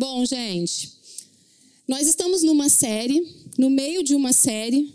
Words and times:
Bom, 0.00 0.24
gente, 0.24 0.92
nós 1.86 2.08
estamos 2.08 2.42
numa 2.42 2.70
série, 2.70 3.22
no 3.58 3.68
meio 3.68 4.02
de 4.02 4.14
uma 4.14 4.32
série, 4.32 4.94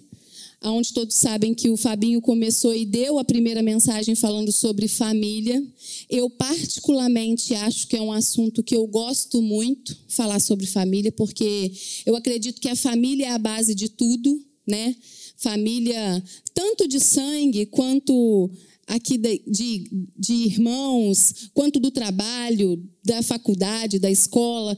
onde 0.63 0.91
todos 0.93 1.15
sabem 1.15 1.53
que 1.53 1.69
o 1.69 1.77
Fabinho 1.77 2.19
começou 2.19 2.73
e 2.73 2.87
deu 2.87 3.19
a 3.19 3.23
primeira 3.23 3.61
mensagem 3.61 4.15
falando 4.15 4.51
sobre 4.51 4.87
família. 4.87 5.63
Eu, 6.09 6.27
particularmente, 6.27 7.53
acho 7.53 7.87
que 7.87 7.95
é 7.95 8.01
um 8.01 8.11
assunto 8.11 8.63
que 8.63 8.75
eu 8.75 8.87
gosto 8.87 9.43
muito, 9.43 9.95
falar 10.07 10.39
sobre 10.39 10.65
família, 10.65 11.11
porque 11.11 11.71
eu 12.03 12.15
acredito 12.15 12.59
que 12.59 12.69
a 12.69 12.75
família 12.75 13.27
é 13.27 13.31
a 13.31 13.37
base 13.37 13.75
de 13.75 13.89
tudo, 13.89 14.43
né? 14.65 14.95
Família, 15.37 16.23
tanto 16.51 16.87
de 16.87 16.99
sangue 16.99 17.67
quanto 17.67 18.49
aqui 18.87 19.17
de, 19.17 19.41
de, 19.47 20.07
de, 20.17 20.33
irmãos, 20.33 21.49
quanto 21.53 21.79
do 21.79 21.91
trabalho, 21.91 22.83
da 23.03 23.21
faculdade, 23.21 23.99
da 23.99 24.09
escola, 24.09 24.75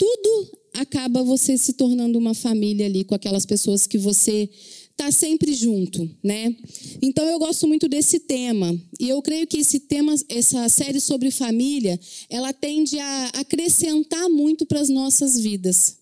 tudo 0.00 0.50
acaba 0.72 1.22
você 1.22 1.58
se 1.58 1.74
tornando 1.74 2.18
uma 2.18 2.32
família 2.32 2.86
ali 2.86 3.04
com 3.04 3.14
aquelas 3.14 3.44
pessoas 3.44 3.86
que 3.86 3.98
você 3.98 4.48
está 4.92 5.10
sempre 5.10 5.52
junto, 5.52 6.08
né? 6.24 6.56
Então 7.02 7.26
eu 7.26 7.38
gosto 7.38 7.68
muito 7.68 7.86
desse 7.86 8.20
tema 8.20 8.74
e 8.98 9.10
eu 9.10 9.20
creio 9.20 9.46
que 9.46 9.58
esse 9.58 9.80
tema, 9.80 10.14
essa 10.26 10.66
série 10.70 11.00
sobre 11.00 11.30
família, 11.30 12.00
ela 12.30 12.50
tende 12.50 12.98
a 12.98 13.26
acrescentar 13.34 14.30
muito 14.30 14.64
para 14.64 14.80
as 14.80 14.88
nossas 14.88 15.38
vidas, 15.38 15.98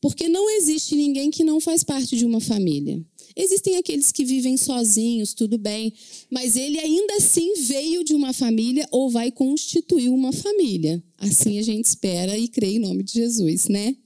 porque 0.00 0.30
não 0.30 0.48
existe 0.56 0.94
ninguém 0.94 1.30
que 1.30 1.44
não 1.44 1.60
faz 1.60 1.84
parte 1.84 2.16
de 2.16 2.24
uma 2.24 2.40
família. 2.40 3.04
Existem 3.36 3.76
aqueles 3.76 4.12
que 4.12 4.24
vivem 4.24 4.56
sozinhos, 4.56 5.32
tudo 5.32 5.56
bem, 5.56 5.92
mas 6.30 6.56
ele 6.56 6.78
ainda 6.78 7.14
assim 7.16 7.54
veio 7.64 8.04
de 8.04 8.14
uma 8.14 8.32
família 8.32 8.86
ou 8.90 9.10
vai 9.10 9.30
constituir 9.30 10.08
uma 10.08 10.32
família. 10.32 11.02
Assim 11.18 11.58
a 11.58 11.62
gente 11.62 11.86
espera 11.86 12.36
e 12.36 12.48
crê 12.48 12.72
em 12.72 12.78
nome 12.78 13.02
de 13.02 13.14
Jesus, 13.14 13.68
né? 13.68 13.96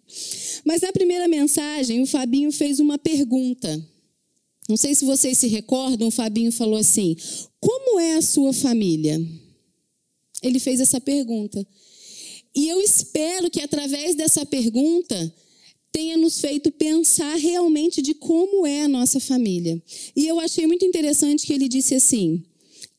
Mas 0.65 0.83
na 0.83 0.93
primeira 0.93 1.27
mensagem, 1.27 2.01
o 2.01 2.07
Fabinho 2.07 2.53
fez 2.53 2.79
uma 2.79 2.99
pergunta. 2.99 3.85
Não 4.69 4.77
sei 4.77 4.95
se 4.95 5.05
vocês 5.05 5.39
se 5.39 5.47
recordam, 5.47 6.09
o 6.09 6.13
Fabinho 6.13 6.53
falou 6.53 6.79
assim: 6.79 7.17
Como 7.61 7.99
é 8.01 8.15
a 8.15 8.23
sua 8.23 8.53
família? 8.53 9.21
Ele 10.43 10.59
fez 10.59 10.81
essa 10.81 11.01
pergunta. 11.01 11.67
E 12.55 12.69
eu 12.69 12.81
espero 12.81 13.51
que 13.51 13.61
através 13.61 14.15
dessa 14.15 14.47
pergunta 14.47 15.35
tenha 15.97 16.19
nos 16.19 16.39
feito 16.39 16.71
pensar 16.71 17.37
realmente 17.37 18.03
de 18.03 18.13
como 18.13 18.67
é 18.67 18.83
a 18.83 18.89
nossa 18.89 19.19
família. 19.19 19.83
E 20.15 20.27
eu 20.27 20.39
achei 20.39 20.67
muito 20.67 20.85
interessante 20.85 21.47
que 21.47 21.55
ele 21.55 21.71
disse 21.71 21.95
assim: 21.95 22.43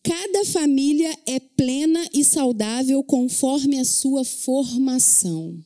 cada 0.02 0.44
família 0.46 1.16
é 1.28 1.40
plena 1.40 2.04
e 2.12 2.24
saudável 2.24 3.04
conforme 3.04 3.78
a 3.78 3.86
sua 3.86 4.24
formação. 4.24 5.64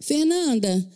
Fernanda, 0.00 0.90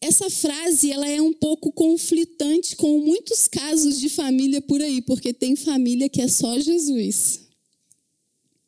essa 0.00 0.30
frase 0.30 0.90
ela 0.90 1.06
é 1.06 1.20
um 1.20 1.34
pouco 1.34 1.70
conflitante 1.70 2.74
com 2.74 2.98
muitos 2.98 3.46
casos 3.46 4.00
de 4.00 4.08
família 4.08 4.62
por 4.62 4.80
aí, 4.80 5.02
porque 5.02 5.34
tem 5.34 5.54
família 5.54 6.08
que 6.08 6.22
é 6.22 6.28
só 6.28 6.58
Jesus. 6.58 7.45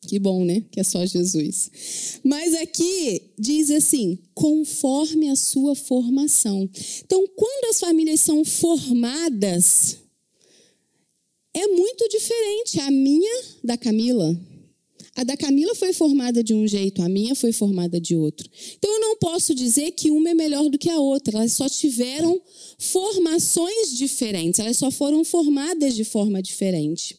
Que 0.07 0.19
bom, 0.19 0.45
né? 0.45 0.63
Que 0.71 0.81
é 0.81 0.85
só 0.85 1.05
Jesus. 1.05 2.21
Mas 2.23 2.55
aqui 2.55 3.33
diz 3.39 3.71
assim: 3.71 4.19
conforme 4.35 5.29
a 5.29 5.37
sua 5.37 5.75
formação. 5.75 6.69
Então, 7.05 7.27
quando 7.35 7.71
as 7.71 7.81
famílias 7.81 8.21
são 8.21 8.45
formadas, 8.45 9.99
é 11.53 11.67
muito 11.67 12.09
diferente 12.09 12.81
a 12.81 12.91
minha 12.91 13.43
da 13.65 13.77
Camila. 13.77 14.39
A 15.17 15.25
da 15.25 15.37
Camila 15.37 15.75
foi 15.75 15.93
formada 15.93 16.45
de 16.45 16.55
um 16.55 16.65
jeito, 16.65 17.03
a 17.03 17.09
minha 17.09 17.35
foi 17.35 17.51
formada 17.51 18.01
de 18.01 18.15
outro. 18.15 18.49
Então 18.77 18.89
eu 18.89 19.01
não 19.01 19.17
posso 19.17 19.53
dizer 19.53 19.91
que 19.91 20.12
uma 20.12 20.31
é 20.31 20.35
melhor 20.35 20.69
do 20.71 20.79
que 20.79 20.89
a 20.89 21.01
outra. 21.01 21.39
Elas 21.39 21.55
só 21.55 21.69
tiveram 21.69 22.41
formações 22.79 23.99
diferentes, 23.99 24.61
elas 24.61 24.77
só 24.77 24.93
foram 24.93 25.25
formadas 25.25 25.97
de 25.97 26.05
forma 26.05 26.41
diferente. 26.41 27.19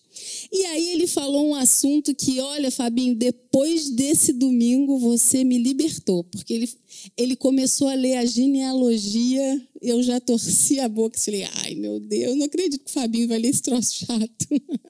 E 0.51 0.66
aí 0.66 0.90
ele 0.91 1.07
falou 1.07 1.47
um 1.47 1.56
assunto 1.56 2.13
que, 2.16 2.40
olha, 2.40 2.72
Fabinho, 2.72 3.16
depois 3.16 3.90
desse 3.90 4.34
domingo 4.34 4.97
você 4.97 5.44
me 5.44 5.57
libertou, 5.57 6.23
porque 6.23 6.53
ele, 6.53 6.69
ele 7.17 7.35
começou 7.35 7.88
a 7.88 7.94
ler 7.94 8.17
a 8.17 8.25
genealogia, 8.25 9.62
eu 9.81 10.01
já 10.03 10.19
torci 10.19 10.79
a 10.79 10.90
boca 10.90 11.17
e 11.17 11.22
falei, 11.22 11.47
ai 11.63 11.75
meu 11.75 12.00
Deus, 12.00 12.35
não 12.35 12.45
acredito 12.45 12.84
que 12.84 12.91
o 12.91 12.94
Fabinho 12.94 13.28
vai 13.28 13.40
ler 13.40 13.50
esse 13.50 13.62
troço 13.62 14.06
chato. 14.06 14.47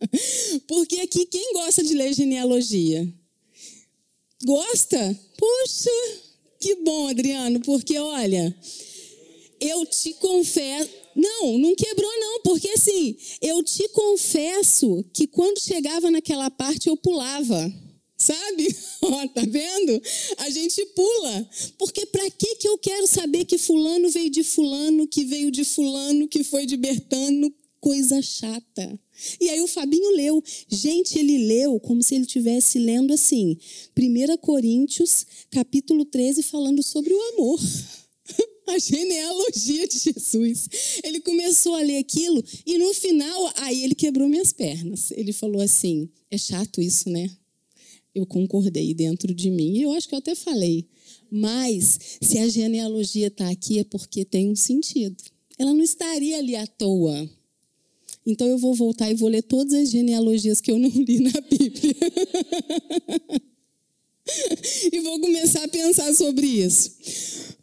porque 0.68 1.00
aqui 1.02 1.26
quem 1.26 1.54
gosta 1.54 1.84
de 1.84 1.94
ler 1.94 2.14
genealogia? 2.14 3.08
Gosta? 4.46 5.20
Puxa, 5.38 5.90
que 6.60 6.76
bom, 6.76 7.08
Adriano, 7.08 7.60
porque 7.62 7.98
olha, 7.98 8.56
eu 9.60 9.86
te 9.86 10.14
confesso, 10.14 10.90
não, 11.20 11.58
não 11.58 11.76
quebrou 11.76 12.12
não, 12.20 12.42
porque 12.42 12.70
assim, 12.70 13.16
eu 13.42 13.62
te 13.64 13.88
confesso 13.90 15.04
que 15.14 15.28
quando 15.28 15.60
chegava 15.60 16.10
naquela 16.10 16.50
parte 16.50 16.88
eu 16.88 16.98
pulava. 16.98 17.72
Sabe? 18.18 18.76
Ó, 19.02 19.28
tá 19.30 19.42
vendo? 19.48 20.02
A 20.40 20.50
gente 20.50 20.86
pula. 20.88 21.50
Porque 21.78 22.06
para 22.06 22.30
que 22.30 22.56
que 22.56 22.68
eu 22.68 22.78
quero 22.78 23.08
saber 23.08 23.46
que 23.46 23.58
fulano 23.58 24.10
veio 24.10 24.30
de 24.30 24.44
fulano, 24.44 25.08
que 25.08 25.24
veio 25.24 25.50
de 25.50 25.64
fulano, 25.64 26.28
que 26.28 26.44
foi 26.44 26.66
de 26.66 26.76
Bertano? 26.76 27.54
Coisa 27.80 28.22
chata. 28.22 29.00
E 29.40 29.50
aí 29.50 29.62
o 29.62 29.68
Fabinho 29.68 30.12
leu. 30.12 30.44
Gente, 30.68 31.18
ele 31.18 31.38
leu 31.48 31.80
como 31.80 32.04
se 32.04 32.16
ele 32.16 32.26
estivesse 32.26 32.78
lendo 32.78 33.14
assim, 33.14 33.58
1 33.98 34.38
Coríntios, 34.38 35.26
capítulo 35.50 36.04
13, 36.04 36.44
falando 36.44 36.84
sobre 36.84 37.14
o 37.14 37.22
amor 37.34 37.60
a 38.70 38.80
genealogia 38.80 39.88
de 39.88 39.98
Jesus. 40.00 40.68
Ele 41.04 41.20
começou 41.20 41.76
a 41.76 41.82
ler 41.82 41.98
aquilo 41.98 42.44
e 42.66 42.78
no 42.78 42.94
final, 42.94 43.52
aí 43.58 43.84
ele 43.84 43.96
quebrou 43.96 44.28
minhas 44.28 44.54
pernas. 44.54 45.12
Ele 45.12 45.34
falou 45.34 45.62
assim: 45.62 46.10
é 46.32 46.38
chato 46.38 46.82
isso, 46.82 47.10
né? 47.10 47.30
Eu 48.14 48.26
concordei 48.26 48.94
dentro 48.94 49.34
de 49.34 49.50
mim. 49.50 49.78
E 49.78 49.82
eu 49.84 49.94
acho 49.94 50.08
que 50.08 50.16
eu 50.16 50.20
até 50.20 50.36
falei. 50.36 50.88
Mas 51.32 52.00
se 52.22 52.38
a 52.40 52.48
genealogia 52.48 53.28
está 53.28 53.50
aqui 53.50 53.80
é 53.80 53.84
porque 53.84 54.26
tem 54.26 54.50
um 54.50 54.56
sentido. 54.56 55.16
Ela 55.58 55.74
não 55.74 55.84
estaria 55.84 56.38
ali 56.38 56.56
à 56.56 56.66
toa. 56.66 57.30
Então 58.26 58.48
eu 58.48 58.58
vou 58.58 58.74
voltar 58.74 59.10
e 59.12 59.16
vou 59.16 59.30
ler 59.30 59.44
todas 59.44 59.74
as 59.74 59.90
genealogias 59.90 60.62
que 60.62 60.72
eu 60.72 60.80
não 60.80 60.90
li 60.90 61.20
na 61.20 61.42
Bíblia. 61.42 61.96
e 64.92 65.00
vou 65.00 65.20
começar 65.20 65.64
a 65.64 65.68
pensar 65.68 66.14
sobre 66.14 66.46
isso. 66.46 66.92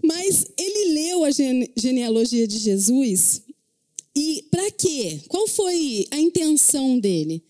Mas 0.02 0.46
ele 0.58 0.92
leu 0.92 1.24
a 1.24 1.30
genealogia 1.30 2.46
de 2.46 2.58
Jesus 2.58 3.42
e 4.14 4.44
para 4.50 4.70
quê? 4.70 5.20
Qual 5.28 5.46
foi 5.46 6.06
a 6.10 6.18
intenção 6.18 6.98
dele? 6.98 7.44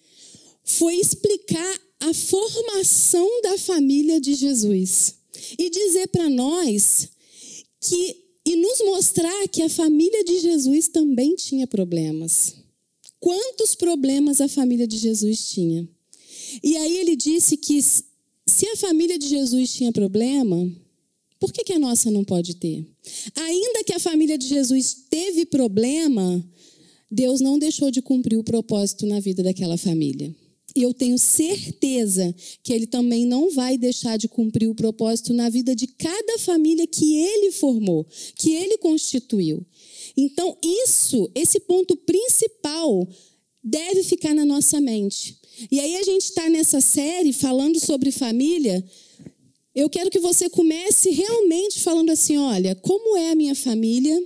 Foi 0.65 0.97
explicar 0.97 1.81
a 2.01 2.13
formação 2.13 3.41
da 3.43 3.57
família 3.57 4.21
de 4.21 4.35
Jesus 4.35 5.15
e 5.59 5.71
dizer 5.71 6.09
para 6.09 6.29
nós 6.29 7.09
que 7.81 8.27
e 8.45 8.55
nos 8.55 8.81
mostrar 8.81 9.49
que 9.49 9.63
a 9.63 9.69
família 9.69 10.23
de 10.23 10.39
Jesus 10.39 10.87
também 10.87 11.35
tinha 11.35 11.67
problemas. 11.67 12.55
Quantos 13.19 13.75
problemas 13.75 14.41
a 14.41 14.49
família 14.49 14.87
de 14.87 14.97
Jesus 14.97 15.49
tinha? 15.49 15.89
E 16.63 16.77
aí 16.77 16.99
ele 16.99 17.17
disse 17.17 17.57
que 17.57 17.77
se 18.49 18.67
a 18.69 18.77
família 18.77 19.19
de 19.19 19.29
Jesus 19.29 19.73
tinha 19.73 19.93
problema, 19.93 20.71
por 21.39 21.53
que, 21.53 21.65
que 21.65 21.73
a 21.73 21.79
nossa 21.79 22.11
não 22.11 22.25
pode 22.25 22.57
ter? 22.57 22.87
Ainda 23.35 23.85
que 23.85 23.93
a 23.93 23.99
família 23.99 24.39
de 24.39 24.47
Jesus 24.47 25.05
teve 25.11 25.45
problema, 25.45 26.45
Deus 27.11 27.41
não 27.41 27.59
deixou 27.59 27.91
de 27.91 28.01
cumprir 28.01 28.39
o 28.39 28.45
propósito 28.45 29.07
na 29.07 29.21
vida 29.21 29.43
daquela 29.43 29.77
família. 29.77 30.35
E 30.75 30.83
eu 30.83 30.93
tenho 30.93 31.19
certeza 31.19 32.35
que 32.63 32.73
Ele 32.73 32.87
também 32.87 33.25
não 33.25 33.51
vai 33.51 33.79
deixar 33.79 34.19
de 34.19 34.29
cumprir 34.29 34.69
o 34.69 34.75
propósito 34.75 35.33
na 35.33 35.49
vida 35.49 35.75
de 35.75 35.87
cada 35.87 36.39
família 36.39 36.87
que 36.87 37.17
Ele 37.17 37.51
formou, 37.53 38.07
que 38.37 38.55
Ele 38.55 38.77
constituiu. 38.77 39.65
Então, 40.17 40.57
isso, 40.63 41.31
esse 41.35 41.61
ponto 41.61 41.97
principal, 41.97 43.09
deve 43.65 44.03
ficar 44.03 44.35
na 44.35 44.45
nossa 44.45 44.81
mente. 44.81 45.39
E 45.71 45.81
aí 45.81 45.97
a 45.97 46.03
gente 46.03 46.23
está 46.23 46.49
nessa 46.49 46.81
série 46.81 47.33
falando 47.33 47.79
sobre 47.81 48.11
família. 48.11 48.85
Eu 49.75 49.91
quero 49.91 50.11
que 50.11 50.19
você 50.19 50.49
comece 50.49 51.11
realmente 51.11 51.81
falando 51.81 52.11
assim: 52.11 52.37
olha, 52.37 52.75
como 52.77 53.17
é 53.17 53.31
a 53.31 53.35
minha 53.35 53.55
família? 53.55 54.23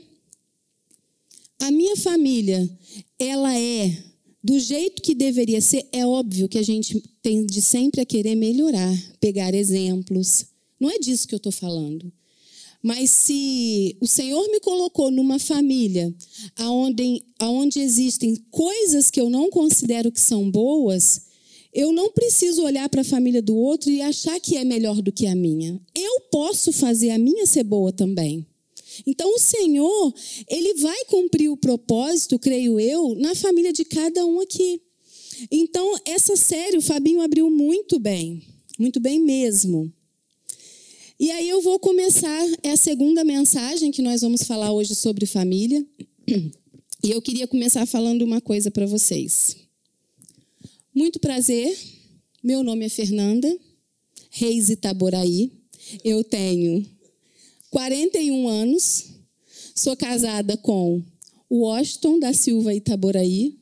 A 1.61 1.71
minha 1.71 1.97
família, 1.97 2.69
ela 3.19 3.56
é 3.56 3.97
do 4.43 4.59
jeito 4.59 5.03
que 5.03 5.15
deveria 5.15 5.61
ser. 5.61 5.87
É 5.93 6.06
óbvio 6.06 6.49
que 6.49 6.59
a 6.59 6.62
gente 6.62 7.03
tende 7.23 7.61
sempre 7.61 8.00
a 8.00 8.06
querer 8.06 8.35
melhorar, 8.35 8.93
pegar 9.21 9.55
exemplos. 9.55 10.47
Não 10.79 10.91
é 10.91 10.99
disso 10.99 11.29
que 11.29 11.35
eu 11.35 11.38
estou 11.38 11.53
falando. 11.53 12.11
Mas 12.82 13.11
se 13.11 13.97
o 14.00 14.06
Senhor 14.06 14.49
me 14.50 14.59
colocou 14.61 15.11
numa 15.11 15.38
família 15.38 16.15
onde, 16.59 17.23
onde 17.43 17.81
existem 17.81 18.35
coisas 18.50 19.11
que 19.11 19.21
eu 19.21 19.29
não 19.29 19.50
considero 19.50 20.11
que 20.11 20.21
são 20.21 20.50
boas, 20.50 21.23
eu 21.73 21.93
não 21.93 22.11
preciso 22.11 22.62
olhar 22.62 22.88
para 22.88 23.03
a 23.03 23.05
família 23.05 23.43
do 23.43 23.56
outro 23.56 23.91
e 23.91 24.00
achar 24.00 24.41
que 24.41 24.56
é 24.56 24.65
melhor 24.65 25.00
do 25.03 25.12
que 25.12 25.27
a 25.27 25.37
minha. 25.37 25.81
Eu 25.94 26.21
posso 26.31 26.73
fazer 26.73 27.11
a 27.11 27.19
minha 27.19 27.47
ser 27.47 27.65
boa 27.65 27.93
também. 27.93 28.47
Então, 29.06 29.35
o 29.35 29.38
Senhor, 29.38 30.15
Ele 30.49 30.75
vai 30.75 31.05
cumprir 31.05 31.49
o 31.49 31.56
propósito, 31.56 32.38
creio 32.38 32.81
eu, 32.81 33.15
na 33.15 33.35
família 33.35 33.73
de 33.73 33.85
cada 33.85 34.27
um 34.27 34.41
aqui. 34.41 34.81
Então, 35.50 35.97
essa 36.05 36.37
série 36.37 36.77
o 36.77 36.82
Fabinho 36.82 37.21
abriu 37.21 37.49
muito 37.50 37.99
bem, 37.99 38.43
muito 38.79 38.99
bem 38.99 39.21
mesmo. 39.21 39.93
E 41.20 41.31
aí 41.32 41.50
eu 41.50 41.61
vou 41.61 41.78
começar 41.78 42.49
é 42.62 42.70
a 42.70 42.76
segunda 42.78 43.22
mensagem 43.22 43.90
que 43.90 44.00
nós 44.00 44.22
vamos 44.22 44.43
falar 44.43 44.72
hoje 44.72 44.94
sobre 44.94 45.26
família. 45.26 45.87
E 47.02 47.11
eu 47.11 47.20
queria 47.22 47.46
começar 47.46 47.84
falando 47.87 48.22
uma 48.22 48.43
coisa 48.43 48.70
para 48.70 48.87
vocês. 48.87 49.56
Muito 50.94 51.19
prazer, 51.19 51.75
meu 52.43 52.62
nome 52.62 52.87
é 52.87 52.88
Fernanda 52.88 53.55
Reis 54.31 54.69
Itaboraí. 54.70 55.52
Eu 56.02 56.25
tenho 56.25 56.87
41 57.70 58.49
anos, 58.49 59.06
sou 59.75 59.94
casada 59.96 60.56
com 60.56 61.02
o 61.50 61.67
Washington 61.67 62.19
da 62.19 62.32
Silva 62.32 62.75
Itaboraí, 62.75 63.58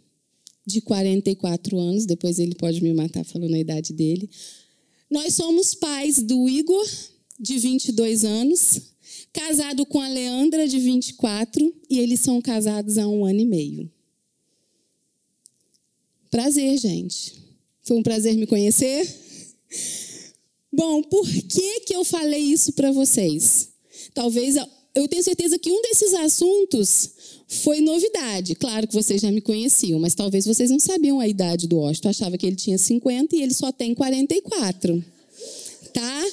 de 0.64 0.80
44 0.80 1.76
anos, 1.76 2.06
depois 2.06 2.38
ele 2.38 2.54
pode 2.54 2.80
me 2.82 2.92
matar 2.92 3.24
falando 3.24 3.54
a 3.54 3.58
idade 3.58 3.92
dele. 3.92 4.30
Nós 5.10 5.34
somos 5.34 5.74
pais 5.74 6.22
do 6.22 6.48
Igor, 6.48 6.86
de 7.38 7.58
22 7.58 8.24
anos, 8.24 8.80
casado 9.32 9.86
com 9.86 10.00
a 10.00 10.08
Leandra, 10.08 10.66
de 10.66 10.78
24, 10.78 11.74
e 11.88 11.98
eles 11.98 12.20
são 12.20 12.40
casados 12.40 12.98
há 12.98 13.06
um 13.06 13.24
ano 13.24 13.40
e 13.40 13.46
meio. 13.46 13.90
Prazer, 16.30 16.76
gente. 16.78 17.34
Foi 17.82 17.96
um 17.96 18.02
prazer 18.02 18.34
me 18.36 18.46
conhecer. 18.46 19.06
Bom, 20.72 21.02
por 21.02 21.26
que, 21.26 21.80
que 21.80 21.94
eu 21.94 22.04
falei 22.04 22.40
isso 22.40 22.72
para 22.72 22.92
vocês? 22.92 23.68
Talvez 24.12 24.56
eu 24.94 25.08
tenho 25.08 25.22
certeza 25.22 25.58
que 25.58 25.70
um 25.70 25.80
desses 25.82 26.12
assuntos 26.14 27.10
foi 27.46 27.80
novidade. 27.80 28.54
Claro 28.54 28.86
que 28.86 28.94
vocês 28.94 29.22
já 29.22 29.30
me 29.30 29.40
conheciam, 29.40 29.98
mas 29.98 30.14
talvez 30.14 30.44
vocês 30.44 30.70
não 30.70 30.78
sabiam 30.78 31.18
a 31.18 31.26
idade 31.26 31.66
do 31.66 31.78
Washington. 31.78 32.10
Achava 32.10 32.36
que 32.36 32.46
ele 32.46 32.56
tinha 32.56 32.76
50 32.76 33.34
e 33.34 33.42
ele 33.42 33.54
só 33.54 33.72
tem 33.72 33.94
44. 33.94 35.02
Tá? 35.94 36.26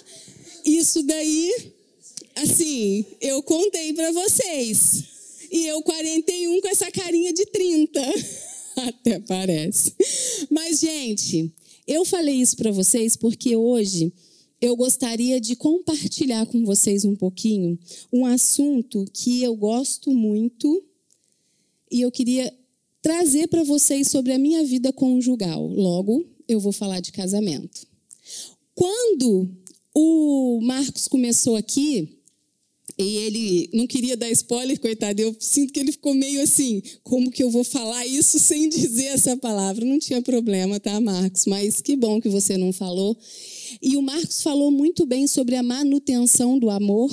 Isso 0.66 1.04
daí, 1.04 1.74
assim, 2.36 3.06
eu 3.22 3.44
contei 3.44 3.94
para 3.94 4.12
vocês. 4.12 5.04
E 5.52 5.66
eu 5.68 5.82
41 5.84 6.60
com 6.60 6.68
essa 6.68 6.90
carinha 6.92 7.32
de 7.32 7.46
30. 7.46 8.02
Até 8.76 9.20
parece. 9.20 9.94
Mas, 10.50 10.80
gente, 10.80 11.52
eu 11.88 12.04
falei 12.04 12.36
isso 12.36 12.58
para 12.58 12.72
vocês 12.72 13.16
porque 13.16 13.56
hoje 13.56 14.12
eu 14.60 14.76
gostaria 14.76 15.40
de 15.40 15.56
compartilhar 15.56 16.46
com 16.48 16.66
vocês 16.66 17.06
um 17.06 17.16
pouquinho 17.16 17.78
um 18.12 18.26
assunto 18.26 19.06
que 19.14 19.44
eu 19.44 19.56
gosto 19.56 20.12
muito 20.12 20.84
e 21.92 22.02
eu 22.02 22.12
queria 22.12 22.52
trazer 23.02 23.48
para 23.48 23.64
vocês 23.64 24.08
sobre 24.08 24.34
a 24.34 24.40
minha 24.40 24.64
vida 24.66 24.92
conjugal. 24.92 25.68
Logo, 25.68 26.26
eu 26.48 26.60
vou 26.60 26.72
falar 26.72 27.00
de 27.00 27.12
casamento. 27.12 27.88
Quando 28.74 29.50
o 29.96 30.60
Marcos 30.62 31.08
começou 31.08 31.56
aqui, 31.56 32.16
e 32.98 33.18
ele 33.18 33.70
não 33.74 33.86
queria 33.86 34.16
dar 34.16 34.30
spoiler, 34.30 34.80
coitado. 34.80 35.22
Eu 35.22 35.36
sinto 35.40 35.74
que 35.74 35.80
ele 35.80 35.92
ficou 35.92 36.14
meio 36.14 36.42
assim: 36.42 36.82
como 37.04 37.30
que 37.30 37.44
eu 37.44 37.50
vou 37.50 37.64
falar 37.64 38.06
isso 38.06 38.40
sem 38.40 38.68
dizer 38.70 39.08
essa 39.08 39.36
palavra? 39.36 39.84
Não 39.84 40.00
tinha 40.00 40.22
problema, 40.22 40.80
tá, 40.80 41.00
Marcos? 41.02 41.46
Mas 41.46 41.82
que 41.82 41.96
bom 41.96 42.22
que 42.22 42.30
você 42.30 42.58
não 42.58 42.72
falou. 42.72 43.18
E 43.82 43.98
o 43.98 44.02
Marcos 44.02 44.42
falou 44.42 44.72
muito 44.72 45.06
bem 45.06 45.28
sobre 45.28 45.56
a 45.56 45.64
manutenção 45.64 46.58
do 46.58 46.70
amor, 46.70 47.12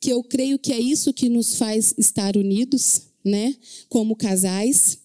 que 0.00 0.10
eu 0.10 0.22
creio 0.22 0.58
que 0.58 0.72
é 0.72 0.78
isso 0.78 1.12
que 1.12 1.28
nos 1.28 1.56
faz 1.56 1.94
estar 1.98 2.36
unidos, 2.36 3.02
né? 3.24 3.56
Como 3.88 4.14
casais. 4.14 4.98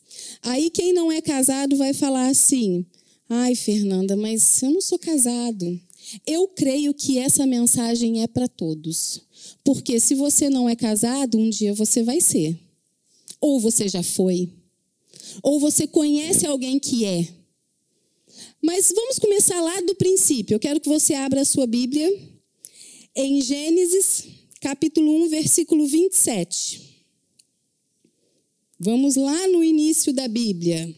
Aí 0.44 0.70
quem 0.70 0.94
não 0.94 1.12
é 1.12 1.22
casado 1.22 1.76
vai 1.76 1.94
falar 1.94 2.28
assim: 2.28 2.86
ai, 3.28 3.56
Fernanda, 3.56 4.16
mas 4.16 4.62
eu 4.62 4.70
não 4.70 4.82
sou 4.82 5.00
casado. 5.00 5.80
Eu 6.26 6.48
creio 6.48 6.94
que 6.94 7.18
essa 7.18 7.46
mensagem 7.46 8.22
é 8.22 8.28
para 8.28 8.48
todos. 8.48 9.22
Porque 9.64 10.00
se 10.00 10.16
você 10.16 10.50
não 10.50 10.70
é 10.70 10.76
casado, 10.76 11.38
um 11.38 11.50
dia 11.50 11.74
você 11.74 12.04
vai 12.04 12.22
ser. 12.22 12.60
Ou 13.40 13.60
você 13.60 13.88
já 13.88 14.04
foi. 14.04 14.52
Ou 15.42 15.60
você 15.60 15.88
conhece 15.88 16.46
alguém 16.46 16.80
que 16.80 17.06
é. 17.06 17.28
Mas 18.62 18.92
vamos 18.96 19.20
começar 19.20 19.60
lá 19.62 19.82
do 19.82 19.96
princípio. 19.96 20.56
Eu 20.56 20.60
quero 20.60 20.80
que 20.80 20.90
você 20.90 21.14
abra 21.14 21.42
a 21.42 21.46
sua 21.46 21.68
Bíblia 21.68 22.10
em 23.16 23.42
Gênesis, 23.42 24.26
capítulo 24.60 25.26
1, 25.26 25.30
versículo 25.30 25.86
27. 25.86 26.94
Vamos 28.80 29.16
lá 29.16 29.48
no 29.48 29.64
início 29.64 30.12
da 30.14 30.28
Bíblia. 30.28 30.94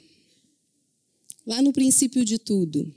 Lá 1.46 1.62
no 1.62 1.74
princípio 1.74 2.24
de 2.24 2.40
tudo. 2.40 2.94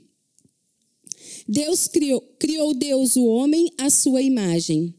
Deus 1.51 1.87
criou, 1.87 2.21
criou 2.37 2.75
Deus 2.75 3.15
o 3.15 3.25
homem 3.25 3.71
à 3.75 3.89
sua 3.89 4.21
imagem. 4.21 4.93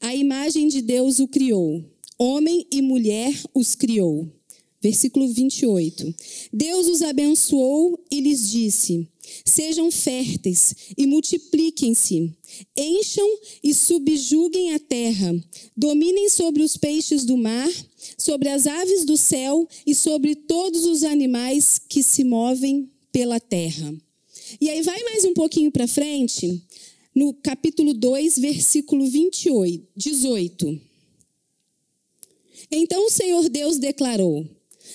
A 0.00 0.14
imagem 0.14 0.68
de 0.68 0.80
Deus 0.80 1.18
o 1.18 1.26
criou. 1.26 1.84
Homem 2.16 2.64
e 2.70 2.80
mulher 2.80 3.34
os 3.52 3.74
criou. 3.74 4.32
Versículo 4.80 5.26
28. 5.26 6.14
Deus 6.52 6.86
os 6.86 7.02
abençoou 7.02 7.98
e 8.08 8.20
lhes 8.20 8.48
disse: 8.48 9.08
Sejam 9.44 9.90
férteis 9.90 10.76
e 10.96 11.08
multipliquem-se, 11.08 12.32
encham 12.76 13.38
e 13.60 13.74
subjuguem 13.74 14.74
a 14.74 14.78
terra, 14.78 15.34
dominem 15.76 16.28
sobre 16.28 16.62
os 16.62 16.76
peixes 16.76 17.24
do 17.24 17.36
mar, 17.36 17.68
sobre 18.16 18.48
as 18.48 18.68
aves 18.68 19.04
do 19.04 19.16
céu 19.16 19.66
e 19.84 19.92
sobre 19.92 20.36
todos 20.36 20.84
os 20.84 21.02
animais 21.02 21.80
que 21.88 22.00
se 22.00 22.22
movem 22.22 22.88
pela 23.10 23.40
terra. 23.40 23.92
E 24.60 24.70
aí 24.70 24.82
vai 24.82 25.02
mais 25.02 25.24
um 25.24 25.34
pouquinho 25.34 25.72
para 25.72 25.88
frente, 25.88 26.62
no 27.14 27.34
capítulo 27.34 27.92
2, 27.92 28.38
versículo 28.38 29.04
28, 29.04 29.86
18. 29.96 30.80
Então 32.70 33.06
o 33.06 33.10
Senhor 33.10 33.48
Deus 33.48 33.78
declarou: 33.78 34.46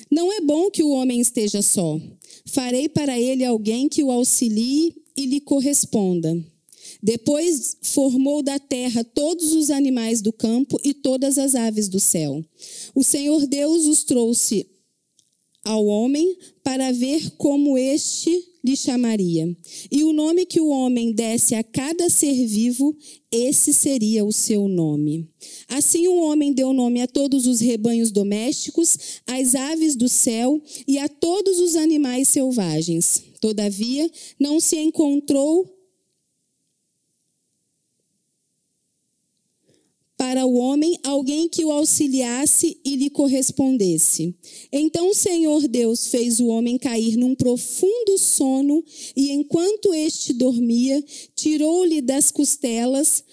Não 0.09 0.31
é 0.31 0.39
bom 0.39 0.71
que 0.71 0.83
o 0.83 0.91
homem 0.91 1.19
esteja 1.19 1.61
só. 1.61 1.99
Farei 2.45 2.87
para 2.87 3.19
ele 3.19 3.43
alguém 3.43 3.89
que 3.89 4.03
o 4.03 4.11
auxilie 4.11 4.95
e 5.17 5.25
lhe 5.25 5.41
corresponda. 5.41 6.41
Depois 7.03 7.77
formou 7.81 8.41
da 8.41 8.59
terra 8.59 9.03
todos 9.03 9.53
os 9.53 9.69
animais 9.69 10.21
do 10.21 10.31
campo 10.31 10.79
e 10.83 10.93
todas 10.93 11.37
as 11.37 11.55
aves 11.55 11.89
do 11.89 11.99
céu. 11.99 12.43
O 12.95 13.03
Senhor 13.03 13.45
Deus 13.47 13.85
os 13.85 14.03
trouxe 14.03 14.67
ao 15.63 15.85
homem 15.85 16.37
para 16.63 16.91
ver 16.91 17.31
como 17.37 17.77
este 17.77 18.50
lhe 18.63 18.75
chamaria. 18.75 19.55
E 19.91 20.03
o 20.03 20.13
nome 20.13 20.45
que 20.45 20.59
o 20.59 20.69
homem 20.69 21.11
desse 21.11 21.55
a 21.55 21.63
cada 21.63 22.09
ser 22.09 22.45
vivo, 22.45 22.95
esse 23.31 23.73
seria 23.73 24.23
o 24.23 24.31
seu 24.31 24.67
nome. 24.67 25.27
Assim 25.67 26.07
o 26.07 26.21
homem 26.21 26.53
deu 26.53 26.73
nome 26.73 27.01
a 27.01 27.07
todos 27.07 27.47
os 27.47 27.59
rebanhos 27.59 28.11
domésticos, 28.11 29.21
às 29.25 29.55
aves 29.55 29.95
do 29.95 30.07
céu 30.07 30.61
e 30.87 30.97
a 30.97 31.09
todos 31.09 31.59
os 31.59 31.75
animais 31.75 32.27
selvagens. 32.27 33.23
Todavia, 33.39 34.09
não 34.39 34.59
se 34.59 34.77
encontrou 34.77 35.80
para 40.31 40.45
o 40.45 40.55
homem 40.55 40.97
alguém 41.03 41.49
que 41.49 41.65
o 41.65 41.71
auxiliasse 41.73 42.79
e 42.85 42.95
lhe 42.95 43.09
correspondesse. 43.09 44.33
Então 44.71 45.09
o 45.09 45.13
Senhor 45.13 45.67
Deus 45.67 46.07
fez 46.07 46.39
o 46.39 46.47
homem 46.47 46.77
cair 46.77 47.17
num 47.17 47.35
profundo 47.35 48.17
sono, 48.17 48.81
e 49.13 49.29
enquanto 49.31 49.93
este 49.93 50.31
dormia, 50.31 51.03
tirou-lhe 51.35 52.01
das 52.01 52.31
costelas, 52.31 53.25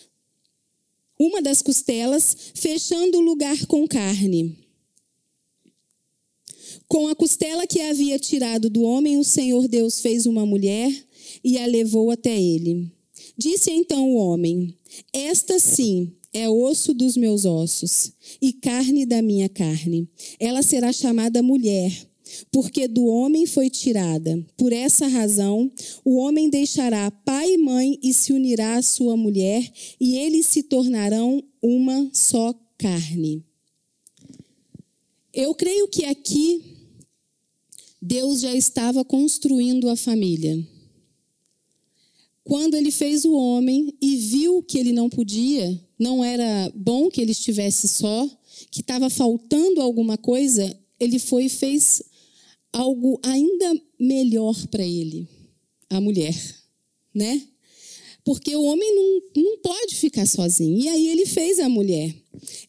uma 1.16 1.40
das 1.40 1.62
costelas, 1.62 2.36
fechando 2.54 3.18
o 3.18 3.22
lugar 3.22 3.64
com 3.66 3.86
carne. 3.86 4.58
Com 6.88 7.06
a 7.06 7.14
costela 7.14 7.64
que 7.64 7.80
havia 7.80 8.18
tirado 8.18 8.68
do 8.68 8.82
homem, 8.82 9.18
o 9.18 9.24
Senhor 9.24 9.68
Deus 9.68 10.00
fez 10.00 10.26
uma 10.26 10.44
mulher 10.44 10.92
e 11.44 11.58
a 11.58 11.66
levou 11.66 12.10
até 12.10 12.36
ele. 12.36 12.90
Disse 13.36 13.70
então 13.70 14.10
o 14.10 14.16
homem: 14.16 14.76
Esta 15.12 15.60
sim 15.60 16.17
é 16.32 16.48
osso 16.48 16.92
dos 16.92 17.16
meus 17.16 17.44
ossos 17.44 18.12
e 18.40 18.52
carne 18.52 19.06
da 19.06 19.22
minha 19.22 19.48
carne. 19.48 20.08
Ela 20.38 20.62
será 20.62 20.92
chamada 20.92 21.42
mulher, 21.42 21.90
porque 22.52 22.86
do 22.86 23.06
homem 23.06 23.46
foi 23.46 23.70
tirada. 23.70 24.44
Por 24.56 24.72
essa 24.72 25.06
razão, 25.06 25.70
o 26.04 26.16
homem 26.16 26.50
deixará 26.50 27.10
pai 27.10 27.54
e 27.54 27.58
mãe 27.58 27.98
e 28.02 28.12
se 28.12 28.32
unirá 28.32 28.76
à 28.76 28.82
sua 28.82 29.16
mulher, 29.16 29.70
e 29.98 30.16
eles 30.16 30.46
se 30.46 30.62
tornarão 30.62 31.42
uma 31.62 32.10
só 32.12 32.54
carne. 32.76 33.44
Eu 35.32 35.54
creio 35.54 35.88
que 35.88 36.04
aqui 36.04 36.62
Deus 38.00 38.40
já 38.40 38.54
estava 38.54 39.04
construindo 39.04 39.88
a 39.88 39.96
família. 39.96 40.56
quando 42.44 42.74
ele 42.74 42.90
fez 42.90 43.26
o 43.26 43.34
homem 43.34 43.94
e 44.00 44.16
viu 44.16 44.62
que 44.62 44.78
ele 44.78 44.90
não 44.90 45.10
podia, 45.10 45.78
não 45.98 46.24
era 46.24 46.70
bom 46.74 47.10
que 47.10 47.20
ele 47.20 47.32
estivesse 47.32 47.88
só, 47.88 48.28
que 48.70 48.80
estava 48.80 49.10
faltando 49.10 49.80
alguma 49.80 50.16
coisa, 50.16 50.78
ele 50.98 51.18
foi 51.18 51.46
e 51.46 51.50
fez 51.50 52.02
algo 52.72 53.18
ainda 53.22 53.80
melhor 53.98 54.54
para 54.68 54.84
ele, 54.84 55.28
a 55.90 56.00
mulher, 56.00 56.34
né? 57.14 57.42
Porque 58.24 58.54
o 58.54 58.62
homem 58.62 58.94
não, 58.94 59.42
não 59.42 59.58
pode 59.58 59.94
ficar 59.94 60.26
sozinho. 60.26 60.78
E 60.78 60.86
aí 60.86 61.08
ele 61.08 61.24
fez 61.24 61.58
a 61.58 61.68
mulher. 61.68 62.14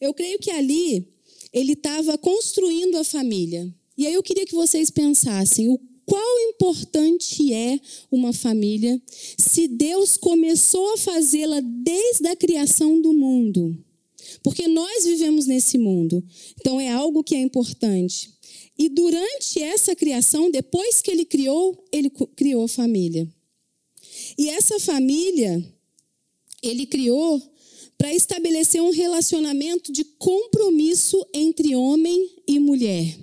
Eu 0.00 0.14
creio 0.14 0.38
que 0.38 0.50
ali 0.50 1.06
ele 1.52 1.72
estava 1.72 2.16
construindo 2.16 2.96
a 2.96 3.04
família. 3.04 3.72
E 3.96 4.06
aí 4.06 4.14
eu 4.14 4.22
queria 4.22 4.46
que 4.46 4.54
vocês 4.54 4.90
pensassem 4.90 5.68
o 5.68 5.78
qual 6.10 6.40
importante 6.40 7.54
é 7.54 7.78
uma 8.10 8.32
família 8.32 9.00
se 9.38 9.68
Deus 9.68 10.16
começou 10.16 10.94
a 10.94 10.96
fazê-la 10.96 11.60
desde 11.60 12.26
a 12.26 12.34
criação 12.34 13.00
do 13.00 13.12
mundo. 13.12 13.78
Porque 14.42 14.66
nós 14.66 15.04
vivemos 15.04 15.46
nesse 15.46 15.78
mundo. 15.78 16.20
Então 16.58 16.80
é 16.80 16.90
algo 16.90 17.22
que 17.22 17.36
é 17.36 17.40
importante. 17.40 18.34
E 18.76 18.88
durante 18.88 19.62
essa 19.62 19.94
criação, 19.94 20.50
depois 20.50 21.00
que 21.00 21.12
ele 21.12 21.24
criou, 21.24 21.80
ele 21.92 22.10
criou 22.34 22.66
família. 22.66 23.32
E 24.36 24.48
essa 24.48 24.80
família, 24.80 25.64
ele 26.60 26.86
criou 26.86 27.40
para 27.96 28.12
estabelecer 28.12 28.82
um 28.82 28.90
relacionamento 28.90 29.92
de 29.92 30.02
compromisso 30.02 31.24
entre 31.32 31.76
homem 31.76 32.42
e 32.48 32.58
mulher. 32.58 33.16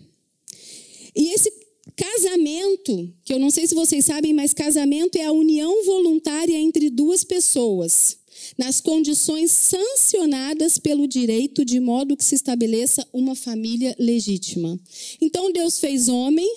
E 1.14 1.34
esse 1.34 1.67
casamento, 1.98 3.12
que 3.26 3.34
eu 3.34 3.40
não 3.40 3.50
sei 3.50 3.68
se 3.68 3.74
vocês 3.74 4.06
sabem, 4.06 4.32
mas 4.32 4.54
casamento 4.54 5.18
é 5.18 5.26
a 5.26 5.32
união 5.32 5.84
voluntária 5.84 6.56
entre 6.56 6.90
duas 6.90 7.24
pessoas 7.24 8.20
nas 8.56 8.80
condições 8.80 9.52
sancionadas 9.52 10.78
pelo 10.78 11.08
direito, 11.08 11.66
de 11.66 11.80
modo 11.80 12.16
que 12.16 12.24
se 12.24 12.36
estabeleça 12.36 13.06
uma 13.12 13.36
família 13.36 13.96
legítima. 13.98 14.80
Então 15.20 15.52
Deus 15.52 15.80
fez 15.80 16.08
homem, 16.08 16.48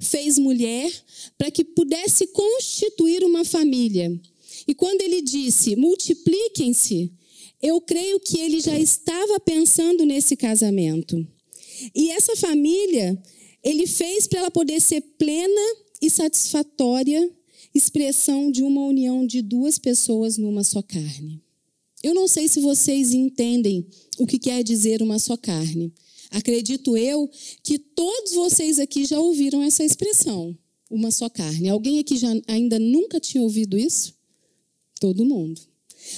fez 0.00 0.38
mulher, 0.38 0.90
para 1.36 1.50
que 1.50 1.62
pudesse 1.62 2.26
constituir 2.28 3.22
uma 3.22 3.44
família. 3.44 4.18
E 4.66 4.74
quando 4.74 5.02
ele 5.02 5.20
disse, 5.20 5.76
multipliquem-se, 5.76 7.12
eu 7.62 7.80
creio 7.80 8.18
que 8.18 8.40
ele 8.40 8.60
já 8.60 8.78
estava 8.78 9.38
pensando 9.38 10.04
nesse 10.04 10.36
casamento. 10.36 11.26
E 11.94 12.10
essa 12.10 12.34
família, 12.36 13.16
ele 13.66 13.84
fez 13.84 14.28
para 14.28 14.38
ela 14.38 14.50
poder 14.50 14.80
ser 14.80 15.00
plena 15.18 15.76
e 16.00 16.08
satisfatória 16.08 17.28
expressão 17.74 18.48
de 18.48 18.62
uma 18.62 18.86
união 18.86 19.26
de 19.26 19.42
duas 19.42 19.76
pessoas 19.76 20.38
numa 20.38 20.62
só 20.62 20.80
carne. 20.80 21.42
Eu 22.00 22.14
não 22.14 22.28
sei 22.28 22.46
se 22.46 22.60
vocês 22.60 23.12
entendem 23.12 23.84
o 24.18 24.26
que 24.26 24.38
quer 24.38 24.62
dizer 24.62 25.02
uma 25.02 25.18
só 25.18 25.36
carne. 25.36 25.92
Acredito 26.30 26.96
eu 26.96 27.28
que 27.64 27.76
todos 27.76 28.34
vocês 28.34 28.78
aqui 28.78 29.04
já 29.04 29.18
ouviram 29.18 29.60
essa 29.60 29.84
expressão, 29.84 30.56
uma 30.88 31.10
só 31.10 31.28
carne. 31.28 31.68
Alguém 31.68 31.98
aqui 31.98 32.16
já 32.16 32.32
ainda 32.46 32.78
nunca 32.78 33.18
tinha 33.18 33.42
ouvido 33.42 33.76
isso? 33.76 34.14
Todo 35.00 35.24
mundo. 35.24 35.60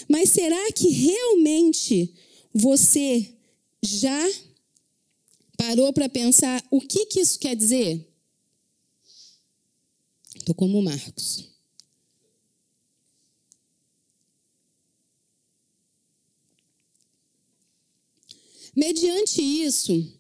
Mas 0.07 0.29
será 0.29 0.71
que 0.73 0.91
realmente 0.91 2.13
você 2.53 3.27
já 3.83 4.31
parou 5.59 5.93
para 5.93 6.09
pensar 6.09 6.65
o 6.71 6.81
que, 6.81 7.05
que 7.07 7.21
isso 7.21 7.39
quer 7.39 7.57
dizer? 7.57 8.09
Estou 10.37 10.55
como 10.55 10.79
o 10.79 10.83
Marcos. 10.83 11.51
Mediante 18.75 19.43
isso, 19.43 20.17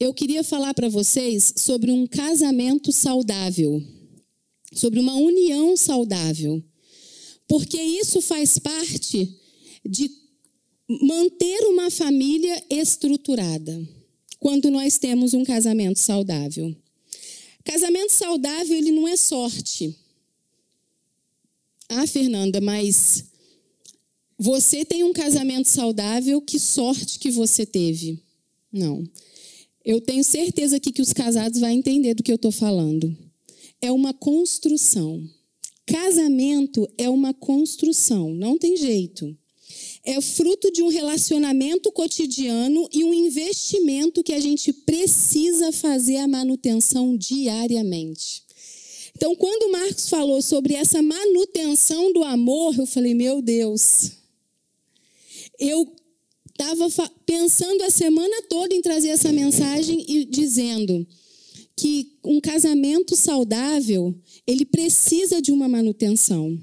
eu 0.00 0.14
queria 0.14 0.42
falar 0.42 0.72
para 0.72 0.88
vocês 0.88 1.52
sobre 1.58 1.92
um 1.92 2.06
casamento 2.06 2.90
saudável, 2.90 3.82
sobre 4.72 4.98
uma 4.98 5.14
união 5.14 5.76
saudável, 5.76 6.64
porque 7.46 7.76
isso 7.76 8.22
faz 8.22 8.58
parte 8.58 9.38
de 9.84 10.10
manter 10.88 11.60
uma 11.66 11.90
família 11.90 12.64
estruturada, 12.70 13.97
quando 14.38 14.70
nós 14.70 14.98
temos 14.98 15.34
um 15.34 15.44
casamento 15.44 15.98
saudável. 15.98 16.74
Casamento 17.64 18.12
saudável, 18.12 18.76
ele 18.76 18.92
não 18.92 19.06
é 19.06 19.16
sorte. 19.16 19.94
Ah, 21.88 22.06
Fernanda, 22.06 22.60
mas 22.60 23.24
você 24.38 24.84
tem 24.84 25.02
um 25.02 25.12
casamento 25.12 25.68
saudável, 25.68 26.40
que 26.40 26.58
sorte 26.58 27.18
que 27.18 27.30
você 27.30 27.66
teve. 27.66 28.22
Não. 28.72 29.04
Eu 29.84 30.00
tenho 30.00 30.22
certeza 30.22 30.76
aqui 30.76 30.92
que 30.92 31.02
os 31.02 31.12
casados 31.12 31.60
vão 31.60 31.70
entender 31.70 32.14
do 32.14 32.22
que 32.22 32.30
eu 32.30 32.36
estou 32.36 32.52
falando. 32.52 33.16
É 33.80 33.90
uma 33.90 34.12
construção. 34.12 35.22
Casamento 35.86 36.86
é 36.98 37.08
uma 37.08 37.32
construção, 37.32 38.34
não 38.34 38.58
tem 38.58 38.76
jeito. 38.76 39.36
É 40.10 40.22
fruto 40.22 40.72
de 40.72 40.82
um 40.82 40.88
relacionamento 40.88 41.92
cotidiano 41.92 42.88
e 42.90 43.04
um 43.04 43.12
investimento 43.12 44.24
que 44.24 44.32
a 44.32 44.40
gente 44.40 44.72
precisa 44.72 45.70
fazer 45.70 46.16
a 46.16 46.26
manutenção 46.26 47.14
diariamente. 47.14 48.42
Então, 49.14 49.36
quando 49.36 49.64
o 49.64 49.72
Marcos 49.72 50.08
falou 50.08 50.40
sobre 50.40 50.72
essa 50.72 51.02
manutenção 51.02 52.10
do 52.10 52.24
amor, 52.24 52.74
eu 52.78 52.86
falei: 52.86 53.12
meu 53.12 53.42
Deus, 53.42 54.12
eu 55.60 55.94
estava 56.52 56.88
pensando 57.26 57.82
a 57.82 57.90
semana 57.90 58.44
toda 58.48 58.74
em 58.74 58.80
trazer 58.80 59.08
essa 59.08 59.30
mensagem 59.30 60.06
e 60.08 60.24
dizendo 60.24 61.06
que 61.76 62.18
um 62.24 62.40
casamento 62.40 63.14
saudável, 63.14 64.18
ele 64.46 64.64
precisa 64.64 65.42
de 65.42 65.52
uma 65.52 65.68
manutenção. 65.68 66.58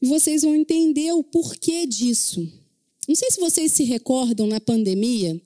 E 0.00 0.06
vocês 0.06 0.42
vão 0.42 0.54
entender 0.54 1.12
o 1.12 1.24
porquê 1.24 1.86
disso. 1.86 2.46
Não 3.06 3.14
sei 3.14 3.30
se 3.30 3.40
vocês 3.40 3.72
se 3.72 3.84
recordam 3.84 4.46
na 4.46 4.60
pandemia, 4.60 5.40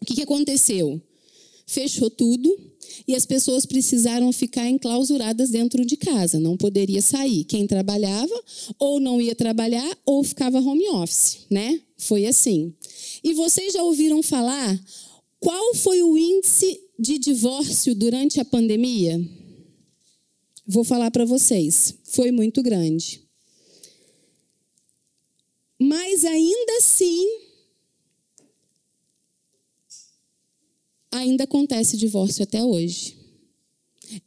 o 0.00 0.04
que, 0.04 0.14
que 0.14 0.22
aconteceu? 0.22 1.00
Fechou 1.66 2.10
tudo, 2.10 2.56
e 3.06 3.14
as 3.14 3.26
pessoas 3.26 3.66
precisaram 3.66 4.32
ficar 4.32 4.68
enclausuradas 4.68 5.50
dentro 5.50 5.84
de 5.84 5.96
casa, 5.96 6.38
não 6.38 6.56
poderia 6.56 7.02
sair. 7.02 7.44
Quem 7.44 7.66
trabalhava 7.66 8.34
ou 8.78 9.00
não 9.00 9.20
ia 9.20 9.34
trabalhar 9.34 9.98
ou 10.04 10.22
ficava 10.22 10.60
home 10.60 10.88
office, 10.90 11.38
né? 11.50 11.80
Foi 11.96 12.26
assim. 12.26 12.74
E 13.22 13.32
vocês 13.34 13.72
já 13.72 13.82
ouviram 13.82 14.22
falar 14.22 14.80
qual 15.38 15.74
foi 15.74 16.02
o 16.02 16.16
índice 16.16 16.80
de 16.98 17.18
divórcio 17.18 17.94
durante 17.94 18.40
a 18.40 18.44
pandemia? 18.44 19.20
Vou 20.66 20.82
falar 20.82 21.10
para 21.10 21.24
vocês. 21.24 21.94
Foi 22.04 22.30
muito 22.30 22.62
grande. 22.62 23.25
Mas 25.78 26.24
ainda 26.24 26.72
assim, 26.78 27.26
ainda 31.12 31.44
acontece 31.44 31.96
divórcio 31.96 32.42
até 32.42 32.62
hoje. 32.64 33.16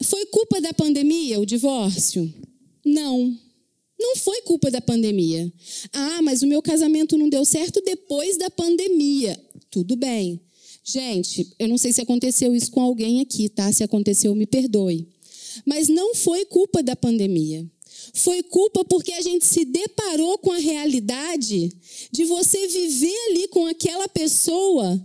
Foi 0.04 0.26
culpa 0.28 0.60
da 0.62 0.74
pandemia 0.74 1.40
o 1.40 1.46
divórcio? 1.46 2.32
Não. 2.86 3.38
Não 4.00 4.16
foi 4.16 4.42
culpa 4.44 4.72
da 4.72 4.80
pandemia. 4.80 5.52
Ah, 5.92 6.22
mas 6.22 6.42
o 6.42 6.48
meu 6.48 6.62
casamento 6.62 7.18
não 7.18 7.30
deu 7.30 7.44
certo 7.44 7.82
depois 7.82 8.38
da 8.38 8.50
pandemia. 8.50 9.38
Tudo 9.70 9.96
bem. 9.96 10.42
Gente, 10.84 11.54
eu 11.60 11.68
não 11.68 11.78
sei 11.78 11.92
se 11.92 12.02
aconteceu 12.02 12.56
isso 12.56 12.72
com 12.72 12.82
alguém 12.82 13.22
aqui, 13.22 13.50
tá? 13.50 13.72
Se 13.72 13.84
aconteceu, 13.84 14.34
me 14.34 14.46
perdoe. 14.46 15.08
Mas 15.66 15.88
não 15.88 16.16
foi 16.16 16.46
culpa 16.46 16.82
da 16.82 16.96
pandemia. 16.96 17.70
Foi 18.14 18.44
culpa 18.44 18.84
porque 18.86 19.14
a 19.14 19.22
gente 19.22 19.46
se 19.46 19.66
deparou 19.66 20.38
com 20.38 20.52
a 20.52 20.58
realidade 20.58 21.72
de 22.12 22.26
você 22.26 22.68
viver 22.68 23.18
ali 23.30 23.48
com 23.48 23.66
aquela 23.66 24.08
pessoa 24.08 25.00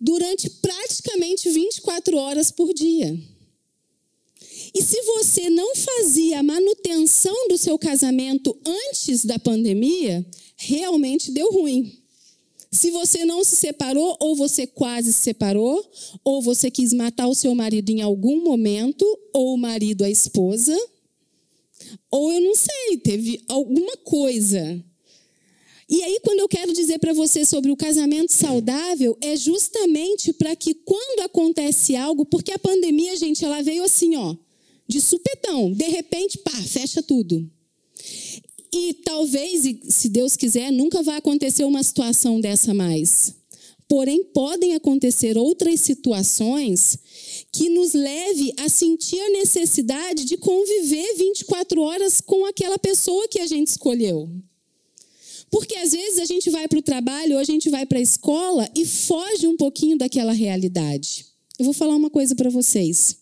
durante 0.00 0.48
praticamente 0.48 1.48
24 1.50 2.16
horas 2.16 2.50
por 2.50 2.72
dia. 2.72 3.18
E 4.74 4.82
se 4.82 5.00
você 5.02 5.48
não 5.48 5.74
fazia 5.74 6.40
a 6.40 6.42
manutenção 6.42 7.48
do 7.48 7.56
seu 7.56 7.78
casamento 7.78 8.56
antes 8.64 9.24
da 9.24 9.38
pandemia, 9.38 10.24
realmente 10.56 11.30
deu 11.30 11.50
ruim. 11.50 11.98
Se 12.70 12.90
você 12.90 13.24
não 13.24 13.42
se 13.44 13.56
separou, 13.56 14.16
ou 14.20 14.36
você 14.36 14.66
quase 14.66 15.12
se 15.12 15.20
separou, 15.20 15.82
ou 16.22 16.42
você 16.42 16.70
quis 16.70 16.92
matar 16.92 17.26
o 17.26 17.34
seu 17.34 17.54
marido 17.54 17.88
em 17.90 18.02
algum 18.02 18.44
momento, 18.44 19.04
ou 19.32 19.54
o 19.54 19.58
marido 19.58 20.04
a 20.04 20.10
esposa, 20.10 20.76
ou 22.10 22.32
eu 22.32 22.40
não 22.40 22.54
sei, 22.54 22.98
teve 22.98 23.40
alguma 23.48 23.96
coisa 23.98 24.84
e 25.90 26.02
aí, 26.02 26.20
quando 26.22 26.40
eu 26.40 26.48
quero 26.48 26.70
dizer 26.74 26.98
para 26.98 27.14
você 27.14 27.46
sobre 27.46 27.70
o 27.70 27.76
casamento 27.76 28.30
saudável, 28.30 29.16
é 29.22 29.34
justamente 29.34 30.34
para 30.34 30.54
que 30.54 30.74
quando 30.74 31.20
acontece 31.20 31.96
algo, 31.96 32.26
porque 32.26 32.52
a 32.52 32.58
pandemia, 32.58 33.16
gente, 33.16 33.42
ela 33.42 33.62
veio 33.62 33.82
assim, 33.82 34.14
ó, 34.14 34.36
de 34.86 35.00
supetão, 35.00 35.72
de 35.72 35.88
repente, 35.88 36.36
pá, 36.38 36.50
fecha 36.50 37.02
tudo. 37.02 37.50
E 38.70 38.92
talvez, 39.02 39.62
se 39.88 40.10
Deus 40.10 40.36
quiser, 40.36 40.70
nunca 40.70 41.02
vai 41.02 41.16
acontecer 41.16 41.64
uma 41.64 41.82
situação 41.82 42.38
dessa 42.38 42.74
mais. 42.74 43.34
Porém, 43.88 44.22
podem 44.24 44.74
acontecer 44.74 45.38
outras 45.38 45.80
situações 45.80 46.98
que 47.52 47.68
nos 47.68 47.92
leve 47.92 48.52
a 48.58 48.68
sentir 48.68 49.20
a 49.20 49.30
necessidade 49.30 50.24
de 50.24 50.36
conviver 50.36 51.14
24 51.16 51.80
horas 51.80 52.20
com 52.20 52.44
aquela 52.44 52.78
pessoa 52.78 53.28
que 53.28 53.40
a 53.40 53.46
gente 53.46 53.68
escolheu. 53.68 54.30
Porque 55.50 55.76
às 55.76 55.92
vezes 55.92 56.18
a 56.18 56.24
gente 56.26 56.50
vai 56.50 56.68
para 56.68 56.78
o 56.78 56.82
trabalho 56.82 57.34
ou 57.34 57.38
a 57.38 57.44
gente 57.44 57.70
vai 57.70 57.86
para 57.86 57.98
a 57.98 58.02
escola 58.02 58.68
e 58.74 58.84
foge 58.84 59.46
um 59.46 59.56
pouquinho 59.56 59.96
daquela 59.96 60.32
realidade. 60.32 61.26
Eu 61.58 61.64
vou 61.64 61.74
falar 61.74 61.96
uma 61.96 62.10
coisa 62.10 62.34
para 62.34 62.50
vocês. 62.50 63.16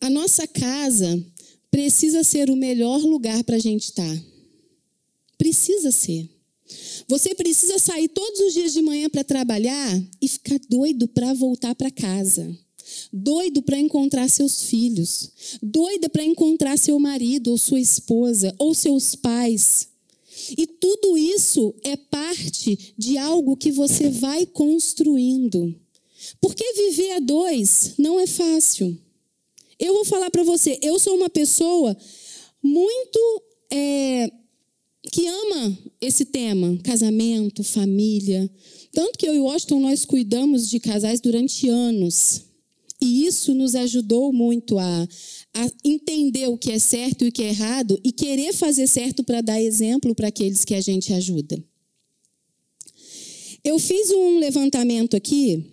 A 0.00 0.10
nossa 0.10 0.46
casa 0.48 1.24
precisa 1.70 2.24
ser 2.24 2.50
o 2.50 2.56
melhor 2.56 3.00
lugar 3.00 3.44
para 3.44 3.56
a 3.56 3.60
gente 3.60 3.84
estar. 3.84 4.16
Tá. 4.16 4.22
Precisa 5.38 5.90
ser. 5.90 6.28
Você 7.12 7.34
precisa 7.34 7.78
sair 7.78 8.08
todos 8.08 8.40
os 8.40 8.54
dias 8.54 8.72
de 8.72 8.80
manhã 8.80 9.06
para 9.10 9.22
trabalhar 9.22 10.02
e 10.18 10.26
ficar 10.26 10.58
doido 10.66 11.06
para 11.06 11.34
voltar 11.34 11.74
para 11.74 11.90
casa. 11.90 12.58
Doido 13.12 13.60
para 13.60 13.78
encontrar 13.78 14.30
seus 14.30 14.62
filhos. 14.62 15.58
Doida 15.62 16.08
para 16.08 16.24
encontrar 16.24 16.78
seu 16.78 16.98
marido 16.98 17.50
ou 17.50 17.58
sua 17.58 17.78
esposa 17.78 18.54
ou 18.58 18.72
seus 18.72 19.14
pais. 19.14 19.88
E 20.56 20.66
tudo 20.66 21.18
isso 21.18 21.74
é 21.84 21.98
parte 21.98 22.94
de 22.96 23.18
algo 23.18 23.58
que 23.58 23.70
você 23.70 24.08
vai 24.08 24.46
construindo. 24.46 25.74
Porque 26.40 26.64
viver 26.72 27.12
a 27.12 27.18
dois 27.18 27.92
não 27.98 28.18
é 28.18 28.26
fácil. 28.26 28.98
Eu 29.78 29.92
vou 29.92 30.06
falar 30.06 30.30
para 30.30 30.44
você, 30.44 30.78
eu 30.80 30.98
sou 30.98 31.14
uma 31.14 31.28
pessoa 31.28 31.94
muito 32.62 33.42
é, 33.70 34.32
que 35.10 35.26
ama 35.26 35.78
esse 36.00 36.24
tema, 36.24 36.78
casamento, 36.84 37.64
família. 37.64 38.48
Tanto 38.92 39.18
que 39.18 39.26
eu 39.26 39.34
e 39.34 39.40
Washington 39.40 39.80
nós 39.80 40.04
cuidamos 40.04 40.68
de 40.68 40.78
casais 40.78 41.20
durante 41.20 41.68
anos. 41.68 42.42
E 43.00 43.26
isso 43.26 43.52
nos 43.52 43.74
ajudou 43.74 44.32
muito 44.32 44.78
a, 44.78 45.08
a 45.54 45.70
entender 45.84 46.46
o 46.48 46.56
que 46.56 46.70
é 46.70 46.78
certo 46.78 47.24
e 47.24 47.28
o 47.28 47.32
que 47.32 47.42
é 47.42 47.48
errado 47.48 48.00
e 48.04 48.12
querer 48.12 48.52
fazer 48.52 48.86
certo 48.86 49.24
para 49.24 49.40
dar 49.40 49.60
exemplo 49.60 50.14
para 50.14 50.28
aqueles 50.28 50.64
que 50.64 50.74
a 50.74 50.80
gente 50.80 51.12
ajuda. 51.12 51.62
Eu 53.64 53.78
fiz 53.78 54.10
um 54.10 54.38
levantamento 54.38 55.16
aqui 55.16 55.64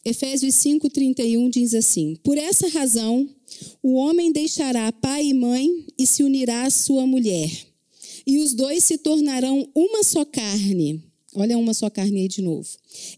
Efésios 0.02 0.54
5:31 0.54 1.50
diz 1.50 1.74
assim: 1.74 2.16
Por 2.24 2.38
essa 2.38 2.68
razão, 2.68 3.28
o 3.82 3.96
homem 3.96 4.32
deixará 4.32 4.90
pai 4.90 5.26
e 5.26 5.34
mãe 5.34 5.84
e 5.98 6.06
se 6.06 6.24
unirá 6.24 6.62
à 6.62 6.70
sua 6.70 7.06
mulher, 7.06 7.50
e 8.26 8.38
os 8.38 8.54
dois 8.54 8.82
se 8.82 8.96
tornarão 8.96 9.68
uma 9.74 10.02
só 10.02 10.24
carne. 10.24 11.04
Olha 11.34 11.58
uma 11.58 11.74
só 11.74 11.90
carne 11.90 12.22
aí 12.22 12.28
de 12.28 12.40
novo. 12.40 12.66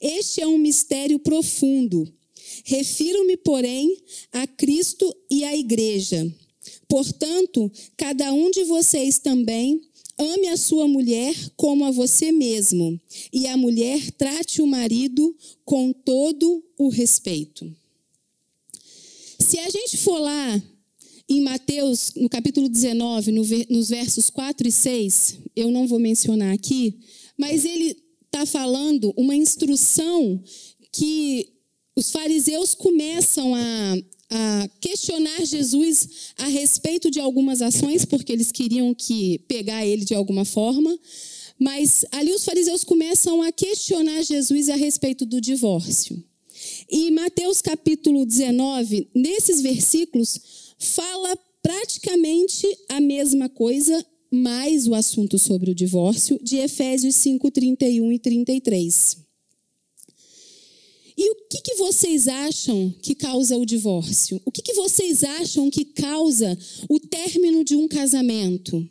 Este 0.00 0.40
é 0.40 0.46
um 0.48 0.58
mistério 0.58 1.20
profundo 1.20 2.12
Refiro-me, 2.64 3.36
porém, 3.36 3.96
a 4.32 4.46
Cristo 4.46 5.14
e 5.30 5.44
à 5.44 5.56
igreja. 5.56 6.30
Portanto, 6.88 7.70
cada 7.96 8.32
um 8.32 8.50
de 8.50 8.64
vocês 8.64 9.18
também 9.18 9.80
ame 10.18 10.48
a 10.48 10.56
sua 10.56 10.86
mulher 10.86 11.34
como 11.56 11.84
a 11.84 11.90
você 11.90 12.30
mesmo, 12.30 13.00
e 13.32 13.46
a 13.46 13.56
mulher 13.56 14.10
trate 14.12 14.60
o 14.62 14.66
marido 14.66 15.36
com 15.64 15.92
todo 15.92 16.62
o 16.78 16.88
respeito. 16.88 17.74
Se 19.38 19.58
a 19.58 19.68
gente 19.68 19.96
for 19.96 20.18
lá 20.18 20.62
em 21.28 21.40
Mateus, 21.40 22.12
no 22.14 22.28
capítulo 22.28 22.68
19, 22.68 23.32
nos 23.68 23.88
versos 23.88 24.30
4 24.30 24.68
e 24.68 24.72
6, 24.72 25.38
eu 25.56 25.70
não 25.70 25.86
vou 25.86 25.98
mencionar 25.98 26.52
aqui, 26.54 27.00
mas 27.36 27.64
ele 27.64 27.96
está 28.26 28.46
falando 28.46 29.12
uma 29.16 29.34
instrução 29.34 30.42
que 30.92 31.48
os 31.94 32.10
fariseus 32.10 32.74
começam 32.74 33.54
a, 33.54 33.96
a 34.30 34.68
questionar 34.80 35.44
Jesus 35.44 36.32
a 36.38 36.46
respeito 36.46 37.10
de 37.10 37.20
algumas 37.20 37.60
ações, 37.60 38.04
porque 38.04 38.32
eles 38.32 38.50
queriam 38.50 38.94
que 38.94 39.38
pegar 39.46 39.84
ele 39.84 40.04
de 40.04 40.14
alguma 40.14 40.44
forma. 40.44 40.98
Mas 41.58 42.04
ali 42.10 42.32
os 42.32 42.44
fariseus 42.44 42.82
começam 42.82 43.42
a 43.42 43.52
questionar 43.52 44.22
Jesus 44.22 44.68
a 44.68 44.74
respeito 44.74 45.26
do 45.26 45.40
divórcio. 45.40 46.22
E 46.90 47.10
Mateus 47.10 47.60
capítulo 47.60 48.24
19, 48.24 49.08
nesses 49.14 49.60
versículos, 49.60 50.38
fala 50.78 51.36
praticamente 51.62 52.66
a 52.88 53.00
mesma 53.00 53.48
coisa, 53.48 54.04
mais 54.30 54.88
o 54.88 54.94
assunto 54.94 55.38
sobre 55.38 55.70
o 55.70 55.74
divórcio, 55.74 56.38
de 56.42 56.56
Efésios 56.56 57.14
5, 57.16 57.50
31 57.50 58.12
e 58.12 58.18
33. 58.18 59.21
E 61.22 61.30
o 61.30 61.36
que, 61.48 61.60
que 61.60 61.74
vocês 61.76 62.26
acham 62.26 62.92
que 63.00 63.14
causa 63.14 63.56
o 63.56 63.64
divórcio? 63.64 64.42
O 64.44 64.50
que, 64.50 64.60
que 64.60 64.74
vocês 64.74 65.22
acham 65.22 65.70
que 65.70 65.84
causa 65.84 66.58
o 66.88 66.98
término 66.98 67.64
de 67.64 67.76
um 67.76 67.86
casamento? 67.86 68.84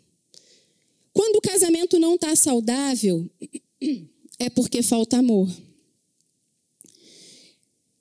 Quando 1.11 1.35
o 1.35 1.41
casamento 1.41 1.99
não 1.99 2.15
está 2.15 2.33
saudável, 2.33 3.29
é 4.39 4.49
porque 4.49 4.81
falta 4.81 5.17
amor. 5.17 5.49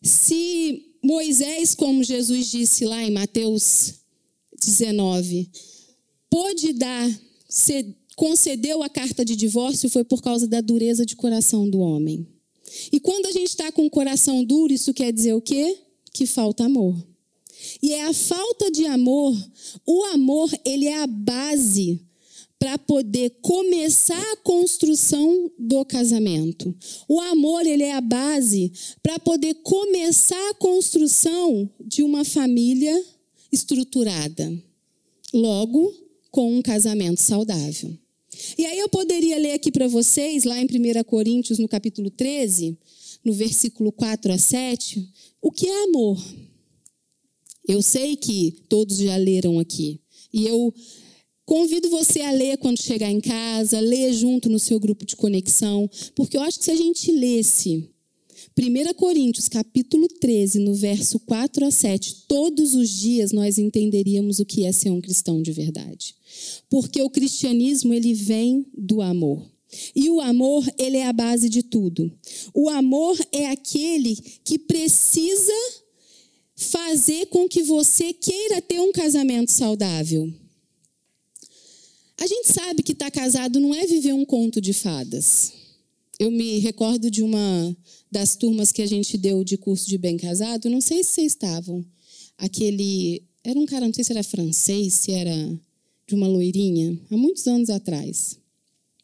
Se 0.00 0.94
Moisés, 1.02 1.74
como 1.74 2.04
Jesus 2.04 2.52
disse 2.52 2.84
lá 2.84 3.02
em 3.02 3.10
Mateus 3.10 3.94
19, 4.60 5.50
pôde 6.30 6.72
dar, 6.72 7.20
concedeu 8.14 8.80
a 8.84 8.88
carta 8.88 9.24
de 9.24 9.34
divórcio, 9.34 9.90
foi 9.90 10.04
por 10.04 10.22
causa 10.22 10.46
da 10.46 10.60
dureza 10.60 11.04
de 11.04 11.16
coração 11.16 11.68
do 11.68 11.80
homem. 11.80 12.39
E 12.92 13.00
quando 13.00 13.26
a 13.26 13.32
gente 13.32 13.48
está 13.48 13.70
com 13.72 13.86
o 13.86 13.90
coração 13.90 14.44
duro, 14.44 14.72
isso 14.72 14.94
quer 14.94 15.12
dizer 15.12 15.34
o 15.34 15.40
quê? 15.40 15.78
Que 16.12 16.26
falta 16.26 16.64
amor. 16.64 16.96
E 17.82 17.92
é 17.92 18.04
a 18.04 18.14
falta 18.14 18.70
de 18.70 18.86
amor, 18.86 19.36
o 19.86 20.04
amor, 20.04 20.50
ele 20.64 20.86
é 20.86 21.02
a 21.02 21.06
base 21.06 22.00
para 22.58 22.76
poder 22.76 23.30
começar 23.40 24.20
a 24.32 24.36
construção 24.36 25.50
do 25.58 25.82
casamento. 25.84 26.74
O 27.08 27.18
amor, 27.18 27.66
ele 27.66 27.82
é 27.82 27.92
a 27.92 28.02
base 28.02 28.70
para 29.02 29.18
poder 29.18 29.54
começar 29.62 30.50
a 30.50 30.54
construção 30.54 31.68
de 31.80 32.02
uma 32.02 32.22
família 32.22 33.02
estruturada. 33.50 34.52
Logo, 35.32 35.94
com 36.30 36.56
um 36.56 36.62
casamento 36.62 37.20
saudável. 37.20 37.96
E 38.56 38.64
aí 38.64 38.78
eu 38.78 38.88
poderia 38.88 39.38
ler 39.38 39.52
aqui 39.52 39.72
para 39.72 39.88
vocês, 39.88 40.44
lá 40.44 40.60
em 40.60 40.64
1 40.64 41.04
Coríntios, 41.04 41.58
no 41.58 41.68
capítulo 41.68 42.10
13, 42.10 42.78
no 43.24 43.32
versículo 43.32 43.92
4 43.92 44.32
a 44.32 44.38
7, 44.38 45.08
o 45.42 45.50
que 45.50 45.66
é 45.66 45.84
amor. 45.84 46.18
Eu 47.66 47.82
sei 47.82 48.16
que 48.16 48.64
todos 48.68 48.98
já 48.98 49.16
leram 49.16 49.58
aqui. 49.58 50.00
E 50.32 50.46
eu 50.46 50.72
convido 51.44 51.90
você 51.90 52.20
a 52.20 52.30
ler 52.30 52.58
quando 52.58 52.80
chegar 52.80 53.10
em 53.10 53.20
casa, 53.20 53.80
ler 53.80 54.12
junto 54.12 54.48
no 54.48 54.58
seu 54.58 54.78
grupo 54.78 55.04
de 55.04 55.16
conexão, 55.16 55.90
porque 56.14 56.36
eu 56.36 56.42
acho 56.42 56.58
que 56.58 56.64
se 56.64 56.70
a 56.70 56.76
gente 56.76 57.10
lesse 57.10 57.88
1 58.56 58.94
Coríntios, 58.94 59.48
capítulo 59.48 60.06
13, 60.06 60.60
no 60.60 60.74
verso 60.74 61.18
4 61.20 61.66
a 61.66 61.70
7, 61.70 62.26
todos 62.28 62.74
os 62.74 62.88
dias 62.88 63.32
nós 63.32 63.58
entenderíamos 63.58 64.38
o 64.38 64.46
que 64.46 64.64
é 64.64 64.72
ser 64.72 64.90
um 64.90 65.00
cristão 65.00 65.42
de 65.42 65.52
verdade. 65.52 66.14
Porque 66.68 67.02
o 67.02 67.10
cristianismo, 67.10 67.92
ele 67.92 68.14
vem 68.14 68.66
do 68.76 69.02
amor. 69.02 69.50
E 69.94 70.10
o 70.10 70.20
amor, 70.20 70.64
ele 70.78 70.96
é 70.96 71.06
a 71.06 71.12
base 71.12 71.48
de 71.48 71.62
tudo. 71.62 72.12
O 72.52 72.68
amor 72.68 73.18
é 73.32 73.46
aquele 73.46 74.16
que 74.44 74.58
precisa 74.58 75.52
fazer 76.56 77.26
com 77.26 77.48
que 77.48 77.62
você 77.62 78.12
queira 78.12 78.60
ter 78.60 78.80
um 78.80 78.92
casamento 78.92 79.50
saudável. 79.50 80.32
A 82.18 82.26
gente 82.26 82.52
sabe 82.52 82.82
que 82.82 82.92
estar 82.92 83.10
tá 83.10 83.20
casado 83.20 83.58
não 83.58 83.74
é 83.74 83.86
viver 83.86 84.12
um 84.12 84.26
conto 84.26 84.60
de 84.60 84.74
fadas. 84.74 85.52
Eu 86.18 86.30
me 86.30 86.58
recordo 86.58 87.10
de 87.10 87.22
uma 87.22 87.76
das 88.12 88.36
turmas 88.36 88.70
que 88.70 88.82
a 88.82 88.86
gente 88.86 89.16
deu 89.16 89.42
de 89.42 89.56
curso 89.56 89.88
de 89.88 89.96
bem 89.96 90.18
casado, 90.18 90.68
não 90.68 90.82
sei 90.82 91.02
se 91.02 91.12
vocês 91.12 91.32
estavam. 91.32 91.82
Aquele. 92.36 93.22
Era 93.42 93.58
um 93.58 93.64
cara, 93.64 93.86
não 93.86 93.94
sei 93.94 94.04
se 94.04 94.12
era 94.12 94.22
francês, 94.22 94.92
se 94.94 95.12
era 95.12 95.32
de 96.10 96.16
uma 96.16 96.26
loirinha, 96.26 96.98
há 97.08 97.16
muitos 97.16 97.46
anos 97.46 97.70
atrás. 97.70 98.36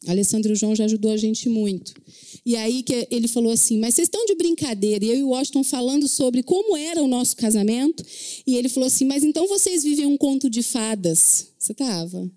Alessandro 0.05 0.53
João 0.55 0.75
já 0.75 0.85
ajudou 0.85 1.11
a 1.11 1.17
gente 1.17 1.49
muito. 1.49 1.93
E 2.45 2.55
aí 2.55 2.83
que 2.83 3.07
ele 3.09 3.27
falou 3.27 3.51
assim: 3.51 3.79
Mas 3.79 3.95
vocês 3.95 4.07
estão 4.07 4.25
de 4.25 4.35
brincadeira? 4.35 5.03
E 5.03 5.09
eu 5.09 5.15
e 5.15 5.23
o 5.23 5.29
Washington 5.29 5.63
falando 5.63 6.07
sobre 6.07 6.43
como 6.43 6.77
era 6.77 7.01
o 7.01 7.07
nosso 7.07 7.35
casamento. 7.35 8.03
E 8.45 8.55
ele 8.55 8.69
falou 8.69 8.87
assim: 8.87 9.05
Mas 9.05 9.23
então 9.23 9.47
vocês 9.47 9.83
vivem 9.83 10.05
um 10.05 10.17
conto 10.17 10.49
de 10.49 10.61
fadas? 10.61 11.47
Você 11.57 11.71
estava. 11.71 12.29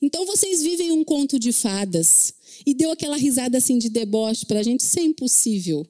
Então 0.00 0.26
vocês 0.26 0.62
vivem 0.62 0.92
um 0.92 1.02
conto 1.02 1.38
de 1.38 1.52
fadas. 1.52 2.34
E 2.66 2.74
deu 2.74 2.90
aquela 2.90 3.16
risada 3.16 3.58
assim 3.58 3.78
de 3.78 3.88
deboche 3.88 4.46
para 4.46 4.60
a 4.60 4.62
gente: 4.62 4.80
Isso 4.80 4.98
é 4.98 5.02
impossível. 5.02 5.86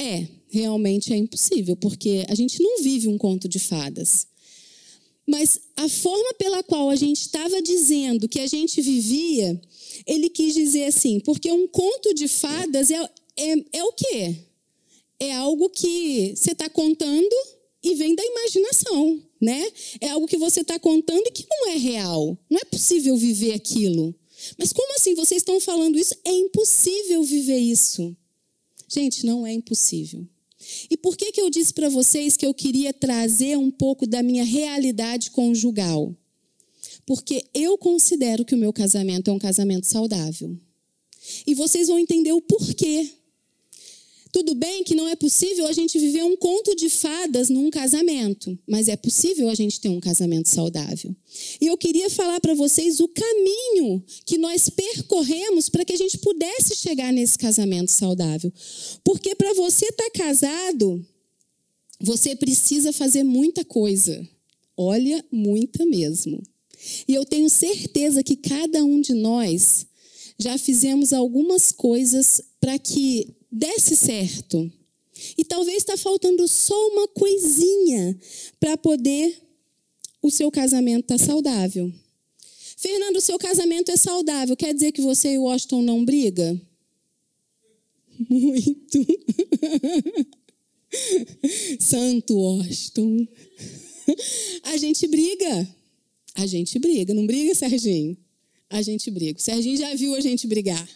É, 0.00 0.26
realmente 0.48 1.12
é 1.12 1.16
impossível, 1.16 1.76
porque 1.76 2.24
a 2.28 2.34
gente 2.34 2.62
não 2.62 2.82
vive 2.82 3.08
um 3.08 3.18
conto 3.18 3.48
de 3.48 3.58
fadas. 3.58 4.27
Mas 5.28 5.60
a 5.76 5.86
forma 5.90 6.32
pela 6.34 6.62
qual 6.62 6.88
a 6.88 6.96
gente 6.96 7.20
estava 7.20 7.60
dizendo 7.60 8.26
que 8.26 8.40
a 8.40 8.46
gente 8.46 8.80
vivia, 8.80 9.60
ele 10.06 10.30
quis 10.30 10.54
dizer 10.54 10.84
assim, 10.84 11.20
porque 11.20 11.52
um 11.52 11.68
conto 11.68 12.14
de 12.14 12.26
fadas 12.26 12.90
é, 12.90 12.98
é, 13.36 13.64
é 13.74 13.84
o 13.84 13.92
quê? 13.92 14.36
É 15.20 15.34
algo 15.34 15.68
que 15.68 16.32
você 16.34 16.52
está 16.52 16.70
contando 16.70 17.36
e 17.82 17.94
vem 17.94 18.14
da 18.14 18.24
imaginação, 18.24 19.22
né? 19.38 19.70
É 20.00 20.08
algo 20.08 20.26
que 20.26 20.38
você 20.38 20.62
está 20.62 20.78
contando 20.78 21.26
e 21.26 21.30
que 21.30 21.44
não 21.50 21.72
é 21.72 21.76
real. 21.76 22.38
Não 22.48 22.58
é 22.58 22.64
possível 22.64 23.14
viver 23.14 23.52
aquilo. 23.52 24.14
Mas 24.56 24.72
como 24.72 24.94
assim 24.94 25.14
vocês 25.14 25.42
estão 25.42 25.60
falando 25.60 25.98
isso? 25.98 26.14
É 26.24 26.32
impossível 26.32 27.22
viver 27.22 27.58
isso. 27.58 28.16
Gente, 28.88 29.26
não 29.26 29.46
é 29.46 29.52
impossível. 29.52 30.26
E 30.90 30.96
por 30.96 31.16
que, 31.16 31.32
que 31.32 31.40
eu 31.40 31.50
disse 31.50 31.72
para 31.72 31.88
vocês 31.88 32.36
que 32.36 32.46
eu 32.46 32.54
queria 32.54 32.92
trazer 32.92 33.56
um 33.56 33.70
pouco 33.70 34.06
da 34.06 34.22
minha 34.22 34.44
realidade 34.44 35.30
conjugal? 35.30 36.14
Porque 37.06 37.44
eu 37.54 37.78
considero 37.78 38.44
que 38.44 38.54
o 38.54 38.58
meu 38.58 38.72
casamento 38.72 39.30
é 39.30 39.32
um 39.32 39.38
casamento 39.38 39.86
saudável. 39.86 40.56
E 41.46 41.54
vocês 41.54 41.88
vão 41.88 41.98
entender 41.98 42.32
o 42.32 42.40
porquê. 42.40 43.10
Tudo 44.38 44.54
bem 44.54 44.84
que 44.84 44.94
não 44.94 45.08
é 45.08 45.16
possível 45.16 45.66
a 45.66 45.72
gente 45.72 45.98
viver 45.98 46.22
um 46.22 46.36
conto 46.36 46.72
de 46.76 46.88
fadas 46.88 47.48
num 47.48 47.70
casamento, 47.70 48.56
mas 48.68 48.86
é 48.86 48.96
possível 48.96 49.48
a 49.48 49.54
gente 49.56 49.80
ter 49.80 49.88
um 49.88 49.98
casamento 49.98 50.48
saudável. 50.48 51.12
E 51.60 51.66
eu 51.66 51.76
queria 51.76 52.08
falar 52.08 52.38
para 52.38 52.54
vocês 52.54 53.00
o 53.00 53.08
caminho 53.08 54.00
que 54.24 54.38
nós 54.38 54.68
percorremos 54.68 55.68
para 55.68 55.84
que 55.84 55.92
a 55.92 55.96
gente 55.96 56.18
pudesse 56.18 56.76
chegar 56.76 57.12
nesse 57.12 57.36
casamento 57.36 57.90
saudável. 57.90 58.52
Porque 59.02 59.34
para 59.34 59.54
você 59.54 59.86
estar 59.86 60.04
tá 60.04 60.10
casado, 60.10 61.04
você 62.00 62.36
precisa 62.36 62.92
fazer 62.92 63.24
muita 63.24 63.64
coisa. 63.64 64.24
Olha, 64.76 65.24
muita 65.32 65.84
mesmo. 65.84 66.40
E 67.08 67.12
eu 67.12 67.24
tenho 67.24 67.50
certeza 67.50 68.22
que 68.22 68.36
cada 68.36 68.84
um 68.84 69.00
de 69.00 69.14
nós 69.14 69.84
já 70.38 70.56
fizemos 70.56 71.12
algumas 71.12 71.72
coisas 71.72 72.40
para 72.60 72.78
que 72.78 73.36
desse 73.50 73.96
certo. 73.96 74.70
E 75.36 75.44
talvez 75.44 75.78
está 75.78 75.96
faltando 75.96 76.46
só 76.46 76.88
uma 76.88 77.08
coisinha 77.08 78.18
para 78.60 78.76
poder 78.76 79.36
o 80.22 80.30
seu 80.30 80.50
casamento 80.50 81.12
estar 81.12 81.18
tá 81.18 81.24
saudável. 81.24 81.92
Fernando, 82.76 83.16
o 83.16 83.20
seu 83.20 83.38
casamento 83.38 83.90
é 83.90 83.96
saudável. 83.96 84.56
Quer 84.56 84.72
dizer 84.72 84.92
que 84.92 85.00
você 85.00 85.32
e 85.32 85.38
o 85.38 85.42
Washington 85.42 85.82
não 85.82 86.04
briga? 86.04 86.60
Muito. 88.28 89.06
Santo 91.80 92.36
Washington. 92.36 93.26
A 94.62 94.76
gente 94.76 95.06
briga. 95.08 95.76
A 96.34 96.46
gente 96.46 96.78
briga. 96.78 97.12
Não 97.12 97.26
briga, 97.26 97.54
Serginho? 97.54 98.16
A 98.70 98.80
gente 98.80 99.10
briga. 99.10 99.38
O 99.38 99.42
Serginho 99.42 99.76
já 99.76 99.92
viu 99.94 100.14
a 100.14 100.20
gente 100.20 100.46
brigar. 100.46 100.88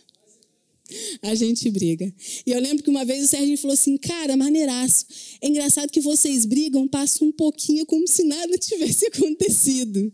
A 1.22 1.34
gente 1.34 1.70
briga. 1.70 2.12
E 2.46 2.50
eu 2.50 2.60
lembro 2.60 2.82
que 2.82 2.90
uma 2.90 3.04
vez 3.04 3.24
o 3.24 3.28
Serginho 3.28 3.58
falou 3.58 3.74
assim: 3.74 3.96
Cara, 3.96 4.36
maneiraço. 4.36 5.06
É 5.40 5.48
engraçado 5.48 5.90
que 5.90 6.00
vocês 6.00 6.44
brigam, 6.44 6.88
passa 6.88 7.24
um 7.24 7.32
pouquinho 7.32 7.86
como 7.86 8.06
se 8.08 8.24
nada 8.24 8.56
tivesse 8.58 9.06
acontecido. 9.12 10.12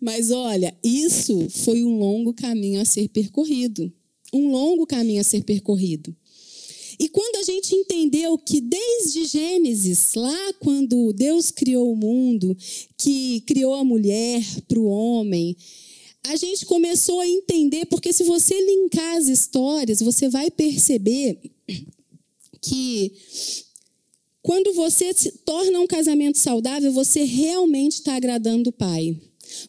Mas 0.00 0.30
olha, 0.30 0.76
isso 0.82 1.48
foi 1.50 1.82
um 1.82 1.98
longo 1.98 2.32
caminho 2.32 2.80
a 2.80 2.84
ser 2.84 3.08
percorrido. 3.08 3.92
Um 4.32 4.50
longo 4.50 4.86
caminho 4.86 5.20
a 5.20 5.24
ser 5.24 5.44
percorrido. 5.44 6.14
E 6.98 7.08
quando 7.08 7.36
a 7.36 7.42
gente 7.42 7.74
entendeu 7.74 8.38
que 8.38 8.60
desde 8.60 9.26
Gênesis, 9.26 10.14
lá 10.14 10.52
quando 10.60 11.12
Deus 11.12 11.50
criou 11.50 11.92
o 11.92 11.96
mundo, 11.96 12.56
que 12.96 13.42
criou 13.42 13.74
a 13.74 13.84
mulher 13.84 14.42
para 14.66 14.78
o 14.78 14.86
homem, 14.86 15.54
a 16.28 16.36
gente 16.36 16.66
começou 16.66 17.20
a 17.20 17.26
entender, 17.26 17.86
porque 17.86 18.12
se 18.12 18.24
você 18.24 18.54
linkar 18.60 19.16
as 19.16 19.28
histórias, 19.28 20.00
você 20.00 20.28
vai 20.28 20.50
perceber 20.50 21.38
que 22.60 23.12
quando 24.42 24.72
você 24.74 25.12
se 25.12 25.32
torna 25.38 25.80
um 25.80 25.86
casamento 25.86 26.38
saudável, 26.38 26.92
você 26.92 27.24
realmente 27.24 27.94
está 27.94 28.14
agradando 28.14 28.70
o 28.70 28.72
Pai. 28.72 29.20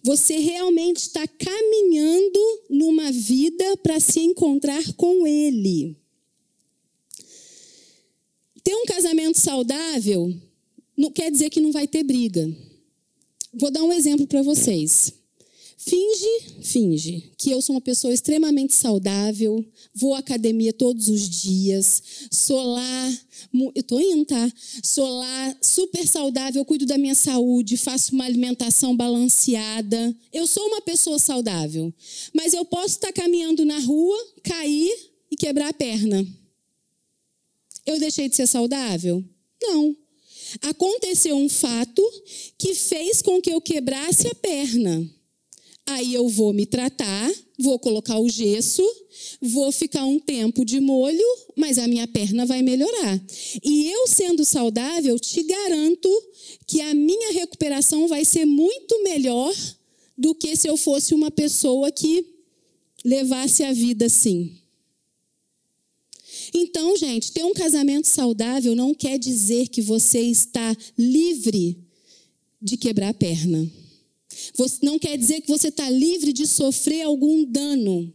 Você 0.03 0.37
realmente 0.37 0.97
está 0.97 1.27
caminhando 1.27 2.39
numa 2.69 3.11
vida 3.11 3.77
para 3.77 3.99
se 3.99 4.19
encontrar 4.19 4.93
com 4.93 5.25
Ele. 5.27 5.95
Ter 8.63 8.75
um 8.75 8.85
casamento 8.85 9.39
saudável 9.39 10.33
não 10.95 11.11
quer 11.11 11.31
dizer 11.31 11.49
que 11.49 11.61
não 11.61 11.71
vai 11.71 11.87
ter 11.87 12.03
briga. 12.03 12.47
Vou 13.53 13.71
dar 13.71 13.83
um 13.83 13.93
exemplo 13.93 14.27
para 14.27 14.41
vocês. 14.41 15.13
Finge, 15.87 16.63
finge 16.63 17.31
que 17.37 17.49
eu 17.49 17.61
sou 17.61 17.75
uma 17.75 17.81
pessoa 17.81 18.13
extremamente 18.13 18.73
saudável, 18.73 19.65
vou 19.95 20.15
à 20.15 20.19
academia 20.19 20.73
todos 20.73 21.07
os 21.07 21.29
dias, 21.29 22.03
sou 22.29 22.61
lá, 22.61 23.17
eu 23.73 23.81
tô 23.83 23.97
indo, 23.97 24.25
tá? 24.25 24.51
Sou 24.83 25.07
lá 25.07 25.57
super 25.61 26.05
saudável, 26.05 26.65
cuido 26.65 26.85
da 26.85 26.97
minha 26.97 27.15
saúde, 27.15 27.77
faço 27.77 28.13
uma 28.13 28.25
alimentação 28.25 28.97
balanceada. 28.97 30.13
Eu 30.33 30.45
sou 30.45 30.67
uma 30.67 30.81
pessoa 30.81 31.17
saudável, 31.19 31.93
mas 32.33 32.53
eu 32.53 32.65
posso 32.65 32.95
estar 32.95 33.13
caminhando 33.13 33.63
na 33.63 33.79
rua, 33.79 34.17
cair 34.43 34.93
e 35.31 35.37
quebrar 35.37 35.69
a 35.69 35.73
perna. 35.73 36.27
Eu 37.85 37.97
deixei 37.97 38.27
de 38.27 38.35
ser 38.35 38.47
saudável? 38.47 39.23
Não. 39.61 39.95
Aconteceu 40.63 41.37
um 41.37 41.47
fato 41.47 42.03
que 42.57 42.75
fez 42.75 43.21
com 43.21 43.41
que 43.41 43.51
eu 43.51 43.61
quebrasse 43.61 44.27
a 44.27 44.35
perna. 44.35 45.16
Aí 45.87 46.13
eu 46.13 46.27
vou 46.27 46.51
me 46.51 46.65
tratar, 46.65 47.31
vou 47.57 47.79
colocar 47.79 48.19
o 48.19 48.27
gesso, 48.27 48.83
vou 49.41 49.71
ficar 49.71 50.05
um 50.05 50.19
tempo 50.19 50.65
de 50.65 50.81
molho, 50.81 51.25
mas 51.55 51.77
a 51.77 51.87
minha 51.87 52.05
perna 52.05 52.45
vai 52.45 52.61
melhorar. 52.61 53.21
E 53.63 53.89
eu 53.89 54.05
sendo 54.07 54.43
saudável, 54.43 55.17
te 55.17 55.41
garanto 55.43 56.09
que 56.67 56.81
a 56.81 56.93
minha 56.93 57.31
recuperação 57.31 58.07
vai 58.07 58.25
ser 58.25 58.45
muito 58.45 59.01
melhor 59.01 59.55
do 60.17 60.35
que 60.35 60.57
se 60.57 60.67
eu 60.67 60.75
fosse 60.75 61.13
uma 61.13 61.31
pessoa 61.31 61.89
que 61.89 62.25
levasse 63.05 63.63
a 63.63 63.71
vida 63.71 64.07
assim. 64.07 64.57
Então, 66.53 66.97
gente, 66.97 67.31
ter 67.31 67.45
um 67.45 67.53
casamento 67.53 68.07
saudável 68.07 68.75
não 68.75 68.93
quer 68.93 69.17
dizer 69.17 69.69
que 69.69 69.81
você 69.81 70.19
está 70.19 70.75
livre 70.97 71.77
de 72.61 72.75
quebrar 72.75 73.09
a 73.09 73.13
perna. 73.13 73.86
Não 74.81 74.97
quer 74.97 75.17
dizer 75.17 75.41
que 75.41 75.47
você 75.47 75.67
está 75.67 75.89
livre 75.89 76.33
de 76.33 76.47
sofrer 76.47 77.03
algum 77.03 77.45
dano. 77.45 78.13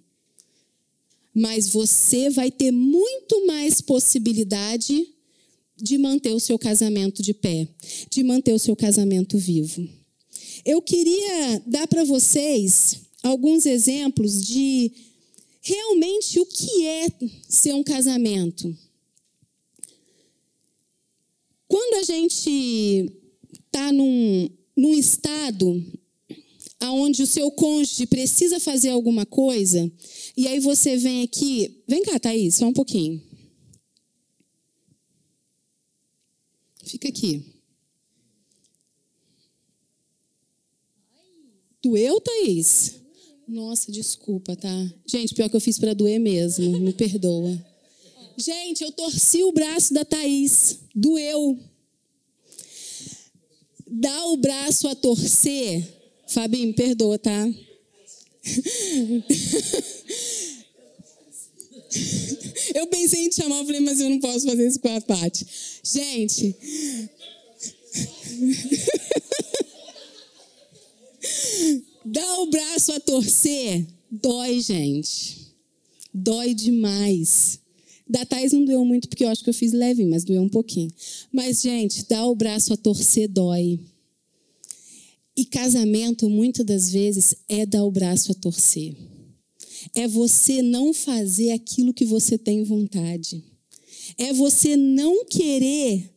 Mas 1.35 1.69
você 1.69 2.29
vai 2.29 2.51
ter 2.51 2.71
muito 2.73 3.47
mais 3.47 3.81
possibilidade 3.81 5.09
de 5.77 5.99
manter 5.99 6.33
o 6.33 6.41
seu 6.41 6.59
casamento 6.59 7.23
de 7.23 7.33
pé, 7.33 7.67
de 8.11 8.23
manter 8.23 8.53
o 8.53 8.59
seu 8.59 8.77
casamento 8.77 9.39
vivo. 9.39 9.89
Eu 10.65 10.83
queria 10.83 11.63
dar 11.67 11.87
para 11.89 12.05
vocês 12.05 13.01
alguns 13.23 13.67
exemplos 13.67 14.47
de 14.47 14.93
realmente 15.61 16.39
o 16.39 16.47
que 16.47 16.87
é 16.87 17.09
ser 17.49 17.73
um 17.75 17.83
casamento. 17.83 18.77
Quando 21.67 21.95
a 21.95 22.03
gente 22.03 23.11
está 23.65 23.91
num, 23.93 24.51
num 24.77 24.93
estado 24.93 25.83
onde 26.91 27.23
o 27.23 27.27
seu 27.27 27.51
cônjuge 27.51 28.07
precisa 28.07 28.59
fazer 28.59 28.89
alguma 28.89 29.25
coisa, 29.25 29.91
e 30.37 30.49
aí 30.49 30.59
você 30.59 30.97
vem 30.97 31.23
aqui. 31.23 31.83
Vem 31.87 32.03
cá, 32.03 32.19
Thaís, 32.19 32.57
só 32.57 32.67
um 32.67 32.73
pouquinho. 32.73 33.23
Fica 36.85 37.09
aqui. 37.09 37.45
Doeu, 41.83 42.21
Thaís? 42.21 42.95
Nossa, 43.47 43.91
desculpa, 43.91 44.57
tá? 44.57 44.93
Gente, 45.07 45.35
pior 45.35 45.49
que 45.49 45.57
eu 45.57 45.61
fiz 45.61 45.79
para 45.79 45.95
doer 45.95 46.19
mesmo, 46.19 46.79
me 46.79 46.93
perdoa. 46.93 47.65
Gente, 48.37 48.83
eu 48.83 48.93
torci 48.93 49.43
o 49.43 49.53
braço 49.53 49.93
da 49.93 50.05
Thaís, 50.05 50.79
doeu. 50.95 51.59
Dá 53.87 54.27
o 54.27 54.37
braço 54.37 54.89
a 54.89 54.95
torcer. 54.95 56.02
Fabinho, 56.33 56.69
me 56.69 56.73
perdoa, 56.73 57.19
tá? 57.19 57.49
Eu 62.75 62.87
pensei 62.87 63.27
em 63.27 63.29
te 63.29 63.37
chamar, 63.37 63.59
eu 63.59 63.67
falei, 63.67 63.81
mas 63.81 64.01
eu 64.01 64.09
não 64.09 64.19
posso 64.19 64.47
fazer 64.47 64.67
isso 64.67 64.81
com 64.81 64.89
a 64.89 65.01
Paty. 65.01 65.47
Gente. 65.83 66.57
Dá 72.05 72.41
o 72.41 72.47
braço 72.47 72.93
a 72.93 73.01
torcer, 73.01 73.87
dói, 74.11 74.61
gente. 74.61 75.53
Dói 76.13 76.55
demais. 76.55 77.61
Da 78.09 78.27
Thais 78.27 78.53
não 78.53 78.65
doeu 78.65 78.85
muito, 78.85 79.09
porque 79.09 79.25
eu 79.25 79.29
acho 79.29 79.45
que 79.45 79.51
eu 79.51 79.55
fiz 79.55 79.73
leve, 79.73 80.05
mas 80.05 80.25
doeu 80.25 80.43
um 80.43 80.49
pouquinho. 80.49 80.91
Mas, 81.33 81.63
gente, 81.63 82.05
dá 82.09 82.27
o 82.27 82.35
braço 82.35 82.73
a 82.73 82.77
torcer, 82.77 83.29
dói. 83.29 83.79
E 85.37 85.45
casamento, 85.45 86.29
muitas 86.29 86.65
das 86.65 86.91
vezes, 86.91 87.35
é 87.49 87.65
dar 87.65 87.85
o 87.85 87.91
braço 87.91 88.33
a 88.33 88.35
torcer. 88.35 88.95
É 89.95 90.07
você 90.07 90.63
não 90.63 90.93
fazer 90.93 91.53
aquilo 91.53 91.95
que 91.95 92.05
você 92.05 92.37
tem 92.37 92.63
vontade. 92.65 93.43
É 94.19 94.33
você 94.33 94.77
não 94.77 95.25
querer 95.25 96.11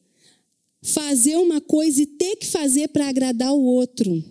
fazer 0.81 1.37
uma 1.37 1.59
coisa 1.61 2.01
e 2.01 2.05
ter 2.05 2.35
que 2.35 2.45
fazer 2.45 2.89
para 2.89 3.07
agradar 3.07 3.53
o 3.53 3.63
outro. 3.63 4.23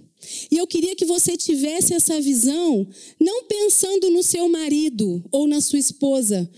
E 0.51 0.57
eu 0.57 0.67
queria 0.67 0.95
que 0.95 1.05
você 1.05 1.37
tivesse 1.37 1.93
essa 1.93 2.21
visão, 2.21 2.87
não 3.21 3.45
pensando 3.45 4.11
no 4.11 4.23
seu 4.23 4.49
marido 4.49 5.23
ou 5.31 5.47
na 5.47 5.61
sua 5.61 5.79
esposa. 5.79 6.49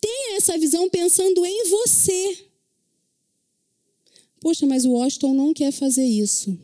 Tenha 0.00 0.36
essa 0.36 0.56
visão 0.56 0.88
pensando 0.88 1.44
em 1.44 1.68
você. 1.68 2.38
Poxa, 4.40 4.66
mas 4.66 4.84
o 4.84 4.92
Washington 4.92 5.34
não 5.34 5.52
quer 5.52 5.72
fazer 5.72 6.04
isso. 6.04 6.58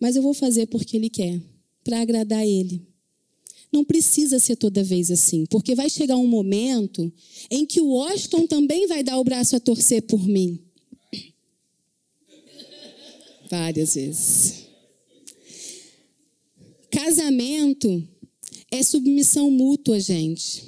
Mas 0.00 0.16
eu 0.16 0.22
vou 0.22 0.34
fazer 0.34 0.66
porque 0.66 0.96
ele 0.96 1.10
quer, 1.10 1.40
para 1.84 2.00
agradar 2.00 2.46
ele. 2.46 2.86
Não 3.72 3.84
precisa 3.84 4.38
ser 4.38 4.56
toda 4.56 4.82
vez 4.82 5.10
assim, 5.10 5.44
porque 5.46 5.74
vai 5.74 5.90
chegar 5.90 6.16
um 6.16 6.26
momento 6.26 7.12
em 7.50 7.66
que 7.66 7.80
o 7.80 7.88
Washington 7.88 8.46
também 8.46 8.86
vai 8.86 9.02
dar 9.02 9.18
o 9.18 9.24
braço 9.24 9.54
a 9.56 9.60
torcer 9.60 10.02
por 10.02 10.26
mim. 10.26 10.58
Várias 13.50 13.94
vezes. 13.94 14.68
Casamento 16.90 18.02
é 18.70 18.82
submissão 18.82 19.50
mútua, 19.50 20.00
gente. 20.00 20.64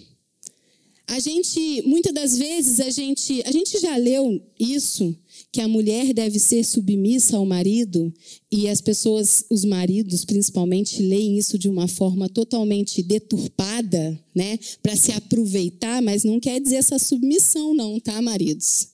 A 1.06 1.18
gente, 1.18 1.82
muitas 1.82 2.12
das 2.12 2.38
vezes, 2.38 2.78
a 2.78 2.90
gente, 2.90 3.42
a 3.44 3.50
gente 3.50 3.80
já 3.80 3.96
leu 3.96 4.40
isso, 4.58 5.16
que 5.52 5.60
a 5.60 5.66
mulher 5.66 6.14
deve 6.14 6.38
ser 6.38 6.64
submissa 6.64 7.36
ao 7.36 7.44
marido, 7.44 8.12
e 8.50 8.68
as 8.68 8.80
pessoas, 8.80 9.44
os 9.50 9.64
maridos 9.64 10.24
principalmente, 10.24 11.02
leem 11.02 11.36
isso 11.36 11.58
de 11.58 11.68
uma 11.68 11.88
forma 11.88 12.28
totalmente 12.28 13.02
deturpada, 13.02 14.18
né, 14.34 14.58
para 14.82 14.94
se 14.94 15.10
aproveitar, 15.10 16.00
mas 16.00 16.22
não 16.22 16.38
quer 16.38 16.60
dizer 16.60 16.76
essa 16.76 16.98
submissão, 16.98 17.74
não, 17.74 17.98
tá, 17.98 18.22
maridos? 18.22 18.88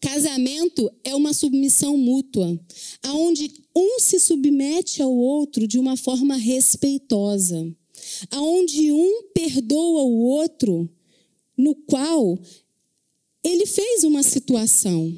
Casamento 0.00 0.90
é 1.02 1.14
uma 1.14 1.32
submissão 1.32 1.96
mútua, 1.96 2.58
aonde 3.02 3.50
um 3.74 3.98
se 3.98 4.20
submete 4.20 5.02
ao 5.02 5.12
outro 5.12 5.66
de 5.66 5.78
uma 5.78 5.96
forma 5.96 6.36
respeitosa, 6.36 7.68
aonde 8.30 8.92
um 8.92 9.24
perdoa 9.34 10.02
o 10.02 10.18
outro, 10.20 10.88
no 11.56 11.74
qual 11.74 12.38
ele 13.42 13.66
fez 13.66 14.04
uma 14.04 14.22
situação. 14.22 15.14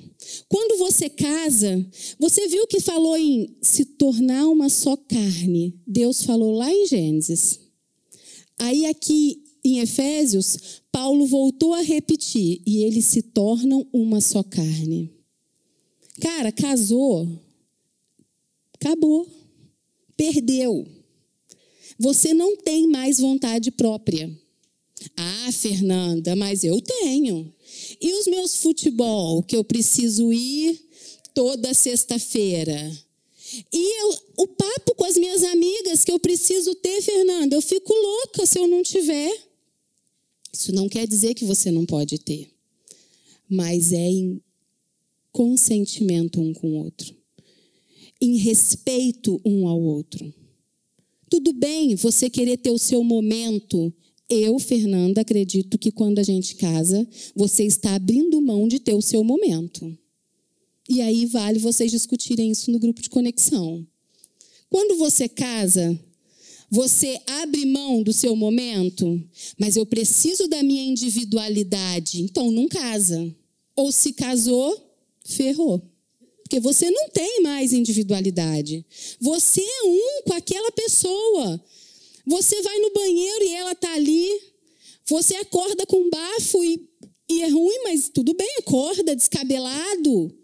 Quando 0.52 0.76
você 0.76 1.08
casa, 1.08 1.82
você 2.18 2.46
viu 2.46 2.66
que 2.66 2.78
falou 2.78 3.16
em 3.16 3.56
se 3.62 3.86
tornar 3.86 4.46
uma 4.48 4.68
só 4.68 4.94
carne. 4.98 5.80
Deus 5.86 6.24
falou 6.24 6.52
lá 6.52 6.70
em 6.70 6.86
Gênesis. 6.86 7.58
Aí 8.58 8.84
aqui 8.84 9.42
em 9.64 9.78
Efésios, 9.78 10.82
Paulo 10.92 11.24
voltou 11.24 11.72
a 11.72 11.80
repetir 11.80 12.60
e 12.66 12.84
eles 12.84 13.06
se 13.06 13.22
tornam 13.22 13.88
uma 13.90 14.20
só 14.20 14.42
carne. 14.42 15.10
Cara, 16.20 16.52
casou, 16.52 17.26
acabou, 18.74 19.26
perdeu. 20.18 20.86
Você 21.98 22.34
não 22.34 22.58
tem 22.58 22.86
mais 22.86 23.18
vontade 23.18 23.70
própria. 23.70 24.30
Ah, 25.16 25.50
Fernanda, 25.50 26.36
mas 26.36 26.62
eu 26.62 26.78
tenho. 26.78 27.50
E 28.02 28.12
os 28.14 28.26
meus 28.26 28.56
futebol 28.56 29.44
que 29.44 29.56
eu 29.56 29.62
preciso 29.62 30.32
ir 30.32 30.88
toda 31.32 31.72
sexta-feira? 31.72 32.90
E 33.72 34.00
eu, 34.00 34.18
o 34.38 34.48
papo 34.48 34.96
com 34.96 35.04
as 35.04 35.16
minhas 35.16 35.44
amigas 35.44 36.02
que 36.02 36.10
eu 36.10 36.18
preciso 36.18 36.74
ter, 36.74 37.00
Fernanda, 37.00 37.54
eu 37.54 37.62
fico 37.62 37.94
louca 37.94 38.44
se 38.44 38.58
eu 38.58 38.66
não 38.66 38.82
tiver. 38.82 39.32
Isso 40.52 40.72
não 40.72 40.88
quer 40.88 41.06
dizer 41.06 41.34
que 41.34 41.44
você 41.44 41.70
não 41.70 41.86
pode 41.86 42.18
ter, 42.18 42.50
mas 43.48 43.92
é 43.92 44.08
em 44.08 44.42
consentimento 45.30 46.40
um 46.40 46.52
com 46.52 46.72
o 46.72 46.84
outro, 46.84 47.16
em 48.20 48.36
respeito 48.36 49.40
um 49.44 49.68
ao 49.68 49.80
outro. 49.80 50.34
Tudo 51.30 51.52
bem 51.52 51.94
você 51.94 52.28
querer 52.28 52.56
ter 52.58 52.70
o 52.70 52.78
seu 52.78 53.04
momento. 53.04 53.94
Eu, 54.32 54.58
Fernanda, 54.58 55.20
acredito 55.20 55.76
que 55.76 55.92
quando 55.92 56.18
a 56.18 56.22
gente 56.22 56.54
casa, 56.56 57.06
você 57.36 57.64
está 57.64 57.94
abrindo 57.94 58.40
mão 58.40 58.66
de 58.66 58.78
ter 58.78 58.94
o 58.94 59.02
seu 59.02 59.22
momento. 59.22 59.94
E 60.88 61.02
aí 61.02 61.26
vale 61.26 61.58
vocês 61.58 61.90
discutirem 61.90 62.50
isso 62.50 62.70
no 62.70 62.78
grupo 62.78 63.02
de 63.02 63.10
conexão. 63.10 63.86
Quando 64.70 64.96
você 64.96 65.28
casa, 65.28 66.00
você 66.70 67.20
abre 67.26 67.66
mão 67.66 68.02
do 68.02 68.10
seu 68.10 68.34
momento, 68.34 69.22
mas 69.58 69.76
eu 69.76 69.84
preciso 69.84 70.48
da 70.48 70.62
minha 70.62 70.82
individualidade. 70.82 72.22
Então 72.22 72.50
não 72.50 72.66
casa. 72.68 73.36
Ou 73.76 73.92
se 73.92 74.14
casou, 74.14 74.74
ferrou. 75.26 75.82
Porque 76.42 76.58
você 76.58 76.90
não 76.90 77.10
tem 77.10 77.42
mais 77.42 77.74
individualidade. 77.74 78.82
Você 79.20 79.60
é 79.60 79.82
um 79.84 80.22
com 80.26 80.32
aquela 80.32 80.72
pessoa. 80.72 81.62
Você 82.26 82.60
vai 82.62 82.78
no 82.78 82.92
banheiro 82.92 83.44
e 83.44 83.54
ela 83.54 83.72
está 83.72 83.92
ali. 83.94 84.28
Você 85.06 85.34
acorda 85.36 85.84
com 85.86 86.08
bafo 86.08 86.62
e, 86.64 86.88
e 87.28 87.42
é 87.42 87.48
ruim, 87.48 87.82
mas 87.84 88.08
tudo 88.08 88.34
bem, 88.34 88.48
acorda 88.58 89.16
descabelado. 89.16 90.34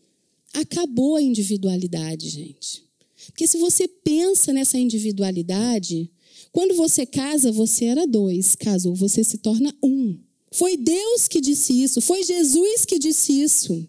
Acabou 0.52 1.16
a 1.16 1.22
individualidade, 1.22 2.28
gente. 2.28 2.84
Porque 3.26 3.46
se 3.46 3.58
você 3.58 3.86
pensa 3.86 4.52
nessa 4.52 4.78
individualidade, 4.78 6.10
quando 6.50 6.74
você 6.74 7.04
casa, 7.04 7.52
você 7.52 7.84
era 7.86 8.06
dois, 8.06 8.54
casou, 8.54 8.94
você 8.94 9.22
se 9.22 9.38
torna 9.38 9.74
um. 9.82 10.18
Foi 10.50 10.76
Deus 10.76 11.28
que 11.28 11.40
disse 11.40 11.82
isso, 11.82 12.00
foi 12.00 12.24
Jesus 12.24 12.84
que 12.84 12.98
disse 12.98 13.40
isso. 13.42 13.86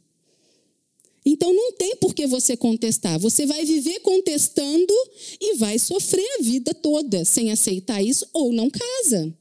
Então 1.31 1.53
não 1.53 1.73
tem 1.73 1.95
por 1.97 2.15
que 2.15 2.25
você 2.25 2.57
contestar. 2.57 3.19
Você 3.19 3.45
vai 3.45 3.63
viver 3.63 3.99
contestando 3.99 4.93
e 5.39 5.57
vai 5.57 5.77
sofrer 5.77 6.25
a 6.39 6.41
vida 6.41 6.73
toda 6.73 7.23
sem 7.23 7.51
aceitar 7.51 8.01
isso 8.01 8.27
ou 8.33 8.51
não 8.51 8.67
casa. 8.67 9.31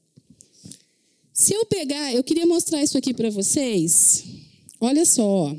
Se 1.33 1.55
eu 1.55 1.65
pegar, 1.65 2.15
eu 2.15 2.23
queria 2.23 2.45
mostrar 2.45 2.83
isso 2.83 2.99
aqui 2.99 3.15
para 3.15 3.31
vocês. 3.31 4.23
Olha 4.79 5.07
só. 5.07 5.57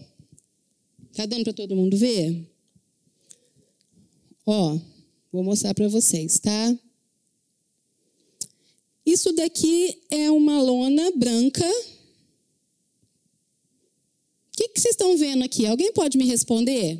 Tá 1.13 1.25
dando 1.25 1.45
para 1.45 1.53
todo 1.53 1.75
mundo 1.75 1.97
ver? 1.97 2.47
Ó, 4.45 4.77
vou 5.31 5.43
mostrar 5.43 5.73
para 5.73 5.87
vocês, 5.87 6.37
tá? 6.37 6.77
Isso 9.03 9.33
daqui 9.33 9.99
é 10.11 10.29
uma 10.29 10.61
lona 10.61 11.09
branca. 11.09 11.65
Que, 14.59 14.67
que 14.67 14.81
vocês 14.81 14.93
estão 14.93 15.17
vendo 15.17 15.41
aqui? 15.41 15.65
Alguém 15.65 15.93
pode 15.93 16.17
me 16.17 16.25
responder? 16.25 16.99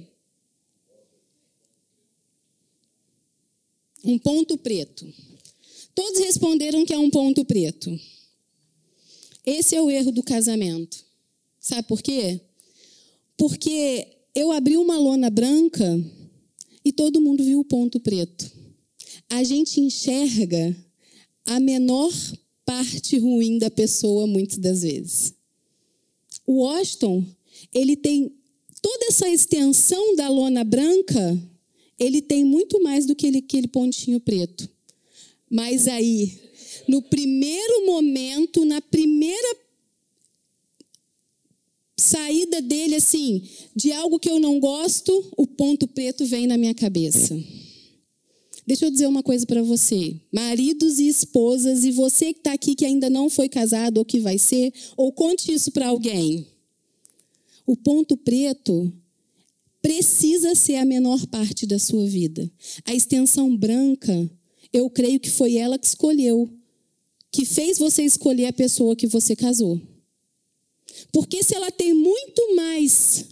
Um 4.02 4.18
ponto 4.18 4.58
preto. 4.58 5.06
Todos 5.94 6.22
responderam 6.22 6.86
que 6.86 6.94
é 6.94 6.98
um 6.98 7.10
ponto 7.10 7.44
preto. 7.44 8.00
Esse 9.46 9.76
é 9.76 9.82
o 9.82 9.92
erro 9.92 10.10
do 10.10 10.24
casamento. 10.24 11.04
Sabe 11.60 11.86
por 11.86 12.02
quê? 12.02 12.40
Porque 13.36 14.08
eu 14.34 14.54
abri 14.54 14.78
uma 14.78 14.98
lona 14.98 15.30
branca 15.30 15.86
e 16.86 16.94
todo 16.94 17.20
mundo 17.20 17.44
viu 17.44 17.60
o 17.60 17.66
ponto 17.66 18.00
preto. 18.00 18.50
A 19.30 19.44
gente 19.44 19.82
enxerga 19.82 20.74
a 21.44 21.60
menor 21.60 22.14
parte 22.64 23.18
ruim 23.18 23.58
da 23.58 23.70
pessoa 23.70 24.26
muitas 24.26 24.58
das 24.60 24.82
vezes. 24.82 25.34
O 26.48 26.62
Washington, 26.62 27.26
ele 27.74 27.96
tem 27.96 28.32
toda 28.82 29.06
essa 29.06 29.30
extensão 29.30 30.16
da 30.16 30.30
lona 30.30 30.64
branca, 30.64 31.42
ele 31.98 32.22
tem 32.22 32.44
muito 32.44 32.82
mais 32.82 33.06
do 33.06 33.16
que 33.16 33.28
aquele 33.28 33.68
pontinho 33.68 34.20
preto. 34.20 34.70
Mas 35.50 35.88
aí, 35.88 36.40
no 36.88 37.02
primeiro 37.02 37.86
momento, 37.86 38.64
na 38.66 38.82
primeira 38.82 39.58
saída 41.98 42.62
dele, 42.62 42.96
assim, 42.96 43.44
de 43.76 43.92
algo 43.92 44.20
que 44.20 44.30
eu 44.30 44.40
não 44.40 44.60
gosto, 44.60 45.32
o 45.36 45.46
ponto 45.46 45.88
preto 45.88 46.26
vem 46.26 46.48
na 46.48 46.58
minha 46.58 46.74
cabeça. 46.74 47.38
Deixa 48.66 48.86
eu 48.86 48.92
dizer 48.92 49.08
uma 49.08 49.24
coisa 49.24 49.46
para 49.46 49.64
você, 49.64 50.16
maridos 50.32 51.00
e 51.00 51.08
esposas, 51.08 51.84
e 51.84 51.92
você 51.92 52.32
que 52.34 52.40
está 52.40 52.54
aqui 52.54 52.76
que 52.76 52.86
ainda 52.86 53.10
não 53.10 53.30
foi 53.30 53.50
casado 53.50 53.98
ou 53.98 54.06
que 54.06 54.20
vai 54.20 54.38
ser, 54.38 54.72
ou 54.96 55.12
conte 55.12 55.52
isso 55.52 55.72
para 55.72 55.88
alguém. 55.88 56.46
O 57.70 57.78
ponto 57.78 58.18
preto 58.18 58.92
precisa 59.80 60.56
ser 60.56 60.78
a 60.78 60.86
menor 60.86 61.28
parte 61.28 61.68
da 61.68 61.78
sua 61.78 62.04
vida. 62.08 62.52
A 62.84 62.96
extensão 62.96 63.56
branca, 63.56 64.28
eu 64.74 64.90
creio 64.90 65.20
que 65.20 65.30
foi 65.30 65.56
ela 65.56 65.78
que 65.78 65.86
escolheu 65.86 66.50
que 67.32 67.46
fez 67.46 67.78
você 67.78 68.02
escolher 68.02 68.48
a 68.48 68.54
pessoa 68.54 68.96
que 68.96 69.06
você 69.06 69.36
casou. 69.36 69.80
Porque 71.14 71.44
se 71.44 71.54
ela 71.54 71.70
tem 71.70 71.94
muito 71.94 72.56
mais 72.56 73.26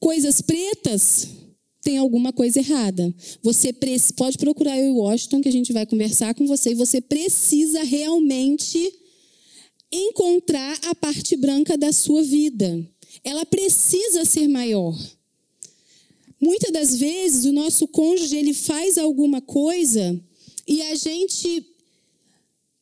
coisas 0.00 0.40
pretas, 0.40 1.28
tem 1.80 1.96
alguma 1.96 2.32
coisa 2.32 2.58
errada. 2.58 3.14
Você 3.40 3.72
pode 4.16 4.36
procurar 4.36 4.76
eu 4.80 4.88
e 4.88 4.98
Washington, 4.98 5.40
que 5.40 5.48
a 5.48 5.52
gente 5.52 5.72
vai 5.72 5.86
conversar 5.86 6.34
com 6.34 6.44
você, 6.44 6.72
e 6.72 6.74
você 6.74 7.00
precisa 7.00 7.84
realmente 7.84 8.92
encontrar 9.92 10.76
a 10.86 10.94
parte 10.96 11.36
branca 11.36 11.78
da 11.78 11.92
sua 11.92 12.24
vida. 12.24 12.84
Ela 13.22 13.44
precisa 13.44 14.24
ser 14.24 14.48
maior. 14.48 14.96
Muitas 16.40 16.72
das 16.72 16.96
vezes 16.96 17.44
o 17.44 17.52
nosso 17.52 17.86
cônjuge 17.86 18.36
ele 18.36 18.54
faz 18.54 18.96
alguma 18.96 19.42
coisa 19.42 20.18
e 20.66 20.80
a 20.82 20.94
gente 20.94 21.66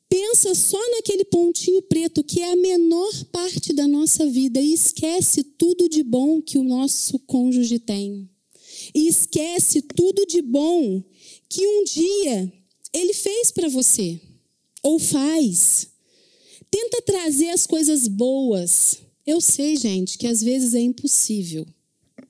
pensa 0.09 0.55
só 0.55 0.81
naquele 0.93 1.25
pontinho 1.25 1.83
preto 1.83 2.23
que 2.23 2.41
é 2.41 2.53
a 2.53 2.57
menor 2.57 3.25
parte 3.33 3.73
da 3.73 3.87
nossa 3.89 4.27
vida 4.27 4.61
e 4.61 4.73
esquece 4.73 5.43
tudo 5.43 5.89
de 5.89 6.03
bom 6.03 6.41
que 6.41 6.57
o 6.57 6.63
nosso 6.63 7.19
cônjuge 7.21 7.79
tem. 7.79 8.29
E 8.95 9.09
esquece 9.09 9.83
tudo 9.83 10.25
de 10.25 10.41
bom 10.41 11.03
que 11.49 11.67
um 11.67 11.85
dia 11.85 12.53
ele 12.93 13.13
fez 13.13 13.51
para 13.51 13.69
você 13.69 14.21
ou 14.83 14.99
faz. 14.99 15.89
Tenta 16.71 17.03
trazer 17.03 17.51
as 17.51 17.67
coisas 17.67 18.07
boas. 18.07 18.99
Eu 19.29 19.43
sei, 19.43 19.77
gente, 19.77 20.17
que 20.17 20.27
às 20.27 20.43
vezes 20.43 20.73
é 20.73 20.81
impossível. 20.81 21.67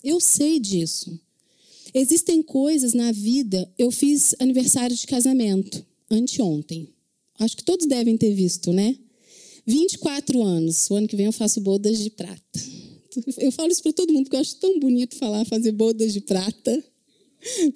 Eu 0.02 0.18
sei 0.18 0.58
disso. 0.58 1.16
Existem 1.94 2.42
coisas 2.42 2.92
na 2.92 3.12
vida. 3.12 3.70
Eu 3.78 3.92
fiz 3.92 4.34
aniversário 4.40 4.96
de 4.96 5.06
casamento 5.06 5.86
anteontem. 6.10 6.88
Acho 7.38 7.56
que 7.56 7.62
todos 7.62 7.86
devem 7.86 8.16
ter 8.16 8.34
visto, 8.34 8.72
né? 8.72 8.96
24 9.64 10.42
anos. 10.42 10.90
O 10.90 10.96
ano 10.96 11.06
que 11.06 11.14
vem 11.14 11.26
eu 11.26 11.32
faço 11.32 11.60
bodas 11.60 12.00
de 12.00 12.10
prata. 12.10 12.42
Eu 13.38 13.52
falo 13.52 13.70
isso 13.70 13.82
para 13.82 13.92
todo 13.92 14.12
mundo 14.12 14.24
porque 14.24 14.36
eu 14.36 14.40
acho 14.40 14.56
tão 14.56 14.78
bonito 14.78 15.16
falar 15.16 15.44
fazer 15.44 15.72
bodas 15.72 16.12
de 16.12 16.20
prata. 16.20 16.84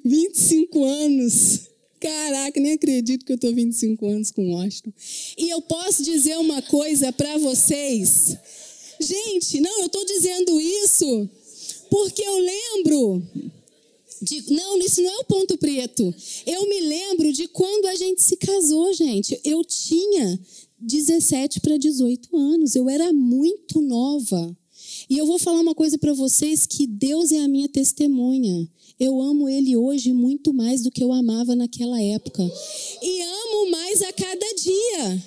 25 0.04 0.84
anos. 0.84 1.60
Caraca, 2.00 2.60
nem 2.60 2.72
acredito 2.72 3.24
que 3.24 3.30
eu 3.30 3.36
estou 3.36 3.54
25 3.54 4.06
anos 4.06 4.32
com 4.32 4.52
Washington. 4.52 4.92
E 5.38 5.48
eu 5.48 5.62
posso 5.62 6.02
dizer 6.02 6.36
uma 6.38 6.60
coisa 6.62 7.12
para 7.12 7.38
vocês. 7.38 8.36
Gente, 9.02 9.60
não, 9.60 9.80
eu 9.80 9.86
estou 9.86 10.04
dizendo 10.04 10.60
isso 10.60 11.28
porque 11.90 12.22
eu 12.22 12.38
lembro 12.38 13.22
de, 14.22 14.50
não, 14.52 14.78
isso 14.78 15.02
não 15.02 15.10
é 15.10 15.18
o 15.18 15.24
ponto 15.24 15.58
preto. 15.58 16.14
Eu 16.46 16.68
me 16.68 16.80
lembro 16.80 17.32
de 17.32 17.48
quando 17.48 17.86
a 17.86 17.94
gente 17.94 18.22
se 18.22 18.36
casou, 18.36 18.94
gente. 18.94 19.38
Eu 19.44 19.62
tinha 19.64 20.40
17 20.78 21.60
para 21.60 21.76
18 21.76 22.34
anos. 22.36 22.74
Eu 22.74 22.88
era 22.88 23.12
muito 23.12 23.82
nova. 23.82 24.56
E 25.10 25.18
eu 25.18 25.26
vou 25.26 25.38
falar 25.38 25.60
uma 25.60 25.74
coisa 25.74 25.98
para 25.98 26.14
vocês 26.14 26.66
que 26.66 26.86
Deus 26.86 27.32
é 27.32 27.40
a 27.40 27.48
minha 27.48 27.68
testemunha. 27.68 28.66
Eu 28.98 29.20
amo 29.20 29.48
ele 29.48 29.76
hoje 29.76 30.12
muito 30.12 30.54
mais 30.54 30.82
do 30.82 30.90
que 30.90 31.02
eu 31.02 31.12
amava 31.12 31.54
naquela 31.54 32.00
época. 32.00 32.42
E 33.02 33.22
amo 33.22 33.70
mais 33.70 34.00
a 34.00 34.12
cada 34.12 34.54
dia. 34.54 35.24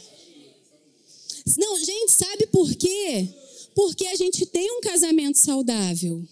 Não, 1.57 1.77
gente, 1.77 2.11
sabe 2.11 2.47
por 2.47 2.73
quê? 2.73 3.27
Porque 3.75 4.07
a 4.07 4.15
gente 4.15 4.45
tem 4.45 4.71
um 4.71 4.81
casamento 4.81 5.37
saudável. 5.37 6.25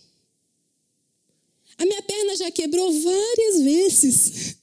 A 1.78 1.86
minha 1.86 2.02
perna 2.02 2.36
já 2.38 2.50
quebrou 2.50 2.92
várias 2.92 3.62
vezes. 3.62 4.56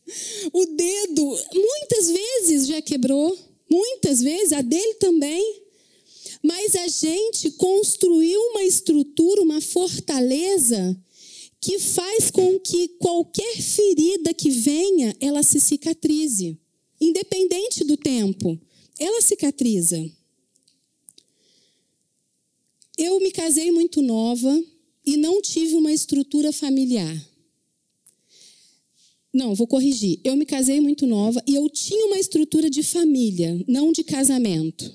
O 0.52 0.66
dedo, 0.66 1.38
muitas 1.54 2.10
vezes 2.10 2.66
já 2.66 2.80
quebrou. 2.80 3.38
Muitas 3.70 4.20
vezes, 4.20 4.52
a 4.52 4.62
dele 4.62 4.94
também. 4.94 5.62
Mas 6.42 6.74
a 6.74 6.88
gente 6.88 7.50
construiu 7.52 8.40
uma 8.50 8.64
estrutura, 8.64 9.42
uma 9.42 9.60
fortaleza 9.60 10.98
que 11.60 11.78
faz 11.78 12.30
com 12.30 12.58
que 12.58 12.88
qualquer 12.98 13.60
ferida 13.60 14.32
que 14.32 14.48
venha, 14.50 15.14
ela 15.20 15.42
se 15.42 15.60
cicatrize. 15.60 16.58
Independente 16.98 17.84
do 17.84 17.96
tempo, 17.96 18.58
ela 18.98 19.20
cicatriza. 19.20 20.10
Eu 23.02 23.18
me 23.18 23.32
casei 23.32 23.72
muito 23.72 24.02
nova, 24.02 24.62
e 25.04 25.16
não 25.16 25.40
tive 25.40 25.74
uma 25.74 25.92
estrutura 25.92 26.52
familiar. 26.52 27.28
Não, 29.32 29.54
vou 29.54 29.66
corrigir. 29.66 30.20
Eu 30.24 30.36
me 30.36 30.44
casei 30.44 30.80
muito 30.80 31.06
nova 31.06 31.42
e 31.46 31.54
eu 31.54 31.68
tinha 31.68 32.06
uma 32.06 32.18
estrutura 32.18 32.68
de 32.68 32.82
família, 32.82 33.64
não 33.66 33.92
de 33.92 34.02
casamento. 34.02 34.92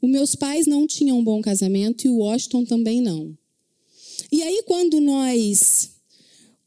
Os 0.00 0.08
meus 0.08 0.34
pais 0.34 0.66
não 0.66 0.86
tinham 0.86 1.18
um 1.18 1.24
bom 1.24 1.40
casamento 1.42 2.06
e 2.06 2.10
o 2.10 2.18
Washington 2.18 2.64
também 2.64 3.00
não. 3.00 3.36
E 4.30 4.42
aí, 4.42 4.62
quando 4.66 5.00
nós 5.00 5.90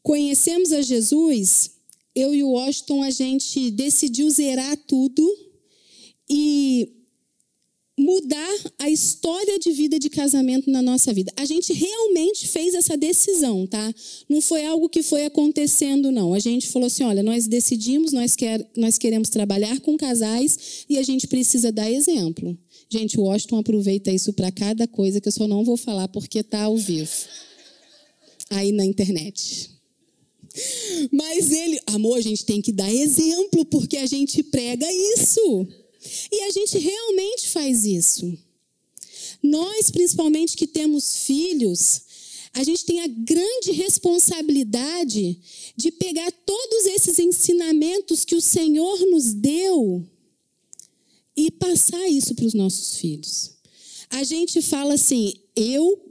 conhecemos 0.02 0.72
a 0.72 0.82
Jesus, 0.82 1.70
eu 2.14 2.34
e 2.34 2.42
o 2.42 2.50
Washington, 2.50 3.02
a 3.02 3.10
gente 3.10 3.70
decidiu 3.70 4.28
zerar 4.30 4.76
tudo 4.86 5.26
e 6.28 6.99
a 8.80 8.88
história 8.88 9.58
de 9.58 9.70
vida 9.72 9.98
de 9.98 10.08
casamento 10.08 10.70
na 10.70 10.80
nossa 10.80 11.12
vida. 11.12 11.30
A 11.36 11.44
gente 11.44 11.70
realmente 11.70 12.48
fez 12.48 12.72
essa 12.72 12.96
decisão, 12.96 13.66
tá? 13.66 13.94
Não 14.26 14.40
foi 14.40 14.64
algo 14.64 14.88
que 14.88 15.02
foi 15.02 15.26
acontecendo, 15.26 16.10
não. 16.10 16.32
A 16.32 16.38
gente 16.38 16.66
falou 16.68 16.86
assim: 16.86 17.04
olha, 17.04 17.22
nós 17.22 17.46
decidimos, 17.46 18.10
nós, 18.10 18.34
quer, 18.34 18.66
nós 18.74 18.96
queremos 18.96 19.28
trabalhar 19.28 19.78
com 19.80 19.98
casais 19.98 20.86
e 20.88 20.96
a 20.96 21.02
gente 21.02 21.28
precisa 21.28 21.70
dar 21.70 21.90
exemplo. 21.90 22.58
Gente, 22.88 23.20
o 23.20 23.24
Washington 23.24 23.58
aproveita 23.58 24.10
isso 24.10 24.32
para 24.32 24.50
cada 24.50 24.88
coisa 24.88 25.20
que 25.20 25.28
eu 25.28 25.32
só 25.32 25.46
não 25.46 25.62
vou 25.62 25.76
falar 25.76 26.08
porque 26.08 26.42
tá 26.42 26.62
ao 26.62 26.76
vivo. 26.78 27.12
Aí 28.48 28.72
na 28.72 28.84
internet. 28.84 29.70
Mas 31.12 31.52
ele, 31.52 31.78
amor, 31.86 32.16
a 32.16 32.22
gente 32.22 32.46
tem 32.46 32.62
que 32.62 32.72
dar 32.72 32.90
exemplo 32.90 33.62
porque 33.66 33.98
a 33.98 34.06
gente 34.06 34.42
prega 34.42 34.86
isso. 34.90 35.68
E 36.32 36.40
a 36.44 36.50
gente 36.50 36.78
realmente 36.78 37.48
faz 37.50 37.84
isso. 37.84 38.49
Nós, 39.42 39.90
principalmente 39.90 40.56
que 40.56 40.66
temos 40.66 41.24
filhos, 41.24 42.02
a 42.52 42.64
gente 42.64 42.84
tem 42.84 43.00
a 43.00 43.06
grande 43.06 43.72
responsabilidade 43.72 45.38
de 45.76 45.92
pegar 45.92 46.30
todos 46.44 46.86
esses 46.86 47.18
ensinamentos 47.18 48.24
que 48.24 48.34
o 48.34 48.40
Senhor 48.40 48.98
nos 49.06 49.32
deu 49.32 50.04
e 51.36 51.50
passar 51.50 52.08
isso 52.08 52.34
para 52.34 52.44
os 52.44 52.54
nossos 52.54 52.96
filhos. 52.96 53.52
A 54.10 54.24
gente 54.24 54.60
fala 54.60 54.94
assim: 54.94 55.32
eu 55.54 56.10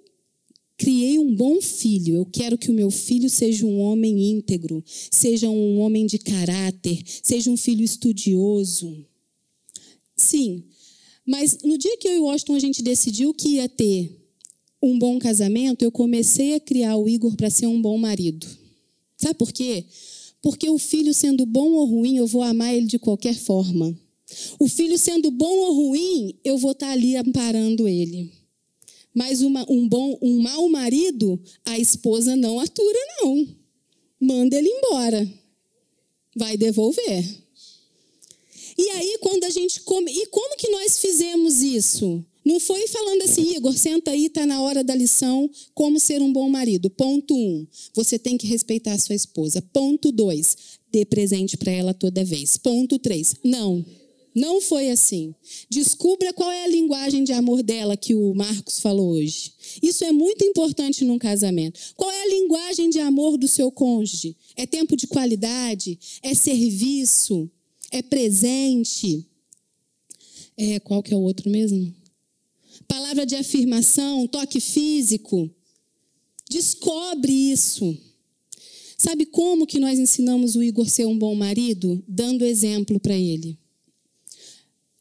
criei 0.77 1.19
um 1.19 1.35
bom 1.35 1.61
filho, 1.61 2.15
eu 2.15 2.25
quero 2.25 2.57
que 2.57 2.71
o 2.71 2.73
meu 2.73 2.89
filho 2.89 3.29
seja 3.29 3.65
um 3.65 3.79
homem 3.79 4.31
íntegro, 4.31 4.81
seja 5.11 5.49
um 5.49 5.79
homem 5.79 6.05
de 6.05 6.17
caráter, 6.17 7.03
seja 7.21 7.51
um 7.51 7.57
filho 7.57 7.83
estudioso. 7.83 9.05
Sim, 10.15 10.63
mas 11.29 11.59
no 11.63 11.77
dia 11.77 11.95
que 11.97 12.07
eu 12.07 12.15
e 12.15 12.17
o 12.17 12.23
Washington 12.23 12.55
a 12.55 12.59
gente 12.59 12.81
decidiu 12.81 13.35
que 13.35 13.49
ia 13.49 13.69
ter 13.69 14.19
um 14.81 14.97
bom 14.97 15.19
casamento, 15.19 15.83
eu 15.83 15.91
comecei 15.91 16.55
a 16.55 16.59
criar 16.59 16.97
o 16.97 17.07
Igor 17.07 17.35
para 17.35 17.51
ser 17.51 17.67
um 17.67 17.79
bom 17.79 17.99
marido. 17.99 18.47
Sabe 19.15 19.35
por 19.35 19.51
quê? 19.51 19.85
Porque 20.41 20.67
o 20.67 20.79
filho 20.79 21.13
sendo 21.13 21.45
bom 21.45 21.73
ou 21.73 21.85
ruim, 21.85 22.17
eu 22.17 22.25
vou 22.25 22.41
amar 22.41 22.73
ele 22.73 22.87
de 22.87 22.97
qualquer 22.97 23.35
forma. 23.35 23.95
O 24.57 24.67
filho 24.67 24.97
sendo 24.97 25.29
bom 25.29 25.55
ou 25.55 25.75
ruim, 25.75 26.33
eu 26.43 26.57
vou 26.57 26.71
estar 26.71 26.87
tá 26.87 26.93
ali 26.93 27.15
amparando 27.15 27.87
ele. 27.87 28.31
Mas 29.13 29.43
uma, 29.43 29.63
um 29.69 29.87
bom, 29.87 30.17
um 30.23 30.41
mau 30.41 30.67
marido, 30.67 31.39
a 31.63 31.77
esposa 31.77 32.35
não 32.35 32.59
atura, 32.59 32.99
não. 33.21 33.47
Manda 34.19 34.57
ele 34.57 34.69
embora. 34.69 35.31
Vai 36.35 36.57
devolver. 36.57 37.23
E 38.79 38.89
aí, 38.91 39.17
quando 39.19 39.43
a 39.43 39.49
gente 39.49 39.81
come. 39.81 40.09
E 40.09 40.27
como 40.27 40.55
que 40.55 40.69
nós 40.69 40.99
fizemos 40.99 41.61
isso? 41.61 42.23
Não 42.45 42.61
foi 42.61 42.87
falando 42.87 43.23
assim, 43.23 43.57
Igor, 43.57 43.77
senta 43.77 44.11
aí, 44.11 44.27
está 44.27 44.45
na 44.45 44.61
hora 44.61 44.81
da 44.81 44.95
lição, 44.95 45.51
como 45.73 45.99
ser 45.99 46.21
um 46.21 46.31
bom 46.31 46.49
marido. 46.49 46.89
Ponto 46.89 47.35
um, 47.35 47.67
você 47.93 48.17
tem 48.17 48.37
que 48.37 48.47
respeitar 48.47 48.93
a 48.93 48.97
sua 48.97 49.15
esposa. 49.15 49.61
Ponto 49.73 50.13
dois, 50.13 50.55
dê 50.89 51.03
presente 51.03 51.57
para 51.57 51.73
ela 51.73 51.93
toda 51.93 52.23
vez. 52.23 52.55
Ponto 52.55 52.97
três, 52.97 53.35
não, 53.43 53.85
não 54.33 54.61
foi 54.61 54.89
assim. 54.89 55.35
Descubra 55.69 56.31
qual 56.31 56.49
é 56.49 56.63
a 56.63 56.69
linguagem 56.69 57.25
de 57.25 57.33
amor 57.33 57.61
dela 57.61 57.97
que 57.97 58.15
o 58.15 58.33
Marcos 58.33 58.79
falou 58.79 59.09
hoje. 59.09 59.51
Isso 59.83 60.05
é 60.05 60.13
muito 60.13 60.45
importante 60.45 61.03
num 61.03 61.19
casamento. 61.19 61.77
Qual 61.97 62.09
é 62.09 62.21
a 62.21 62.29
linguagem 62.29 62.89
de 62.89 62.99
amor 62.99 63.37
do 63.37 63.47
seu 63.49 63.69
cônjuge? 63.69 64.37
É 64.55 64.65
tempo 64.65 64.95
de 64.95 65.05
qualidade? 65.05 65.99
É 66.23 66.33
serviço? 66.33 67.51
É 67.91 68.01
presente? 68.01 69.25
É, 70.57 70.79
qual 70.79 71.01
que 71.01 71.13
é 71.13 71.17
o 71.17 71.21
outro 71.21 71.49
mesmo? 71.49 71.93
Palavra 72.87 73.25
de 73.25 73.35
afirmação, 73.35 74.27
toque 74.27 74.59
físico. 74.59 75.49
Descobre 76.49 77.31
isso. 77.31 77.97
Sabe 78.97 79.25
como 79.25 79.65
que 79.65 79.79
nós 79.79 79.97
ensinamos 79.97 80.55
o 80.55 80.63
Igor 80.63 80.89
ser 80.89 81.05
um 81.05 81.17
bom 81.17 81.33
marido? 81.33 82.03
Dando 82.07 82.43
exemplo 82.43 82.99
para 82.99 83.15
ele. 83.15 83.57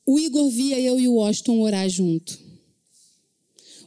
O 0.07 0.18
Igor 0.18 0.49
via 0.51 0.78
eu 0.80 1.01
e 1.01 1.09
o 1.09 1.14
Washington 1.14 1.61
orar 1.61 1.89
junto. 1.89 2.39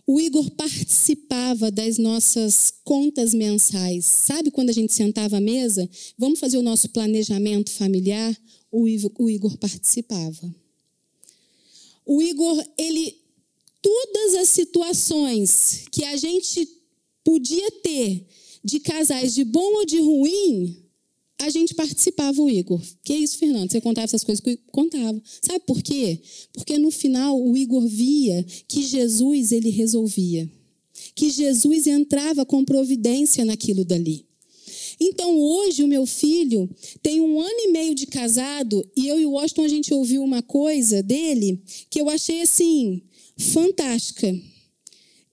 O 0.05 0.19
Igor 0.19 0.51
participava 0.51 1.71
das 1.71 1.97
nossas 1.97 2.73
contas 2.83 3.33
mensais. 3.33 4.05
Sabe 4.05 4.51
quando 4.51 4.69
a 4.69 4.73
gente 4.73 4.93
sentava 4.93 5.37
à 5.37 5.41
mesa? 5.41 5.89
Vamos 6.17 6.39
fazer 6.39 6.57
o 6.57 6.61
nosso 6.61 6.89
planejamento 6.89 7.71
familiar? 7.71 8.35
O 8.71 8.87
Igor, 8.87 9.57
participava. 9.57 10.55
O 12.05 12.21
Igor, 12.21 12.63
ele 12.77 13.19
todas 13.81 14.35
as 14.35 14.49
situações 14.49 15.85
que 15.91 16.05
a 16.05 16.15
gente 16.15 16.67
podia 17.23 17.71
ter 17.83 18.27
de 18.63 18.79
casais 18.79 19.33
de 19.33 19.43
bom 19.43 19.75
ou 19.77 19.85
de 19.85 19.99
ruim, 19.99 20.77
a 21.39 21.49
gente 21.49 21.73
participava, 21.73 22.39
o 22.39 22.49
Igor. 22.49 22.79
Que 23.03 23.13
isso, 23.15 23.37
Fernando? 23.37 23.71
Você 23.71 23.81
contava 23.81 24.05
essas 24.05 24.23
coisas? 24.23 24.43
Contava. 24.71 25.21
Sabe 25.41 25.59
por 25.65 25.81
quê? 25.81 26.19
Porque 26.53 26.77
no 26.77 26.91
final 26.91 27.41
o 27.41 27.57
Igor 27.57 27.87
via 27.87 28.43
que 28.67 28.83
Jesus 28.83 29.51
ele 29.51 29.71
resolvia. 29.71 30.49
Que 31.15 31.31
Jesus 31.31 31.87
entrava 31.87 32.45
com 32.45 32.63
providência 32.63 33.43
naquilo 33.43 33.83
dali. 33.83 34.25
Então 35.03 35.35
hoje 35.35 35.83
o 35.83 35.87
meu 35.87 36.05
filho 36.05 36.69
tem 37.01 37.19
um 37.19 37.41
ano 37.41 37.59
e 37.59 37.71
meio 37.71 37.95
de 37.95 38.05
casado 38.05 38.87
e 38.95 39.07
eu 39.07 39.19
e 39.19 39.25
o 39.25 39.31
Washington 39.31 39.63
a 39.63 39.67
gente 39.67 39.91
ouviu 39.91 40.23
uma 40.23 40.43
coisa 40.43 41.01
dele 41.01 41.59
que 41.89 41.99
eu 41.99 42.07
achei 42.07 42.43
assim 42.43 43.01
fantástica. 43.35 44.31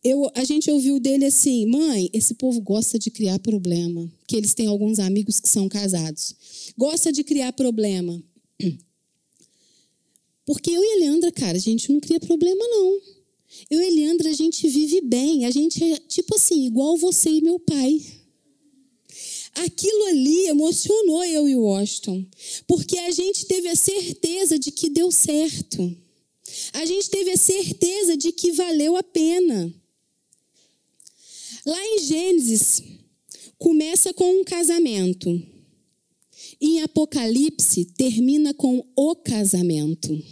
Eu, 0.03 0.31
a 0.35 0.43
gente 0.43 0.71
ouviu 0.71 0.99
dele 0.99 1.27
assim, 1.27 1.67
mãe, 1.67 2.09
esse 2.15 2.33
povo 2.33 2.63
gosta 2.63 2.99
de 2.99 3.11
criar 3.11 3.39
problema, 3.41 4.11
que 4.27 4.37
eles 4.37 4.55
têm 4.55 4.69
alguns 4.69 4.99
amigos 4.99 5.39
que 5.39 5.49
são 5.49 5.69
casados. 5.69 6.35
Gosta 6.75 7.13
de 7.13 7.23
criar 7.23 7.53
problema. 7.53 8.23
Porque 10.47 10.71
eu 10.71 10.83
e 10.83 10.93
a 10.95 10.99
Leandra, 11.01 11.31
cara, 11.31 11.59
a 11.59 11.61
gente 11.61 11.93
não 11.93 12.01
cria 12.01 12.19
problema, 12.19 12.65
não. 12.69 13.01
Eu 13.71 13.83
e 13.83 13.87
a 13.87 13.91
Leandra, 13.91 14.31
a 14.31 14.35
gente 14.35 14.67
vive 14.67 15.03
bem. 15.03 15.45
A 15.45 15.51
gente 15.51 15.83
é, 15.85 15.97
tipo 16.09 16.37
assim, 16.37 16.65
igual 16.65 16.97
você 16.97 17.29
e 17.29 17.43
meu 17.43 17.59
pai. 17.59 18.01
Aquilo 19.65 20.05
ali 20.07 20.47
emocionou 20.47 21.25
eu 21.25 21.49
e 21.49 21.57
o 21.57 21.63
Washington. 21.63 22.25
Porque 22.67 22.99
a 22.99 23.11
gente 23.11 23.47
teve 23.47 23.69
a 23.69 23.77
certeza 23.77 24.59
de 24.59 24.71
que 24.71 24.89
deu 24.89 25.11
certo 25.11 25.97
a 26.73 26.85
gente 26.85 27.11
teve 27.11 27.31
a 27.31 27.37
certeza 27.37 28.17
de 28.17 28.33
que 28.33 28.53
valeu 28.53 28.97
a 28.97 29.03
pena. 29.03 29.73
Lá 31.65 31.87
em 31.87 31.99
Gênesis, 32.01 32.83
começa 33.59 34.13
com 34.15 34.41
um 34.41 34.45
casamento. 34.45 35.31
Em 36.61 36.81
Apocalipse, 36.81 37.85
termina 37.85 38.55
com 38.55 38.85
o 38.97 39.15
casamento. 39.17 40.13
O 40.13 40.25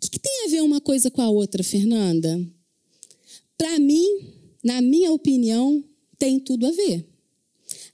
que, 0.00 0.10
que 0.10 0.18
tem 0.18 0.44
a 0.44 0.48
ver 0.48 0.62
uma 0.62 0.80
coisa 0.80 1.10
com 1.10 1.22
a 1.22 1.30
outra, 1.30 1.64
Fernanda? 1.64 2.40
Para 3.56 3.78
mim, 3.78 4.32
na 4.62 4.80
minha 4.80 5.12
opinião, 5.12 5.82
tem 6.18 6.38
tudo 6.38 6.66
a 6.66 6.70
ver. 6.70 7.06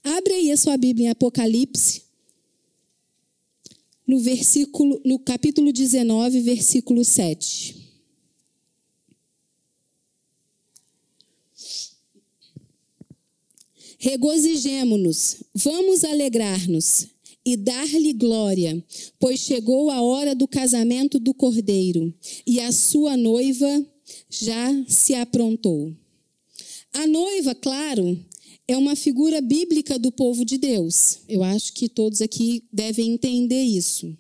Abre 0.03 0.35
aí 0.35 0.51
a 0.51 0.57
sua 0.57 0.77
Bíblia 0.77 1.07
em 1.07 1.11
Apocalipse, 1.11 2.03
no 4.07 4.19
versículo 4.19 5.01
no 5.05 5.19
capítulo 5.19 5.73
19, 5.73 6.41
versículo 6.41 7.05
7. 7.05 7.81
Regozijemo-nos, 13.99 15.43
vamos 15.55 16.05
alegrar-nos 16.05 17.07
e 17.45 17.55
dar-lhe 17.55 18.15
glória, 18.15 18.83
pois 19.19 19.41
chegou 19.41 19.91
a 19.91 20.01
hora 20.01 20.35
do 20.35 20.49
casamento 20.49 21.19
do 21.19 21.35
cordeiro 21.35 22.13
e 22.47 22.61
a 22.61 22.73
sua 22.73 23.15
noiva 23.15 23.87
já 24.31 24.85
se 24.89 25.15
aprontou. 25.15 25.95
A 26.95 27.07
noiva, 27.07 27.55
claro, 27.55 28.19
é 28.71 28.77
uma 28.77 28.95
figura 28.95 29.41
bíblica 29.41 29.99
do 29.99 30.13
povo 30.13 30.45
de 30.45 30.57
Deus. 30.57 31.19
Eu 31.29 31.43
acho 31.43 31.73
que 31.73 31.89
todos 31.89 32.21
aqui 32.21 32.63
devem 32.73 33.13
entender 33.13 33.63
isso. 33.63 34.17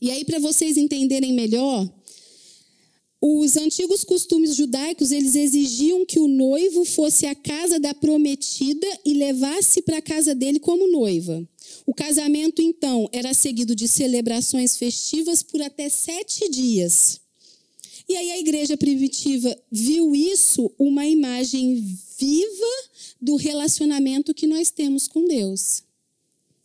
E 0.00 0.10
aí, 0.10 0.24
para 0.24 0.38
vocês 0.38 0.78
entenderem 0.78 1.32
melhor, 1.32 1.88
os 3.20 3.58
antigos 3.58 4.02
costumes 4.02 4.54
judaicos, 4.56 5.12
eles 5.12 5.34
exigiam 5.34 6.06
que 6.06 6.18
o 6.18 6.26
noivo 6.26 6.86
fosse 6.86 7.26
à 7.26 7.34
casa 7.34 7.78
da 7.78 7.92
prometida 7.92 8.86
e 9.04 9.12
levasse 9.12 9.82
para 9.82 9.98
a 9.98 10.02
casa 10.02 10.34
dele 10.34 10.58
como 10.58 10.90
noiva. 10.90 11.46
O 11.84 11.92
casamento, 11.92 12.62
então, 12.62 13.06
era 13.12 13.34
seguido 13.34 13.74
de 13.74 13.86
celebrações 13.86 14.78
festivas 14.78 15.42
por 15.42 15.60
até 15.60 15.90
sete 15.90 16.48
dias. 16.48 17.20
E 18.08 18.16
aí 18.16 18.30
a 18.30 18.38
igreja 18.38 18.76
primitiva 18.78 19.54
viu 19.70 20.14
isso 20.14 20.72
uma 20.78 21.06
imagem 21.06 21.74
viva 22.18 22.89
do 23.20 23.36
relacionamento 23.36 24.34
que 24.34 24.46
nós 24.46 24.70
temos 24.70 25.06
com 25.06 25.26
Deus. 25.26 25.82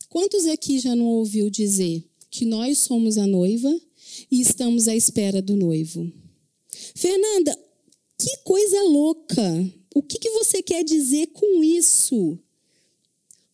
Quantos 0.08 0.46
aqui 0.46 0.78
já 0.78 0.96
não 0.96 1.04
ouviu 1.06 1.50
dizer 1.50 2.04
que 2.30 2.44
nós 2.44 2.78
somos 2.78 3.18
a 3.18 3.26
noiva 3.26 3.74
e 4.30 4.40
estamos 4.40 4.88
à 4.88 4.96
espera 4.96 5.42
do 5.42 5.56
noivo? 5.56 6.10
Fernanda, 6.94 7.58
que 8.18 8.36
coisa 8.38 8.82
louca! 8.84 9.72
O 9.94 10.02
que, 10.02 10.18
que 10.18 10.30
você 10.30 10.62
quer 10.62 10.84
dizer 10.84 11.28
com 11.28 11.62
isso? 11.62 12.38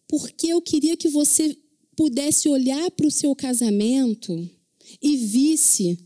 Porque 0.09 0.49
eu 0.49 0.61
queria 0.61 0.97
que 0.97 1.09
você 1.09 1.57
pudesse 1.97 2.49
olhar 2.49 2.91
para 2.91 3.07
o 3.07 3.11
seu 3.11 3.35
casamento 3.35 4.49
e 5.01 5.17
visse 5.17 5.99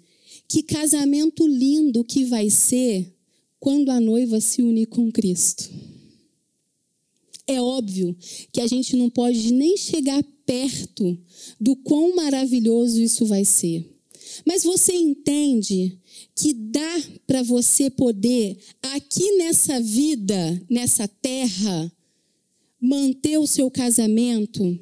que 0.49 0.63
casamento 0.63 1.47
lindo 1.47 2.05
que 2.05 2.25
vai 2.25 2.51
ser 2.51 3.15
quando 3.59 3.91
a 3.91 4.01
noiva 4.01 4.41
se 4.41 4.63
unir 4.63 4.87
com 4.87 5.11
Cristo. 5.11 5.71
É 7.47 7.61
óbvio 7.61 8.17
que 8.53 8.61
a 8.61 8.67
gente 8.67 8.97
não 8.97 9.09
pode 9.09 9.53
nem 9.53 9.77
chegar 9.77 10.23
perto 10.45 11.19
do 11.61 11.77
quão 11.77 12.15
maravilhoso 12.15 13.01
isso 13.01 13.27
vai 13.27 13.45
ser. 13.45 13.89
Mas 14.45 14.65
você 14.65 14.93
entende 14.93 15.99
que 16.35 16.53
dá 16.53 17.03
para 17.27 17.43
você 17.43 17.89
poder, 17.89 18.59
aqui 18.83 19.37
nessa 19.37 19.81
vida, 19.81 20.63
nessa 20.69 21.07
terra, 21.07 21.93
manter 22.81 23.39
o 23.39 23.47
seu 23.47 23.71
casamento 23.71 24.79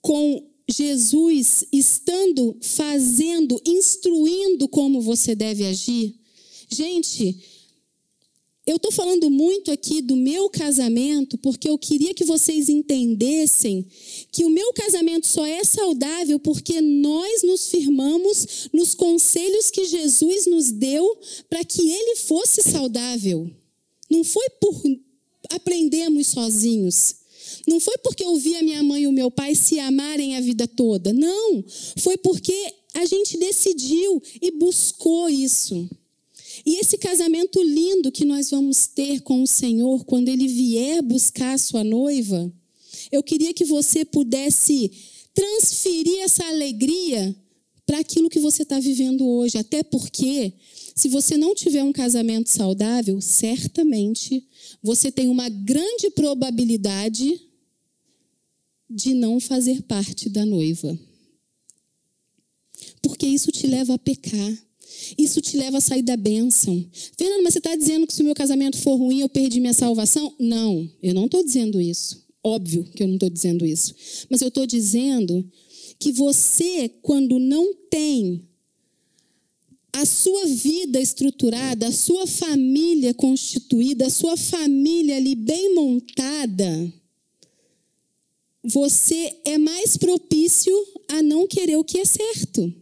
com 0.00 0.48
Jesus 0.68 1.64
estando 1.72 2.56
fazendo, 2.60 3.60
instruindo 3.66 4.68
como 4.68 5.00
você 5.00 5.34
deve 5.34 5.66
agir? 5.66 6.14
Gente, 6.70 7.38
eu 8.72 8.76
estou 8.76 8.90
falando 8.90 9.30
muito 9.30 9.70
aqui 9.70 10.00
do 10.00 10.16
meu 10.16 10.48
casamento 10.48 11.36
porque 11.36 11.68
eu 11.68 11.76
queria 11.76 12.14
que 12.14 12.24
vocês 12.24 12.70
entendessem 12.70 13.86
que 14.32 14.44
o 14.46 14.50
meu 14.50 14.72
casamento 14.72 15.26
só 15.26 15.44
é 15.44 15.62
saudável 15.62 16.40
porque 16.40 16.80
nós 16.80 17.42
nos 17.42 17.68
firmamos 17.68 18.70
nos 18.72 18.94
conselhos 18.94 19.70
que 19.70 19.84
Jesus 19.84 20.46
nos 20.46 20.72
deu 20.72 21.18
para 21.50 21.62
que 21.64 21.82
ele 21.82 22.16
fosse 22.16 22.62
saudável. 22.62 23.50
Não 24.10 24.24
foi 24.24 24.48
por 24.58 24.82
aprendermos 25.50 26.28
sozinhos. 26.28 27.16
Não 27.68 27.78
foi 27.78 27.98
porque 27.98 28.24
eu 28.24 28.34
vi 28.36 28.56
a 28.56 28.62
minha 28.62 28.82
mãe 28.82 29.02
e 29.02 29.06
o 29.06 29.12
meu 29.12 29.30
pai 29.30 29.54
se 29.54 29.78
amarem 29.78 30.34
a 30.36 30.40
vida 30.40 30.66
toda. 30.66 31.12
Não. 31.12 31.62
Foi 31.98 32.16
porque 32.16 32.72
a 32.94 33.04
gente 33.04 33.36
decidiu 33.36 34.22
e 34.40 34.50
buscou 34.50 35.28
isso. 35.28 35.88
E 36.64 36.80
esse 36.80 36.96
casamento 36.96 37.62
lindo 37.62 38.12
que 38.12 38.24
nós 38.24 38.50
vamos 38.50 38.86
ter 38.86 39.20
com 39.20 39.42
o 39.42 39.46
Senhor 39.46 40.04
quando 40.04 40.28
ele 40.28 40.46
vier 40.46 41.02
buscar 41.02 41.54
a 41.54 41.58
sua 41.58 41.82
noiva, 41.82 42.52
eu 43.10 43.22
queria 43.22 43.52
que 43.52 43.64
você 43.64 44.04
pudesse 44.04 44.90
transferir 45.34 46.20
essa 46.20 46.44
alegria 46.46 47.34
para 47.84 47.98
aquilo 47.98 48.30
que 48.30 48.38
você 48.38 48.62
está 48.62 48.78
vivendo 48.78 49.26
hoje. 49.26 49.58
Até 49.58 49.82
porque, 49.82 50.52
se 50.94 51.08
você 51.08 51.36
não 51.36 51.54
tiver 51.54 51.82
um 51.82 51.92
casamento 51.92 52.48
saudável, 52.48 53.20
certamente 53.20 54.46
você 54.82 55.10
tem 55.10 55.28
uma 55.28 55.48
grande 55.48 56.10
probabilidade 56.10 57.40
de 58.88 59.14
não 59.14 59.40
fazer 59.40 59.82
parte 59.82 60.28
da 60.28 60.44
noiva. 60.44 60.98
Porque 63.02 63.26
isso 63.26 63.50
te 63.50 63.66
leva 63.66 63.94
a 63.94 63.98
pecar. 63.98 64.58
Isso 65.18 65.40
te 65.40 65.56
leva 65.56 65.78
a 65.78 65.80
sair 65.80 66.02
da 66.02 66.16
bênção. 66.16 66.84
Fernando, 67.16 67.42
mas 67.42 67.54
você 67.54 67.58
está 67.58 67.74
dizendo 67.76 68.06
que 68.06 68.14
se 68.14 68.22
o 68.22 68.24
meu 68.24 68.34
casamento 68.34 68.78
for 68.78 68.96
ruim, 68.96 69.20
eu 69.20 69.28
perdi 69.28 69.60
minha 69.60 69.72
salvação? 69.72 70.34
Não, 70.38 70.88
eu 71.02 71.14
não 71.14 71.26
estou 71.26 71.44
dizendo 71.44 71.80
isso. 71.80 72.22
Óbvio 72.42 72.84
que 72.84 73.02
eu 73.02 73.06
não 73.06 73.14
estou 73.14 73.30
dizendo 73.30 73.64
isso. 73.64 73.94
Mas 74.28 74.42
eu 74.42 74.48
estou 74.48 74.66
dizendo 74.66 75.48
que 75.98 76.10
você, 76.12 76.88
quando 77.02 77.38
não 77.38 77.74
tem 77.88 78.42
a 79.92 80.04
sua 80.06 80.46
vida 80.46 81.00
estruturada, 81.00 81.86
a 81.86 81.92
sua 81.92 82.26
família 82.26 83.12
constituída, 83.12 84.06
a 84.06 84.10
sua 84.10 84.36
família 84.36 85.16
ali 85.16 85.34
bem 85.34 85.74
montada, 85.74 86.92
você 88.64 89.36
é 89.44 89.58
mais 89.58 89.96
propício 89.96 90.74
a 91.08 91.22
não 91.22 91.46
querer 91.46 91.76
o 91.76 91.84
que 91.84 91.98
é 91.98 92.04
certo. 92.04 92.72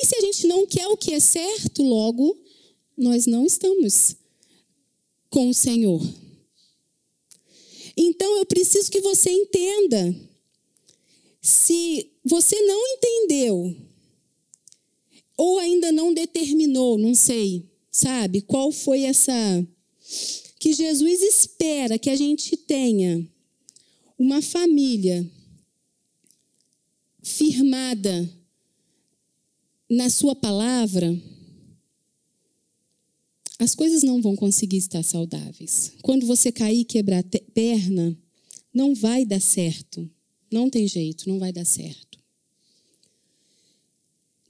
E 0.00 0.06
se 0.06 0.16
a 0.16 0.20
gente 0.20 0.46
não 0.46 0.66
quer 0.66 0.86
o 0.88 0.96
que 0.96 1.12
é 1.12 1.20
certo, 1.20 1.82
logo, 1.82 2.38
nós 2.96 3.26
não 3.26 3.44
estamos 3.44 4.16
com 5.30 5.48
o 5.48 5.54
Senhor. 5.54 6.00
Então 7.96 8.38
eu 8.38 8.46
preciso 8.46 8.90
que 8.90 9.00
você 9.00 9.30
entenda. 9.30 10.14
Se 11.40 12.10
você 12.24 12.60
não 12.62 12.86
entendeu, 12.88 13.76
ou 15.36 15.58
ainda 15.58 15.92
não 15.92 16.14
determinou, 16.14 16.96
não 16.96 17.14
sei, 17.14 17.68
sabe, 17.90 18.40
qual 18.40 18.72
foi 18.72 19.02
essa. 19.02 19.32
Que 20.58 20.72
Jesus 20.72 21.22
espera 21.22 21.98
que 21.98 22.08
a 22.08 22.16
gente 22.16 22.56
tenha 22.56 23.26
uma 24.18 24.40
família 24.40 25.28
firmada 27.22 28.30
na 29.88 30.08
sua 30.10 30.34
palavra, 30.34 31.14
as 33.58 33.74
coisas 33.74 34.02
não 34.02 34.20
vão 34.20 34.34
conseguir 34.34 34.78
estar 34.78 35.02
saudáveis. 35.02 35.92
Quando 36.02 36.26
você 36.26 36.50
cair 36.50 36.80
e 36.80 36.84
quebrar 36.84 37.24
perna, 37.54 38.16
não 38.72 38.94
vai 38.94 39.24
dar 39.24 39.40
certo. 39.40 40.08
Não 40.52 40.68
tem 40.68 40.86
jeito, 40.88 41.28
não 41.28 41.38
vai 41.38 41.52
dar 41.52 41.64
certo. 41.64 42.18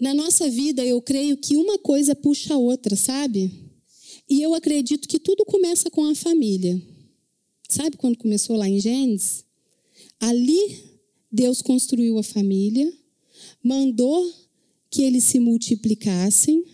Na 0.00 0.12
nossa 0.12 0.50
vida, 0.50 0.84
eu 0.84 1.00
creio 1.00 1.36
que 1.36 1.56
uma 1.56 1.78
coisa 1.78 2.14
puxa 2.14 2.54
a 2.54 2.58
outra, 2.58 2.96
sabe? 2.96 3.50
E 4.28 4.42
eu 4.42 4.54
acredito 4.54 5.08
que 5.08 5.18
tudo 5.18 5.44
começa 5.44 5.90
com 5.90 6.04
a 6.04 6.14
família. 6.14 6.80
Sabe 7.68 7.96
quando 7.96 8.18
começou 8.18 8.56
lá 8.56 8.68
em 8.68 8.80
Gênesis? 8.80 9.44
Ali, 10.20 10.78
Deus 11.30 11.60
construiu 11.60 12.18
a 12.18 12.22
família, 12.22 12.92
mandou 13.62 14.32
que 14.94 15.02
eles 15.02 15.24
se 15.24 15.40
multiplicassem 15.40 16.64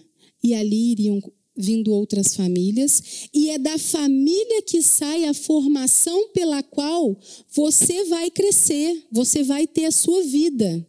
e 0.43 0.53
ali 0.53 0.93
iriam 0.93 1.23
vindo 1.57 1.91
outras 1.91 2.35
famílias, 2.35 3.29
e 3.33 3.51
é 3.51 3.59
da 3.59 3.79
família 3.79 4.63
que 4.63 4.83
sai 4.83 5.25
a 5.25 5.35
formação 5.35 6.29
pela 6.29 6.63
qual 6.63 7.19
você 7.51 8.05
vai 8.05 8.31
crescer, 8.31 9.07
você 9.11 9.43
vai 9.43 9.67
ter 9.67 9.87
a 9.87 9.91
sua 9.91 10.23
vida. 10.23 10.87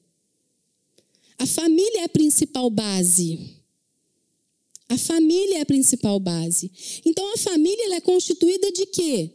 A 1.37 1.45
família 1.45 2.01
é 2.01 2.03
a 2.03 2.09
principal 2.09 2.69
base. 2.69 3.39
A 4.87 4.97
família 4.97 5.59
é 5.59 5.61
a 5.61 5.65
principal 5.65 6.19
base. 6.19 6.69
Então 7.05 7.33
a 7.33 7.37
família 7.37 7.95
é 7.95 8.01
constituída 8.01 8.71
de 8.71 8.85
quê? 8.87 9.31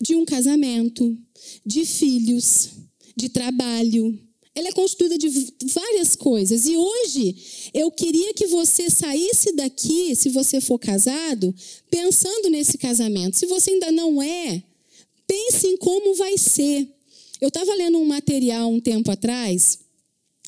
De 0.00 0.16
um 0.16 0.24
casamento, 0.24 1.16
de 1.64 1.86
filhos, 1.86 2.70
de 3.16 3.28
trabalho, 3.28 4.18
ela 4.54 4.68
é 4.68 4.72
constituída 4.72 5.18
de 5.18 5.28
várias 5.72 6.14
coisas. 6.14 6.66
E 6.66 6.76
hoje 6.76 7.70
eu 7.74 7.90
queria 7.90 8.32
que 8.34 8.46
você 8.46 8.88
saísse 8.88 9.52
daqui, 9.52 10.14
se 10.14 10.28
você 10.28 10.60
for 10.60 10.78
casado, 10.78 11.52
pensando 11.90 12.48
nesse 12.48 12.78
casamento. 12.78 13.36
Se 13.36 13.46
você 13.46 13.70
ainda 13.70 13.90
não 13.90 14.22
é, 14.22 14.62
pense 15.26 15.66
em 15.66 15.76
como 15.76 16.14
vai 16.14 16.38
ser. 16.38 16.88
Eu 17.40 17.48
estava 17.48 17.74
lendo 17.74 17.98
um 17.98 18.06
material 18.06 18.70
um 18.70 18.80
tempo 18.80 19.10
atrás, 19.10 19.80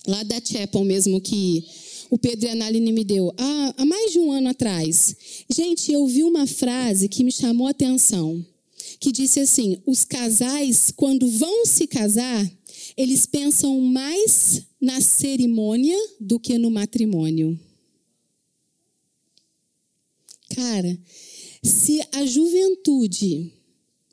lá 0.07 0.22
da 0.22 0.40
Chapel 0.40 0.84
mesmo, 0.84 1.20
que 1.20 1.64
o 2.09 2.16
Pedro 2.16 2.46
e 2.46 2.50
a 2.50 2.54
Naline 2.54 2.92
me 2.92 3.02
deu, 3.02 3.34
há, 3.36 3.74
há 3.76 3.84
mais 3.84 4.12
de 4.12 4.20
um 4.20 4.30
ano 4.30 4.50
atrás. 4.50 5.16
Gente, 5.50 5.90
eu 5.90 6.07
vi 6.07 6.22
uma 6.22 6.46
frase 6.46 7.09
que 7.09 7.24
me 7.24 7.32
chamou 7.32 7.66
a 7.66 7.70
atenção, 7.70 8.44
que 9.00 9.11
disse 9.11 9.40
assim: 9.40 9.78
os 9.84 10.04
casais, 10.04 10.92
quando 10.94 11.28
vão 11.28 11.66
se 11.66 11.88
casar, 11.88 12.48
eles 12.97 13.26
pensam 13.26 13.80
mais 13.80 14.62
na 14.80 15.01
cerimônia 15.01 15.97
do 16.18 16.40
que 16.40 16.57
no 16.57 16.70
matrimônio. 16.70 17.59
Cara, 20.55 20.99
se 21.62 22.01
a 22.12 22.24
juventude, 22.24 23.53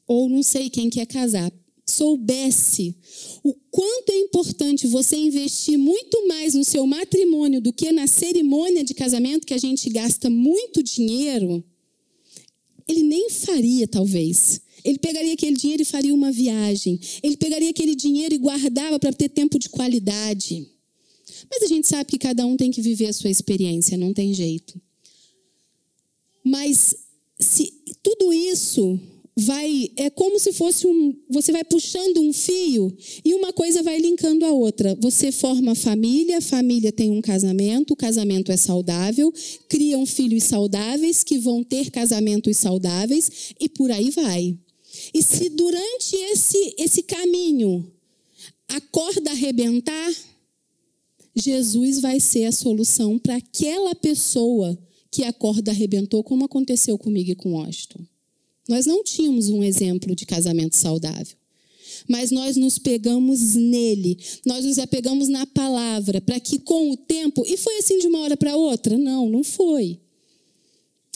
ou 0.05 0.27
não 0.27 0.43
sei 0.43 0.69
quem 0.69 0.89
quer 0.89 1.05
casar, 1.05 1.51
soubesse 1.85 2.95
o 3.43 3.53
quanto 3.69 4.11
é 4.11 4.17
importante 4.17 4.87
você 4.87 5.15
investir 5.15 5.77
muito 5.77 6.27
mais 6.27 6.53
no 6.53 6.63
seu 6.63 6.85
matrimônio 6.87 7.61
do 7.61 7.71
que 7.71 7.91
na 7.91 8.07
cerimônia 8.07 8.83
de 8.83 8.93
casamento, 8.93 9.45
que 9.45 9.53
a 9.53 9.59
gente 9.59 9.89
gasta 9.89 10.29
muito 10.29 10.81
dinheiro, 10.81 11.63
ele 12.87 13.03
nem 13.03 13.29
faria, 13.29 13.87
talvez. 13.87 14.61
Ele 14.83 14.97
pegaria 14.97 15.33
aquele 15.33 15.55
dinheiro 15.55 15.81
e 15.81 15.85
faria 15.85 16.13
uma 16.13 16.31
viagem. 16.31 16.99
Ele 17.21 17.37
pegaria 17.37 17.69
aquele 17.69 17.95
dinheiro 17.95 18.35
e 18.35 18.37
guardava 18.37 18.99
para 18.99 19.13
ter 19.13 19.29
tempo 19.29 19.57
de 19.57 19.69
qualidade. 19.69 20.67
Mas 21.49 21.63
a 21.63 21.67
gente 21.67 21.87
sabe 21.87 22.09
que 22.09 22.17
cada 22.17 22.45
um 22.45 22.57
tem 22.57 22.71
que 22.71 22.81
viver 22.81 23.07
a 23.07 23.13
sua 23.13 23.29
experiência, 23.29 23.97
não 23.97 24.13
tem 24.13 24.33
jeito. 24.33 24.79
Mas 26.43 26.95
se 27.39 27.73
tudo 28.01 28.33
isso 28.33 28.99
vai 29.35 29.89
é 29.95 30.11
como 30.11 30.39
se 30.39 30.53
fosse 30.53 30.85
um 30.85 31.15
você 31.27 31.51
vai 31.51 31.63
puxando 31.63 32.21
um 32.21 32.31
fio 32.31 32.95
e 33.25 33.33
uma 33.33 33.51
coisa 33.51 33.81
vai 33.81 33.97
linkando 33.97 34.45
a 34.45 34.51
outra. 34.51 34.95
Você 35.01 35.31
forma 35.31 35.73
família, 35.73 36.37
a 36.37 36.41
família 36.41 36.91
tem 36.91 37.09
um 37.09 37.21
casamento, 37.21 37.93
o 37.93 37.95
casamento 37.95 38.51
é 38.51 38.57
saudável, 38.57 39.33
criam 39.67 40.05
filhos 40.05 40.43
saudáveis 40.43 41.23
que 41.23 41.39
vão 41.39 41.63
ter 41.63 41.89
casamentos 41.89 42.57
saudáveis 42.57 43.53
e 43.59 43.67
por 43.67 43.89
aí 43.91 44.11
vai. 44.11 44.57
E 45.13 45.21
se 45.21 45.49
durante 45.49 46.15
esse, 46.15 46.75
esse 46.77 47.03
caminho 47.03 47.91
a 48.67 48.81
corda 48.81 49.31
arrebentar, 49.31 50.13
Jesus 51.35 51.99
vai 51.99 52.19
ser 52.19 52.45
a 52.45 52.51
solução 52.51 53.19
para 53.19 53.35
aquela 53.35 53.93
pessoa 53.95 54.77
que 55.11 55.23
a 55.23 55.33
corda 55.33 55.71
arrebentou, 55.71 56.23
como 56.23 56.45
aconteceu 56.45 56.97
comigo 56.97 57.31
e 57.31 57.35
com 57.35 57.59
Austin. 57.59 58.07
Nós 58.67 58.85
não 58.85 59.03
tínhamos 59.03 59.49
um 59.49 59.63
exemplo 59.63 60.15
de 60.15 60.25
casamento 60.25 60.75
saudável. 60.75 61.37
mas 62.07 62.31
nós 62.31 62.57
nos 62.57 62.77
pegamos 62.79 63.55
nele, 63.55 64.17
nós 64.45 64.65
nos 64.65 64.77
apegamos 64.79 65.29
na 65.29 65.45
palavra, 65.45 66.19
para 66.19 66.39
que 66.39 66.59
com 66.59 66.91
o 66.91 66.97
tempo, 66.97 67.43
e 67.47 67.55
foi 67.55 67.77
assim 67.77 67.99
de 67.99 68.07
uma 68.07 68.19
hora 68.19 68.35
para 68.35 68.55
outra? 68.55 68.97
Não, 68.97 69.29
não 69.29 69.43
foi. 69.43 69.99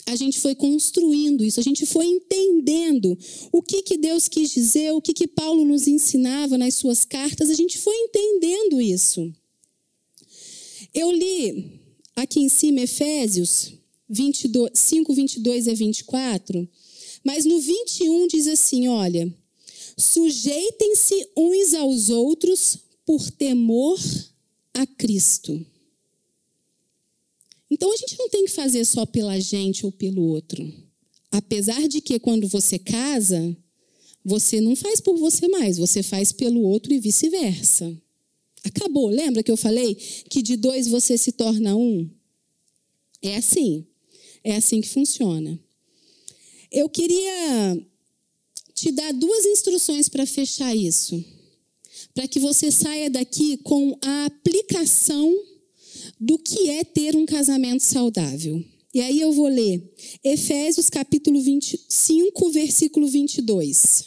A 0.08 0.16
gente 0.16 0.40
foi 0.40 0.54
construindo 0.54 1.44
isso, 1.44 1.60
a 1.60 1.62
gente 1.62 1.84
foi 1.84 2.06
entendendo 2.06 3.16
o 3.52 3.60
que, 3.60 3.82
que 3.82 3.98
Deus 3.98 4.26
quis 4.26 4.50
dizer, 4.50 4.90
o 4.92 5.02
que, 5.02 5.12
que 5.12 5.28
Paulo 5.28 5.66
nos 5.66 5.86
ensinava 5.86 6.56
nas 6.56 6.76
suas 6.76 7.04
cartas, 7.04 7.50
a 7.50 7.54
gente 7.54 7.76
foi 7.76 7.94
entendendo 7.94 8.80
isso. 8.80 9.30
Eu 10.94 11.12
li 11.12 11.78
aqui 12.16 12.40
em 12.40 12.48
cima 12.48 12.80
Efésios 12.80 13.74
22, 14.08 14.70
5, 14.74 15.12
22 15.12 15.68
a 15.68 15.74
24, 15.74 16.66
mas 17.22 17.44
no 17.44 17.60
21 17.60 18.28
diz 18.28 18.46
assim: 18.46 18.88
olha, 18.88 19.30
sujeitem-se 19.94 21.28
uns 21.36 21.74
aos 21.74 22.08
outros 22.08 22.78
por 23.04 23.30
temor 23.30 23.98
a 24.72 24.86
Cristo. 24.86 25.66
Então 27.70 27.92
a 27.92 27.96
gente 27.96 28.18
não 28.18 28.28
tem 28.28 28.44
que 28.44 28.50
fazer 28.50 28.84
só 28.84 29.04
pela 29.04 29.38
gente 29.38 29.84
ou 29.84 29.92
pelo 29.92 30.22
outro. 30.22 30.72
Apesar 31.30 31.86
de 31.86 32.00
que 32.00 32.18
quando 32.18 32.48
você 32.48 32.78
casa, 32.78 33.56
você 34.24 34.60
não 34.60 34.74
faz 34.74 35.00
por 35.00 35.16
você 35.18 35.48
mais, 35.48 35.76
você 35.76 36.02
faz 36.02 36.32
pelo 36.32 36.62
outro 36.62 36.92
e 36.92 37.00
vice-versa. 37.00 37.96
Acabou. 38.64 39.08
Lembra 39.08 39.42
que 39.42 39.50
eu 39.50 39.56
falei 39.56 39.94
que 39.94 40.42
de 40.42 40.56
dois 40.56 40.86
você 40.86 41.16
se 41.16 41.32
torna 41.32 41.76
um? 41.76 42.08
É 43.22 43.36
assim. 43.36 43.86
É 44.42 44.56
assim 44.56 44.80
que 44.80 44.88
funciona. 44.88 45.58
Eu 46.70 46.88
queria 46.88 47.86
te 48.74 48.92
dar 48.92 49.12
duas 49.12 49.44
instruções 49.46 50.08
para 50.08 50.26
fechar 50.26 50.74
isso. 50.74 51.22
Para 52.14 52.28
que 52.28 52.38
você 52.38 52.70
saia 52.70 53.10
daqui 53.10 53.56
com 53.58 53.96
a 54.02 54.26
aplicação 54.26 55.34
do 56.20 56.38
que 56.38 56.70
é 56.70 56.84
ter 56.84 57.16
um 57.16 57.24
casamento 57.24 57.82
saudável. 57.82 58.64
E 58.92 59.00
aí 59.00 59.20
eu 59.20 59.32
vou 59.32 59.48
ler 59.48 59.82
Efésios 60.24 60.88
capítulo 60.88 61.40
25, 61.40 62.50
versículo 62.50 63.06
22. 63.06 64.06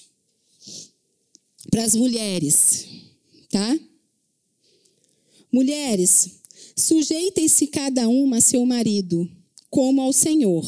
Para 1.70 1.84
as 1.84 1.96
mulheres, 1.96 2.88
tá? 3.50 3.80
Mulheres, 5.52 6.42
sujeitem-se 6.76 7.68
cada 7.68 8.10
uma 8.10 8.38
a 8.38 8.42
seu 8.42 8.66
marido, 8.66 9.30
como 9.70 10.02
ao 10.02 10.12
Senhor, 10.12 10.66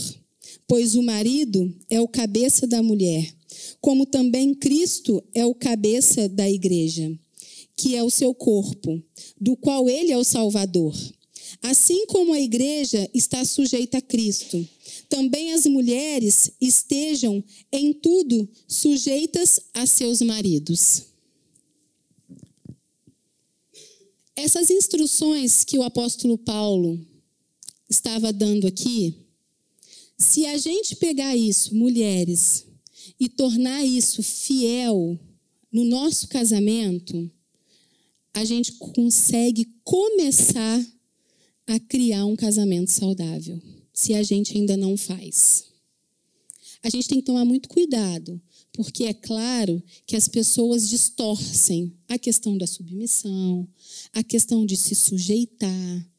pois 0.67 0.95
o 0.95 1.01
marido 1.01 1.73
é 1.89 1.99
o 1.99 2.07
cabeça 2.07 2.67
da 2.67 2.83
mulher, 2.83 3.33
como 3.81 4.05
também 4.05 4.53
Cristo 4.53 5.23
é 5.33 5.45
o 5.45 5.55
cabeça 5.55 6.29
da 6.29 6.49
igreja, 6.49 7.11
que 7.75 7.95
é 7.95 8.03
o 8.03 8.09
seu 8.09 8.33
corpo, 8.33 9.01
do 9.39 9.57
qual 9.57 9.89
ele 9.89 10.11
é 10.11 10.17
o 10.17 10.23
Salvador. 10.23 10.93
Assim 11.63 12.05
como 12.07 12.33
a 12.33 12.41
igreja 12.41 13.09
está 13.13 13.45
sujeita 13.45 13.99
a 13.99 14.01
Cristo, 14.01 14.67
também 15.07 15.53
as 15.53 15.65
mulheres 15.65 16.51
estejam 16.59 17.41
em 17.71 17.93
tudo 17.93 18.49
sujeitas 18.67 19.61
a 19.73 19.85
seus 19.85 20.21
maridos. 20.21 21.03
Essas 24.35 24.69
instruções 24.69 25.63
que 25.63 25.77
o 25.77 25.83
apóstolo 25.83 26.37
Paulo 26.37 26.99
estava 27.89 28.33
dando 28.33 28.67
aqui, 28.67 29.15
se 30.17 30.45
a 30.45 30.57
gente 30.57 30.97
pegar 30.97 31.33
isso, 31.33 31.73
mulheres, 31.73 32.65
e 33.17 33.29
tornar 33.29 33.85
isso 33.85 34.21
fiel 34.21 35.17
no 35.71 35.85
nosso 35.85 36.27
casamento, 36.27 37.31
a 38.33 38.43
gente 38.43 38.73
consegue 38.73 39.71
começar 39.83 40.85
a 41.67 41.79
criar 41.79 42.25
um 42.25 42.35
casamento 42.35 42.91
saudável, 42.91 43.61
se 43.93 44.13
a 44.13 44.23
gente 44.23 44.57
ainda 44.57 44.75
não 44.75 44.97
faz. 44.97 45.65
A 46.81 46.89
gente 46.89 47.07
tem 47.07 47.19
que 47.19 47.25
tomar 47.25 47.45
muito 47.45 47.69
cuidado, 47.69 48.41
porque 48.73 49.05
é 49.05 49.13
claro 49.13 49.81
que 50.05 50.15
as 50.15 50.27
pessoas 50.27 50.89
distorcem 50.89 51.93
a 52.09 52.17
questão 52.17 52.57
da 52.57 52.67
submissão, 52.67 53.67
a 54.11 54.21
questão 54.23 54.65
de 54.65 54.75
se 54.75 54.93
sujeitar. 54.93 56.09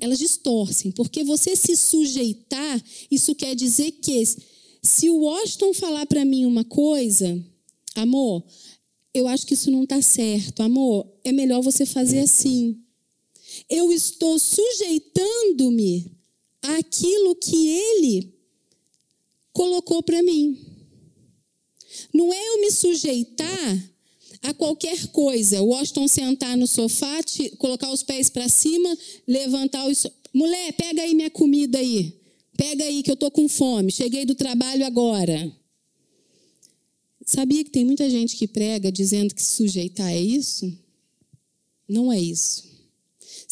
Elas 0.00 0.18
distorcem, 0.18 0.90
porque 0.90 1.22
você 1.22 1.54
se 1.54 1.76
sujeitar, 1.76 2.82
isso 3.08 3.36
quer 3.36 3.54
dizer 3.54 3.92
que 3.92 4.24
se 4.82 5.08
o 5.08 5.18
Washington 5.18 5.72
falar 5.72 6.06
para 6.06 6.24
mim 6.24 6.44
uma 6.44 6.64
coisa, 6.64 7.40
amor, 7.94 8.44
eu 9.14 9.28
acho 9.28 9.46
que 9.46 9.54
isso 9.54 9.70
não 9.70 9.84
está 9.84 10.02
certo, 10.02 10.60
amor, 10.60 11.06
é 11.22 11.30
melhor 11.30 11.62
você 11.62 11.86
fazer 11.86 12.18
assim 12.18 12.81
eu 13.68 13.92
estou 13.92 14.38
sujeitando-me 14.38 16.12
àquilo 16.62 17.34
que 17.36 17.68
ele 17.68 18.34
colocou 19.52 20.02
para 20.02 20.22
mim. 20.22 20.58
Não 22.12 22.32
é 22.32 22.48
eu 22.48 22.60
me 22.60 22.70
sujeitar 22.70 23.92
a 24.42 24.52
qualquer 24.54 25.08
coisa. 25.08 25.62
O 25.62 25.68
Washington 25.68 26.08
sentar 26.08 26.56
no 26.56 26.66
sofá, 26.66 27.22
te, 27.22 27.50
colocar 27.56 27.90
os 27.92 28.02
pés 28.02 28.28
para 28.28 28.48
cima, 28.48 28.96
levantar 29.26 29.86
os. 29.86 30.06
Mulher, 30.32 30.72
pega 30.72 31.02
aí 31.02 31.14
minha 31.14 31.30
comida 31.30 31.78
aí. 31.78 32.20
Pega 32.56 32.84
aí 32.84 33.02
que 33.02 33.10
eu 33.10 33.16
tô 33.16 33.30
com 33.30 33.48
fome. 33.48 33.92
Cheguei 33.92 34.24
do 34.24 34.34
trabalho 34.34 34.84
agora. 34.84 35.50
Sabia 37.24 37.64
que 37.64 37.70
tem 37.70 37.84
muita 37.84 38.08
gente 38.10 38.36
que 38.36 38.48
prega 38.48 38.90
dizendo 38.90 39.34
que 39.34 39.42
sujeitar 39.42 40.10
é 40.10 40.20
isso? 40.20 40.70
Não 41.88 42.12
é 42.12 42.20
isso. 42.20 42.71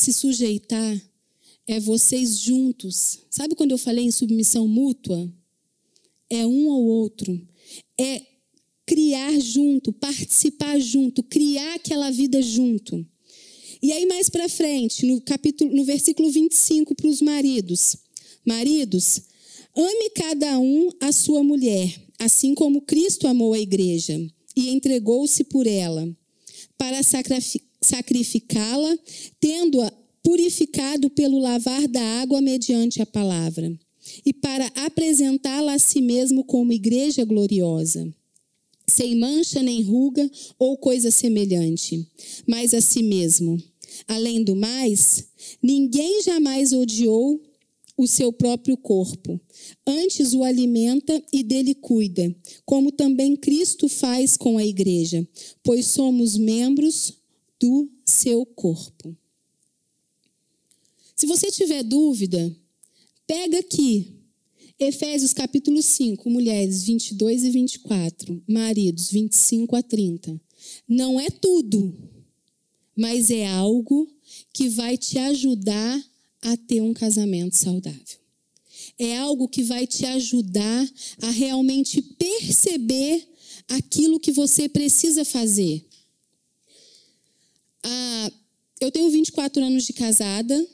Se 0.00 0.14
sujeitar 0.14 0.98
é 1.66 1.78
vocês 1.78 2.38
juntos. 2.38 3.18
Sabe 3.28 3.54
quando 3.54 3.72
eu 3.72 3.76
falei 3.76 4.02
em 4.02 4.10
submissão 4.10 4.66
mútua? 4.66 5.30
É 6.30 6.46
um 6.46 6.72
ao 6.72 6.82
outro. 6.82 7.38
É 8.00 8.22
criar 8.86 9.38
junto, 9.38 9.92
participar 9.92 10.80
junto, 10.80 11.22
criar 11.22 11.74
aquela 11.74 12.10
vida 12.10 12.40
junto. 12.40 13.06
E 13.82 13.92
aí 13.92 14.06
mais 14.06 14.30
para 14.30 14.48
frente, 14.48 15.04
no 15.04 15.20
capítulo, 15.20 15.70
no 15.76 15.84
versículo 15.84 16.30
25 16.30 16.94
para 16.94 17.06
os 17.06 17.20
maridos. 17.20 17.98
Maridos, 18.42 19.20
ame 19.76 20.10
cada 20.14 20.58
um 20.58 20.88
a 20.98 21.12
sua 21.12 21.42
mulher, 21.42 21.94
assim 22.18 22.54
como 22.54 22.80
Cristo 22.80 23.26
amou 23.28 23.52
a 23.52 23.60
igreja 23.60 24.18
e 24.56 24.70
entregou-se 24.70 25.44
por 25.44 25.66
ela, 25.66 26.08
para 26.78 27.02
sacrificar 27.02 27.69
sacrificá-la, 27.82 28.98
tendo-a 29.40 29.92
purificado 30.22 31.08
pelo 31.10 31.38
lavar 31.38 31.88
da 31.88 32.02
água 32.20 32.40
mediante 32.40 33.00
a 33.00 33.06
palavra, 33.06 33.72
e 34.24 34.32
para 34.32 34.66
apresentá-la 34.74 35.74
a 35.74 35.78
si 35.78 36.00
mesmo 36.00 36.44
como 36.44 36.72
igreja 36.72 37.24
gloriosa, 37.24 38.12
sem 38.86 39.16
mancha 39.16 39.62
nem 39.62 39.82
ruga 39.82 40.28
ou 40.58 40.76
coisa 40.76 41.10
semelhante, 41.10 42.06
mas 42.46 42.74
a 42.74 42.80
si 42.80 43.02
mesmo. 43.02 43.62
Além 44.06 44.42
do 44.42 44.56
mais, 44.56 45.26
ninguém 45.62 46.22
jamais 46.22 46.72
odiou 46.72 47.40
o 47.96 48.06
seu 48.06 48.32
próprio 48.32 48.76
corpo. 48.76 49.38
Antes 49.86 50.32
o 50.32 50.42
alimenta 50.42 51.22
e 51.32 51.42
dele 51.42 51.74
cuida, 51.74 52.34
como 52.64 52.90
também 52.90 53.36
Cristo 53.36 53.88
faz 53.88 54.36
com 54.36 54.56
a 54.56 54.64
igreja, 54.64 55.26
pois 55.62 55.86
somos 55.86 56.36
membros 56.36 57.19
do 57.60 57.90
seu 58.04 58.46
corpo. 58.46 59.16
Se 61.14 61.26
você 61.26 61.50
tiver 61.50 61.82
dúvida, 61.82 62.56
pega 63.26 63.58
aqui 63.58 64.16
Efésios 64.78 65.34
capítulo 65.34 65.82
5, 65.82 66.30
mulheres 66.30 66.84
22 66.84 67.44
e 67.44 67.50
24, 67.50 68.42
maridos 68.48 69.10
25 69.10 69.76
a 69.76 69.82
30. 69.82 70.40
Não 70.88 71.20
é 71.20 71.28
tudo, 71.28 71.94
mas 72.96 73.30
é 73.30 73.46
algo 73.46 74.08
que 74.54 74.70
vai 74.70 74.96
te 74.96 75.18
ajudar 75.18 76.02
a 76.40 76.56
ter 76.56 76.80
um 76.80 76.94
casamento 76.94 77.54
saudável. 77.54 78.18
É 78.98 79.18
algo 79.18 79.48
que 79.48 79.62
vai 79.62 79.86
te 79.86 80.06
ajudar 80.06 80.90
a 81.20 81.30
realmente 81.30 82.00
perceber 82.00 83.28
aquilo 83.68 84.18
que 84.18 84.32
você 84.32 84.66
precisa 84.66 85.26
fazer. 85.26 85.86
Ah, 87.84 88.32
eu 88.80 88.90
tenho 88.90 89.10
24 89.10 89.62
anos 89.62 89.84
de 89.84 89.92
casada, 89.92 90.68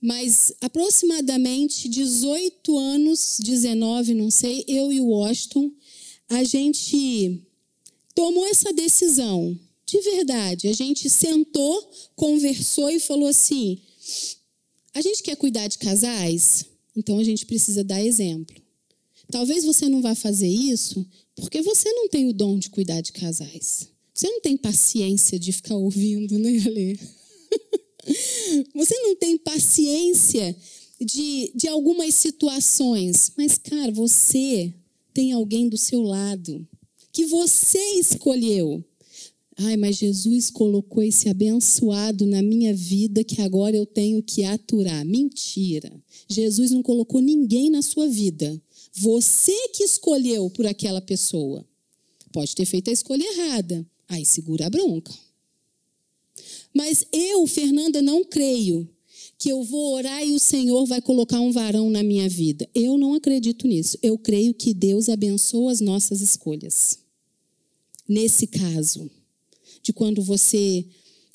mas 0.00 0.52
aproximadamente 0.60 1.88
18 1.88 2.78
anos, 2.78 3.38
19, 3.40 4.14
não 4.14 4.30
sei, 4.30 4.64
eu 4.68 4.92
e 4.92 5.00
o 5.00 5.06
Washington, 5.06 5.70
a 6.28 6.44
gente 6.44 7.42
tomou 8.14 8.46
essa 8.46 8.72
decisão. 8.72 9.58
De 9.86 10.00
verdade, 10.00 10.68
a 10.68 10.72
gente 10.72 11.08
sentou, 11.08 11.90
conversou 12.14 12.90
e 12.90 13.00
falou 13.00 13.28
assim: 13.28 13.80
a 14.92 15.00
gente 15.00 15.22
quer 15.22 15.36
cuidar 15.36 15.66
de 15.66 15.78
casais, 15.78 16.66
então 16.94 17.18
a 17.18 17.24
gente 17.24 17.46
precisa 17.46 17.82
dar 17.82 18.02
exemplo. 18.02 18.54
Talvez 19.30 19.64
você 19.64 19.88
não 19.88 20.02
vá 20.02 20.14
fazer 20.14 20.48
isso 20.48 21.06
porque 21.36 21.62
você 21.62 21.90
não 21.92 22.08
tem 22.08 22.26
o 22.26 22.32
dom 22.32 22.58
de 22.58 22.70
cuidar 22.70 23.00
de 23.00 23.12
casais. 23.12 23.88
Você 24.18 24.28
não 24.28 24.40
tem 24.40 24.56
paciência 24.56 25.38
de 25.38 25.52
ficar 25.52 25.76
ouvindo, 25.76 26.36
né, 26.40 26.58
Ale? 26.66 26.98
Você 28.74 28.98
não 28.98 29.14
tem 29.14 29.38
paciência 29.38 30.56
de, 31.00 31.52
de 31.54 31.68
algumas 31.68 32.16
situações. 32.16 33.30
Mas, 33.38 33.56
cara, 33.58 33.92
você 33.92 34.74
tem 35.14 35.30
alguém 35.32 35.68
do 35.68 35.78
seu 35.78 36.02
lado 36.02 36.66
que 37.12 37.26
você 37.26 37.78
escolheu. 38.00 38.84
Ai, 39.56 39.76
mas 39.76 39.98
Jesus 39.98 40.50
colocou 40.50 41.00
esse 41.00 41.28
abençoado 41.28 42.26
na 42.26 42.42
minha 42.42 42.74
vida 42.74 43.22
que 43.22 43.40
agora 43.40 43.76
eu 43.76 43.86
tenho 43.86 44.20
que 44.20 44.42
aturar. 44.42 45.04
Mentira. 45.04 45.92
Jesus 46.28 46.72
não 46.72 46.82
colocou 46.82 47.20
ninguém 47.20 47.70
na 47.70 47.82
sua 47.82 48.08
vida. 48.08 48.60
Você 48.94 49.54
que 49.68 49.84
escolheu 49.84 50.50
por 50.50 50.66
aquela 50.66 51.00
pessoa. 51.00 51.64
Pode 52.32 52.56
ter 52.56 52.64
feito 52.64 52.90
a 52.90 52.92
escolha 52.92 53.22
errada. 53.22 53.86
Aí 54.08 54.24
segura 54.24 54.66
a 54.66 54.70
bronca. 54.70 55.12
Mas 56.74 57.04
eu, 57.12 57.46
Fernanda, 57.46 58.00
não 58.00 58.24
creio 58.24 58.88
que 59.38 59.50
eu 59.50 59.62
vou 59.62 59.94
orar 59.94 60.24
e 60.24 60.32
o 60.32 60.40
Senhor 60.40 60.84
vai 60.86 61.00
colocar 61.00 61.40
um 61.40 61.52
varão 61.52 61.90
na 61.90 62.02
minha 62.02 62.28
vida. 62.28 62.68
Eu 62.74 62.98
não 62.98 63.14
acredito 63.14 63.68
nisso. 63.68 63.96
Eu 64.02 64.18
creio 64.18 64.52
que 64.52 64.74
Deus 64.74 65.08
abençoa 65.08 65.70
as 65.70 65.80
nossas 65.80 66.20
escolhas. 66.20 66.98
Nesse 68.08 68.46
caso, 68.46 69.08
de 69.82 69.92
quando 69.92 70.22
você 70.22 70.84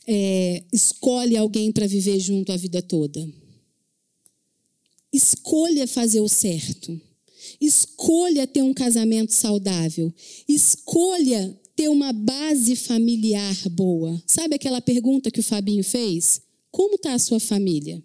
é, 0.06 0.64
escolhe 0.72 1.38
alguém 1.38 1.72
para 1.72 1.88
viver 1.88 2.20
junto 2.20 2.52
a 2.52 2.58
vida 2.58 2.82
toda. 2.82 3.26
Escolha 5.12 5.88
fazer 5.88 6.20
o 6.20 6.28
certo. 6.28 7.00
Escolha 7.62 8.48
ter 8.48 8.64
um 8.64 8.74
casamento 8.74 9.32
saudável. 9.32 10.14
Escolha 10.48 11.58
ter 11.76 11.90
uma 11.90 12.14
base 12.14 12.76
familiar 12.76 13.56
boa. 13.70 14.22
Sabe 14.28 14.56
aquela 14.56 14.82
pergunta 14.82 15.32
que 15.32 15.40
o 15.40 15.44
Fabinho 15.44 15.84
fez? 15.84 16.42
Como 16.72 16.96
está 16.96 17.14
a 17.14 17.20
sua 17.20 17.40
família? 17.40 18.04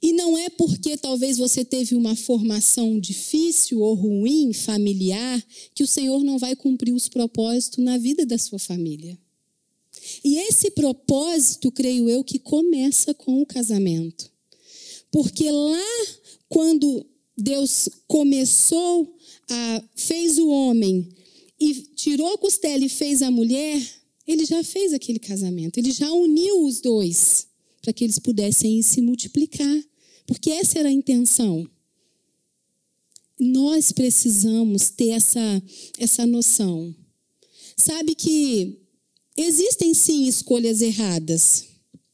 E 0.00 0.12
não 0.12 0.36
é 0.36 0.50
porque 0.50 0.98
talvez 0.98 1.38
você 1.38 1.64
teve 1.64 1.94
uma 1.94 2.14
formação 2.14 3.00
difícil 3.00 3.80
ou 3.80 3.94
ruim, 3.94 4.52
familiar, 4.52 5.42
que 5.74 5.82
o 5.82 5.86
Senhor 5.86 6.22
não 6.22 6.38
vai 6.38 6.54
cumprir 6.54 6.92
os 6.92 7.08
propósitos 7.08 7.82
na 7.82 7.96
vida 7.96 8.26
da 8.26 8.36
sua 8.36 8.58
família. 8.58 9.18
E 10.22 10.36
esse 10.36 10.70
propósito, 10.72 11.72
creio 11.72 12.10
eu, 12.10 12.22
que 12.22 12.38
começa 12.38 13.14
com 13.14 13.40
o 13.40 13.46
casamento. 13.46 14.30
Porque 15.10 15.50
lá, 15.50 16.06
quando 16.48 17.06
Deus 17.36 17.88
começou 18.06 19.16
a. 19.48 19.82
fez 19.94 20.38
o 20.38 20.48
homem 20.48 21.08
e 21.58 21.74
tirou 21.94 22.34
a 22.34 22.38
costela 22.38 22.84
e 22.84 22.88
fez 22.88 23.22
a 23.22 23.30
mulher, 23.30 23.80
ele 24.26 24.44
já 24.44 24.62
fez 24.64 24.92
aquele 24.92 25.18
casamento, 25.18 25.78
ele 25.78 25.90
já 25.90 26.10
uniu 26.10 26.64
os 26.64 26.80
dois 26.80 27.46
para 27.82 27.92
que 27.92 28.04
eles 28.04 28.18
pudessem 28.18 28.80
se 28.82 29.00
multiplicar, 29.00 29.84
porque 30.26 30.50
essa 30.50 30.78
era 30.78 30.88
a 30.88 30.92
intenção. 30.92 31.68
Nós 33.38 33.92
precisamos 33.92 34.90
ter 34.90 35.10
essa, 35.10 35.62
essa 35.98 36.24
noção. 36.24 36.94
Sabe 37.76 38.14
que 38.14 38.78
existem 39.36 39.92
sim 39.92 40.26
escolhas 40.26 40.80
erradas. 40.80 41.64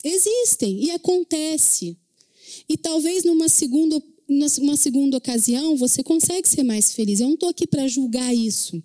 Existem 0.03 0.85
e 0.85 0.91
acontece. 0.91 1.97
E 2.69 2.77
talvez 2.77 3.23
numa 3.23 3.49
segunda 3.49 4.03
numa 4.31 4.77
segunda 4.77 5.17
ocasião, 5.17 5.77
você 5.77 6.05
consegue 6.05 6.49
ser 6.49 6.63
mais 6.63 6.93
feliz. 6.93 7.19
Eu 7.19 7.27
não 7.27 7.35
estou 7.35 7.49
aqui 7.49 7.67
para 7.67 7.89
julgar 7.89 8.33
isso. 8.33 8.81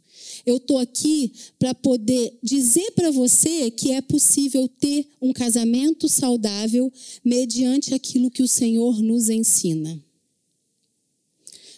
Eu 0.46 0.58
estou 0.58 0.78
aqui 0.78 1.32
para 1.58 1.74
poder 1.74 2.38
dizer 2.44 2.92
para 2.92 3.10
você 3.10 3.72
que 3.72 3.92
é 3.92 4.02
possível 4.02 4.68
ter 4.68 5.08
um 5.20 5.34
casamento 5.34 6.08
saudável 6.08 6.92
mediante 7.24 7.94
aquilo 7.94 8.30
que 8.30 8.44
o 8.44 8.48
Senhor 8.48 9.02
nos 9.02 9.30
ensina. 9.30 10.00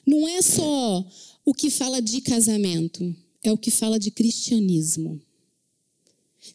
Não 0.06 0.28
é 0.28 0.42
só 0.42 1.06
o 1.46 1.54
que 1.54 1.70
fala 1.70 2.02
de 2.02 2.20
casamento, 2.22 3.16
é 3.42 3.52
o 3.52 3.58
que 3.58 3.72
fala 3.72 3.98
de 3.98 4.12
cristianismo. 4.12 5.22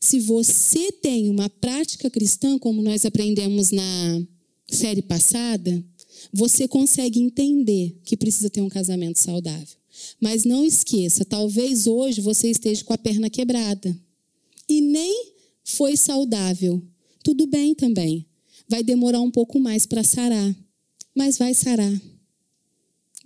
Se 0.00 0.18
você 0.18 0.90
tem 0.92 1.30
uma 1.30 1.48
prática 1.48 2.10
cristã, 2.10 2.58
como 2.58 2.82
nós 2.82 3.04
aprendemos 3.04 3.70
na 3.70 4.22
série 4.68 5.02
passada, 5.02 5.84
você 6.32 6.66
consegue 6.68 7.20
entender 7.20 8.00
que 8.04 8.16
precisa 8.16 8.50
ter 8.50 8.60
um 8.60 8.68
casamento 8.68 9.18
saudável. 9.18 9.81
Mas 10.20 10.44
não 10.44 10.64
esqueça, 10.64 11.24
talvez 11.24 11.86
hoje 11.86 12.20
você 12.20 12.50
esteja 12.50 12.84
com 12.84 12.92
a 12.92 12.98
perna 12.98 13.28
quebrada 13.28 13.96
e 14.68 14.80
nem 14.80 15.32
foi 15.64 15.96
saudável. 15.96 16.82
Tudo 17.22 17.46
bem 17.46 17.74
também. 17.74 18.26
Vai 18.68 18.82
demorar 18.82 19.20
um 19.20 19.30
pouco 19.30 19.60
mais 19.60 19.86
para 19.86 20.02
sarar, 20.02 20.56
mas 21.14 21.38
vai 21.38 21.54
sarar. 21.54 22.00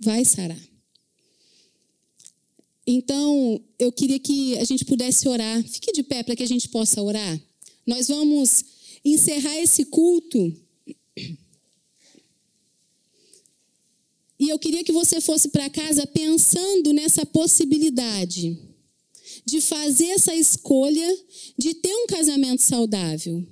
Vai 0.01 0.25
sarar. 0.25 0.59
Então, 2.85 3.61
eu 3.77 3.91
queria 3.91 4.19
que 4.19 4.57
a 4.57 4.63
gente 4.63 4.85
pudesse 4.85 5.27
orar. 5.27 5.61
Fique 5.63 5.91
de 5.91 6.03
pé 6.03 6.23
para 6.23 6.35
que 6.35 6.43
a 6.43 6.47
gente 6.47 6.69
possa 6.69 7.01
orar. 7.01 7.41
Nós 7.85 8.07
vamos 8.07 8.63
encerrar 9.03 9.57
esse 9.57 9.85
culto 9.85 10.53
E 14.39 14.49
eu 14.49 14.59
queria 14.59 14.83
que 14.83 14.91
você 14.91 15.19
fosse 15.19 15.49
para 15.49 15.69
casa 15.69 16.05
pensando 16.05 16.93
nessa 16.93 17.25
possibilidade 17.25 18.57
de 19.45 19.61
fazer 19.61 20.07
essa 20.07 20.35
escolha 20.35 21.17
de 21.57 21.73
ter 21.73 21.93
um 21.93 22.07
casamento 22.07 22.61
saudável. 22.61 23.45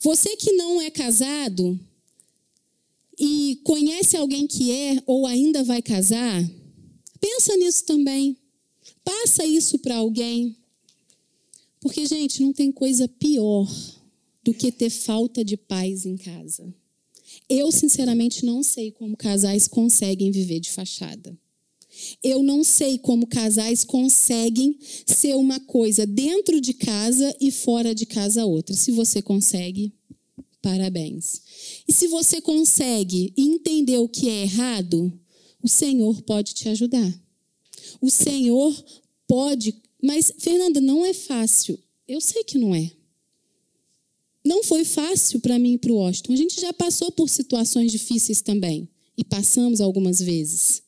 Você 0.00 0.36
que 0.36 0.52
não 0.52 0.80
é 0.80 0.90
casado 0.90 1.78
e 3.18 3.60
conhece 3.64 4.16
alguém 4.16 4.46
que 4.46 4.70
é 4.70 5.02
ou 5.06 5.26
ainda 5.26 5.64
vai 5.64 5.80
casar, 5.80 6.48
pensa 7.20 7.56
nisso 7.56 7.84
também. 7.84 8.36
Passa 9.02 9.44
isso 9.46 9.78
para 9.78 9.96
alguém. 9.96 10.56
Porque, 11.80 12.04
gente, 12.06 12.42
não 12.42 12.52
tem 12.52 12.70
coisa 12.70 13.08
pior 13.08 13.66
do 14.44 14.52
que 14.52 14.70
ter 14.70 14.90
falta 14.90 15.44
de 15.44 15.56
paz 15.56 16.04
em 16.04 16.16
casa. 16.16 16.74
Eu, 17.48 17.72
sinceramente, 17.72 18.44
não 18.44 18.62
sei 18.62 18.90
como 18.90 19.16
casais 19.16 19.66
conseguem 19.66 20.30
viver 20.30 20.60
de 20.60 20.70
fachada. 20.70 21.36
Eu 22.22 22.42
não 22.42 22.62
sei 22.62 22.98
como 22.98 23.26
casais 23.26 23.84
conseguem 23.84 24.78
ser 25.06 25.34
uma 25.34 25.58
coisa 25.58 26.06
dentro 26.06 26.60
de 26.60 26.74
casa 26.74 27.34
e 27.40 27.50
fora 27.50 27.94
de 27.94 28.06
casa 28.06 28.44
outra. 28.44 28.74
Se 28.74 28.92
você 28.92 29.22
consegue, 29.22 29.92
parabéns. 30.62 31.40
E 31.88 31.92
se 31.92 32.06
você 32.06 32.40
consegue 32.40 33.32
entender 33.36 33.98
o 33.98 34.08
que 34.08 34.28
é 34.28 34.42
errado, 34.42 35.12
o 35.62 35.68
Senhor 35.68 36.22
pode 36.22 36.54
te 36.54 36.68
ajudar. 36.68 37.20
O 38.00 38.10
Senhor 38.10 38.74
pode. 39.26 39.74
Mas, 40.02 40.32
Fernanda, 40.38 40.80
não 40.80 41.04
é 41.04 41.14
fácil. 41.14 41.78
Eu 42.06 42.20
sei 42.20 42.44
que 42.44 42.58
não 42.58 42.74
é. 42.74 42.90
Não 44.48 44.64
foi 44.64 44.82
fácil 44.82 45.40
para 45.40 45.58
mim 45.58 45.74
e 45.74 45.78
para 45.78 45.92
o 45.92 45.96
Washington. 45.96 46.32
A 46.32 46.36
gente 46.36 46.58
já 46.58 46.72
passou 46.72 47.12
por 47.12 47.28
situações 47.28 47.92
difíceis 47.92 48.40
também. 48.40 48.88
E 49.14 49.22
passamos 49.22 49.78
algumas 49.78 50.22
vezes. 50.22 50.82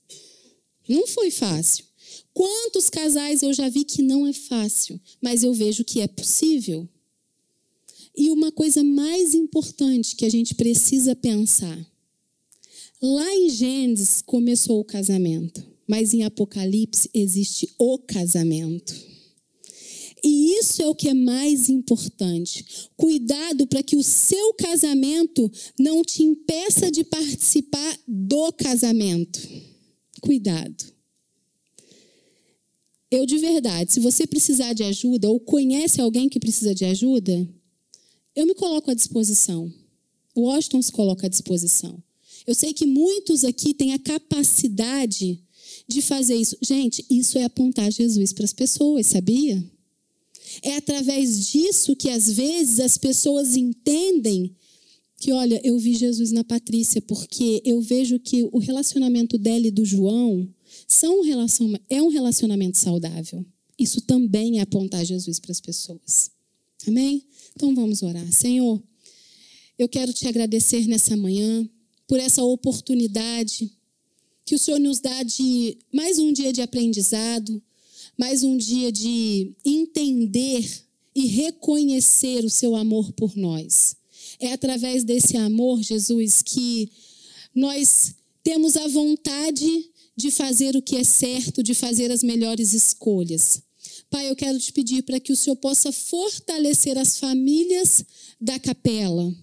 Não 0.89 1.07
foi 1.07 1.31
fácil. 1.31 1.85
Quantos 2.33 2.89
casais 2.89 3.43
eu 3.43 3.53
já 3.53 3.69
vi 3.69 3.85
que 3.85 4.01
não 4.01 4.27
é 4.27 4.33
fácil, 4.33 4.99
mas 5.21 5.43
eu 5.43 5.53
vejo 5.53 5.85
que 5.85 6.01
é 6.01 6.09
possível. 6.09 6.89
E 8.17 8.31
uma 8.31 8.51
coisa 8.51 8.83
mais 8.83 9.35
importante 9.35 10.17
que 10.17 10.25
a 10.25 10.31
gente 10.31 10.55
precisa 10.55 11.15
pensar. 11.15 11.79
Lá 13.03 13.31
em 13.35 13.51
Gênesis 13.51 14.23
começou 14.23 14.81
o 14.81 14.85
casamento, 14.85 15.63
mas 15.87 16.15
em 16.15 16.23
Apocalipse 16.23 17.11
existe 17.13 17.69
o 17.79 17.99
casamento. 17.99 18.95
E 20.23 20.59
isso 20.59 20.83
é 20.83 20.89
o 20.89 20.95
que 20.95 21.09
é 21.09 21.15
mais 21.15 21.69
importante. 21.69 22.65
Cuidado 22.97 23.67
para 23.67 23.83
que 23.83 23.97
o 23.97 24.03
seu 24.03 24.55
casamento 24.55 25.51
não 25.79 26.03
te 26.03 26.23
impeça 26.23 26.91
de 26.91 27.05
participar 27.05 27.99
do 28.07 28.53
casamento. 28.53 29.41
Cuidado. 30.21 30.85
Eu 33.11 33.27
de 33.27 33.39
verdade, 33.39 33.93
se 33.93 34.01
você 34.01 34.27
precisar 34.27 34.73
de 34.73 34.85
ajuda 34.85 35.29
ou 35.29 35.41
conhece 35.41 36.01
alguém 36.01 36.29
que 36.29 36.39
precisa 36.39 36.75
de 36.75 36.85
ajuda, 36.85 37.49
eu 38.37 38.47
me 38.47 38.55
coloco 38.55 38.91
à 38.91 38.95
disposição. 38.95 39.73
O 40.35 40.43
Washington 40.43 40.81
se 40.81 40.93
coloca 40.93 41.27
à 41.27 41.31
disposição. 41.31 42.01
Eu 42.47 42.55
sei 42.55 42.73
que 42.73 42.87
muitos 42.87 43.45
aqui 43.45 43.75
têm 43.75 43.95
a 43.95 43.99
capacidade 43.99 45.43
de 45.89 46.03
fazer 46.03 46.37
isso. 46.37 46.57
Gente, 46.63 47.05
isso 47.11 47.37
é 47.37 47.45
apontar 47.45 47.91
Jesus 47.91 48.33
para 48.33 48.45
as 48.45 48.53
pessoas, 48.53 49.09
sabia? 49.09 49.63
É 50.63 50.77
através 50.77 51.49
disso 51.49 51.95
que 51.97 52.09
às 52.09 52.31
vezes 52.31 52.81
as 52.81 52.99
pessoas 52.99 53.57
entendem 53.57 54.55
que, 55.17 55.33
olha, 55.33 55.61
eu 55.63 55.79
vi 55.79 55.95
Jesus 55.95 56.33
na 56.33 56.43
Patrícia, 56.43 57.03
porque 57.03 57.63
eu 57.65 57.81
vejo 57.83 58.19
que 58.19 58.49
o 58.51 58.59
relacionamento 58.59 59.37
dela 59.37 59.67
e 59.67 59.71
do 59.71 59.85
João 59.85 60.49
são 60.89 61.21
um 61.21 61.75
é 61.89 62.03
um 62.03 62.09
relacionamento 62.09 62.79
saudável. 62.79 63.45
Isso 63.79 64.01
também 64.01 64.59
é 64.59 64.63
apontar 64.63 65.05
Jesus 65.05 65.39
para 65.39 65.53
as 65.53 65.61
pessoas. 65.61 66.31
Amém? 66.87 67.25
Então 67.55 67.75
vamos 67.75 68.03
orar. 68.03 68.31
Senhor, 68.33 68.83
eu 69.79 69.89
quero 69.89 70.13
te 70.13 70.27
agradecer 70.27 70.87
nessa 70.87 71.17
manhã 71.17 71.69
por 72.07 72.19
essa 72.19 72.43
oportunidade 72.43 73.71
que 74.45 74.55
o 74.55 74.59
Senhor 74.59 74.81
nos 74.81 75.01
dá 75.01 75.23
de 75.23 75.79
mais 75.93 76.19
um 76.19 76.33
dia 76.33 76.53
de 76.53 76.61
aprendizado, 76.61 77.63
mais 78.21 78.45
um 78.45 78.55
dia 78.55 78.93
de 78.93 79.55
entender 79.65 80.63
e 81.15 81.27
reconhecer 81.27 82.45
o 82.45 82.51
seu 82.51 82.77
amor 82.77 83.11
por 83.13 83.35
nós. 83.35 83.97
É 84.39 84.53
através 84.53 85.05
desse 85.05 85.39
amor, 85.39 85.83
Jesus, 85.83 86.43
que 86.43 86.93
nós 87.55 88.15
temos 88.43 88.77
a 88.77 88.87
vontade 88.89 89.87
de 90.15 90.31
fazer 90.31 90.77
o 90.77 90.83
que 90.83 90.97
é 90.97 91.03
certo, 91.03 91.63
de 91.63 91.73
fazer 91.73 92.13
as 92.13 92.23
melhores 92.23 92.75
escolhas. 92.75 93.63
Pai, 94.11 94.29
eu 94.29 94.37
quero 94.37 94.59
te 94.59 94.71
pedir 94.71 95.03
para 95.03 95.19
que 95.19 95.33
o 95.33 95.37
Senhor 95.37 95.57
possa 95.57 95.91
fortalecer 95.91 96.99
as 96.99 97.17
famílias 97.17 98.05
da 98.39 98.59
capela. 98.59 99.35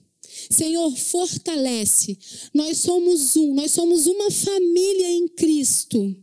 Senhor, 0.51 0.95
fortalece. 0.95 2.15
Nós 2.53 2.78
somos 2.78 3.36
um, 3.38 3.55
nós 3.55 3.71
somos 3.71 4.05
uma 4.05 4.30
família 4.30 5.09
em 5.09 5.28
Cristo. 5.30 6.15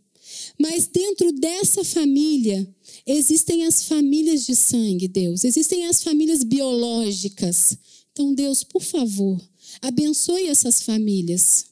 Mas 0.59 0.87
dentro 0.87 1.33
dessa 1.33 1.85
família 1.85 2.67
existem 3.07 3.67
as 3.67 3.85
famílias 3.85 4.47
de 4.47 4.55
sangue, 4.55 5.09
Deus. 5.09 5.45
Existem 5.45 5.87
as 5.87 6.03
famílias 6.03 6.45
biológicas. 6.45 7.77
Então, 8.13 8.33
Deus, 8.33 8.63
por 8.63 8.83
favor, 8.83 9.41
abençoe 9.83 10.47
essas 10.47 10.83
famílias. 10.83 11.67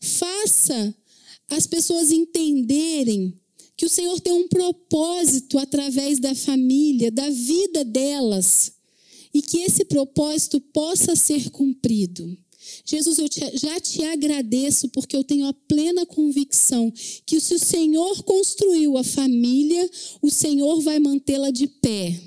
Faça 0.00 0.94
as 1.48 1.66
pessoas 1.66 2.10
entenderem 2.10 3.38
que 3.76 3.86
o 3.86 3.90
Senhor 3.90 4.20
tem 4.20 4.32
um 4.32 4.46
propósito 4.46 5.58
através 5.58 6.18
da 6.18 6.34
família, 6.34 7.10
da 7.10 7.28
vida 7.30 7.84
delas, 7.84 8.72
e 9.32 9.40
que 9.40 9.58
esse 9.58 9.84
propósito 9.84 10.60
possa 10.60 11.16
ser 11.16 11.50
cumprido. 11.50 12.36
Jesus, 12.84 13.18
eu 13.18 13.28
te, 13.28 13.40
já 13.58 13.80
te 13.80 14.02
agradeço 14.04 14.88
porque 14.88 15.16
eu 15.16 15.22
tenho 15.22 15.46
a 15.46 15.52
plena 15.52 16.04
convicção 16.04 16.92
que 17.24 17.40
se 17.40 17.54
o 17.54 17.58
Senhor 17.58 18.22
construiu 18.24 18.96
a 18.96 19.04
família, 19.04 19.88
o 20.20 20.30
Senhor 20.30 20.80
vai 20.80 20.98
mantê-la 20.98 21.50
de 21.50 21.66
pé. 21.66 22.20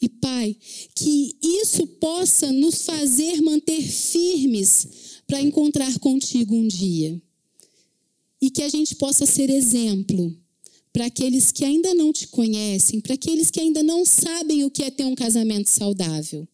E 0.00 0.08
Pai, 0.08 0.54
que 0.94 1.36
isso 1.42 1.86
possa 1.86 2.52
nos 2.52 2.82
fazer 2.82 3.40
manter 3.40 3.80
firmes 3.80 4.88
para 5.26 5.40
encontrar 5.40 5.98
contigo 5.98 6.54
um 6.54 6.68
dia 6.68 7.20
e 8.40 8.50
que 8.50 8.62
a 8.62 8.68
gente 8.68 8.94
possa 8.96 9.24
ser 9.24 9.48
exemplo 9.48 10.36
para 10.92 11.06
aqueles 11.06 11.50
que 11.50 11.64
ainda 11.64 11.94
não 11.94 12.12
te 12.12 12.28
conhecem, 12.28 13.00
para 13.00 13.14
aqueles 13.14 13.50
que 13.50 13.60
ainda 13.60 13.82
não 13.82 14.04
sabem 14.04 14.64
o 14.64 14.70
que 14.70 14.82
é 14.82 14.90
ter 14.90 15.04
um 15.04 15.14
casamento 15.14 15.68
saudável. 15.68 16.46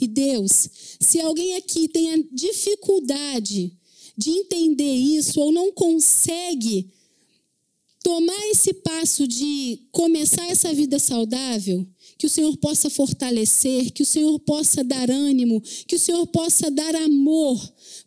E 0.00 0.06
Deus, 0.06 0.68
se 1.00 1.20
alguém 1.20 1.56
aqui 1.56 1.88
tem 1.88 2.14
a 2.14 2.18
dificuldade 2.32 3.72
de 4.16 4.30
entender 4.30 4.94
isso 4.94 5.40
ou 5.40 5.52
não 5.52 5.72
consegue 5.72 6.90
tomar 8.02 8.50
esse 8.50 8.72
passo 8.72 9.26
de 9.26 9.80
começar 9.90 10.46
essa 10.46 10.72
vida 10.72 10.96
saudável, 10.96 11.84
que 12.16 12.26
o 12.26 12.30
Senhor 12.30 12.56
possa 12.58 12.88
fortalecer, 12.88 13.90
que 13.90 14.02
o 14.02 14.06
Senhor 14.06 14.38
possa 14.38 14.84
dar 14.84 15.10
ânimo, 15.10 15.60
que 15.86 15.96
o 15.96 15.98
Senhor 15.98 16.24
possa 16.28 16.70
dar 16.70 16.94
amor, 16.94 17.60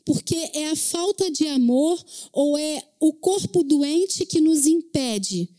porque 0.05 0.35
é 0.53 0.69
a 0.69 0.75
falta 0.75 1.29
de 1.29 1.47
amor 1.47 2.01
ou 2.31 2.57
é 2.57 2.81
o 2.99 3.11
corpo 3.11 3.61
doente 3.61 4.25
que 4.25 4.39
nos 4.39 4.65
impede 4.65 5.49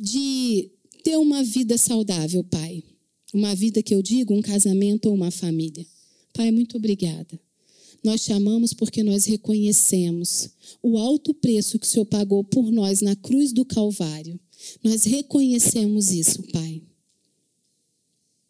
de 0.00 0.70
ter 1.02 1.16
uma 1.16 1.42
vida 1.42 1.76
saudável, 1.76 2.44
Pai. 2.44 2.84
Uma 3.32 3.54
vida 3.54 3.82
que 3.82 3.94
eu 3.94 4.02
digo, 4.02 4.34
um 4.34 4.42
casamento 4.42 5.06
ou 5.06 5.14
uma 5.14 5.30
família. 5.30 5.86
Pai, 6.34 6.50
muito 6.50 6.76
obrigada. 6.76 7.40
Nós 8.02 8.24
te 8.24 8.32
amamos 8.32 8.72
porque 8.72 9.02
nós 9.02 9.26
reconhecemos 9.26 10.50
o 10.82 10.98
alto 10.98 11.32
preço 11.32 11.78
que 11.78 11.86
o 11.86 11.88
Senhor 11.88 12.04
pagou 12.06 12.42
por 12.42 12.70
nós 12.70 13.00
na 13.00 13.14
cruz 13.14 13.52
do 13.52 13.64
Calvário. 13.64 14.38
Nós 14.82 15.04
reconhecemos 15.04 16.10
isso, 16.10 16.42
Pai. 16.52 16.82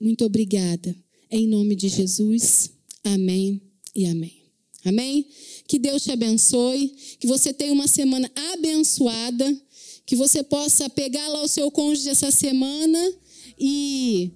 Muito 0.01 0.25
obrigada. 0.25 0.97
Em 1.31 1.47
nome 1.47 1.77
de 1.77 1.89
Jesus. 1.89 2.71
Amém 3.05 3.61
e 3.95 4.07
amém. 4.07 4.43
Amém? 4.85 5.27
Que 5.69 5.79
Deus 5.79 6.03
te 6.03 6.11
abençoe, 6.11 6.93
que 7.21 7.27
você 7.27 7.53
tenha 7.53 7.73
uma 7.73 7.87
semana 7.87 8.31
abençoada, 8.53 9.57
que 10.05 10.17
você 10.17 10.43
possa 10.43 10.91
pegar 10.91 11.27
lá 11.29 11.43
o 11.43 11.49
seu 11.49 11.71
cônjuge 11.71 12.09
essa 12.09 12.31
semana 12.31 13.13
e 13.59 14.33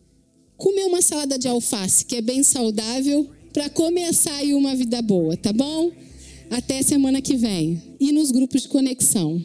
comer 0.56 0.84
uma 0.84 1.02
salada 1.02 1.38
de 1.38 1.48
alface, 1.48 2.04
que 2.04 2.16
é 2.16 2.20
bem 2.20 2.42
saudável, 2.42 3.28
para 3.52 3.68
começar 3.70 4.34
aí 4.34 4.54
uma 4.54 4.74
vida 4.74 5.00
boa, 5.02 5.36
tá 5.36 5.52
bom? 5.52 5.90
Até 6.50 6.82
semana 6.82 7.20
que 7.20 7.36
vem. 7.36 7.82
E 7.98 8.12
nos 8.12 8.30
grupos 8.30 8.62
de 8.62 8.68
conexão. 8.68 9.42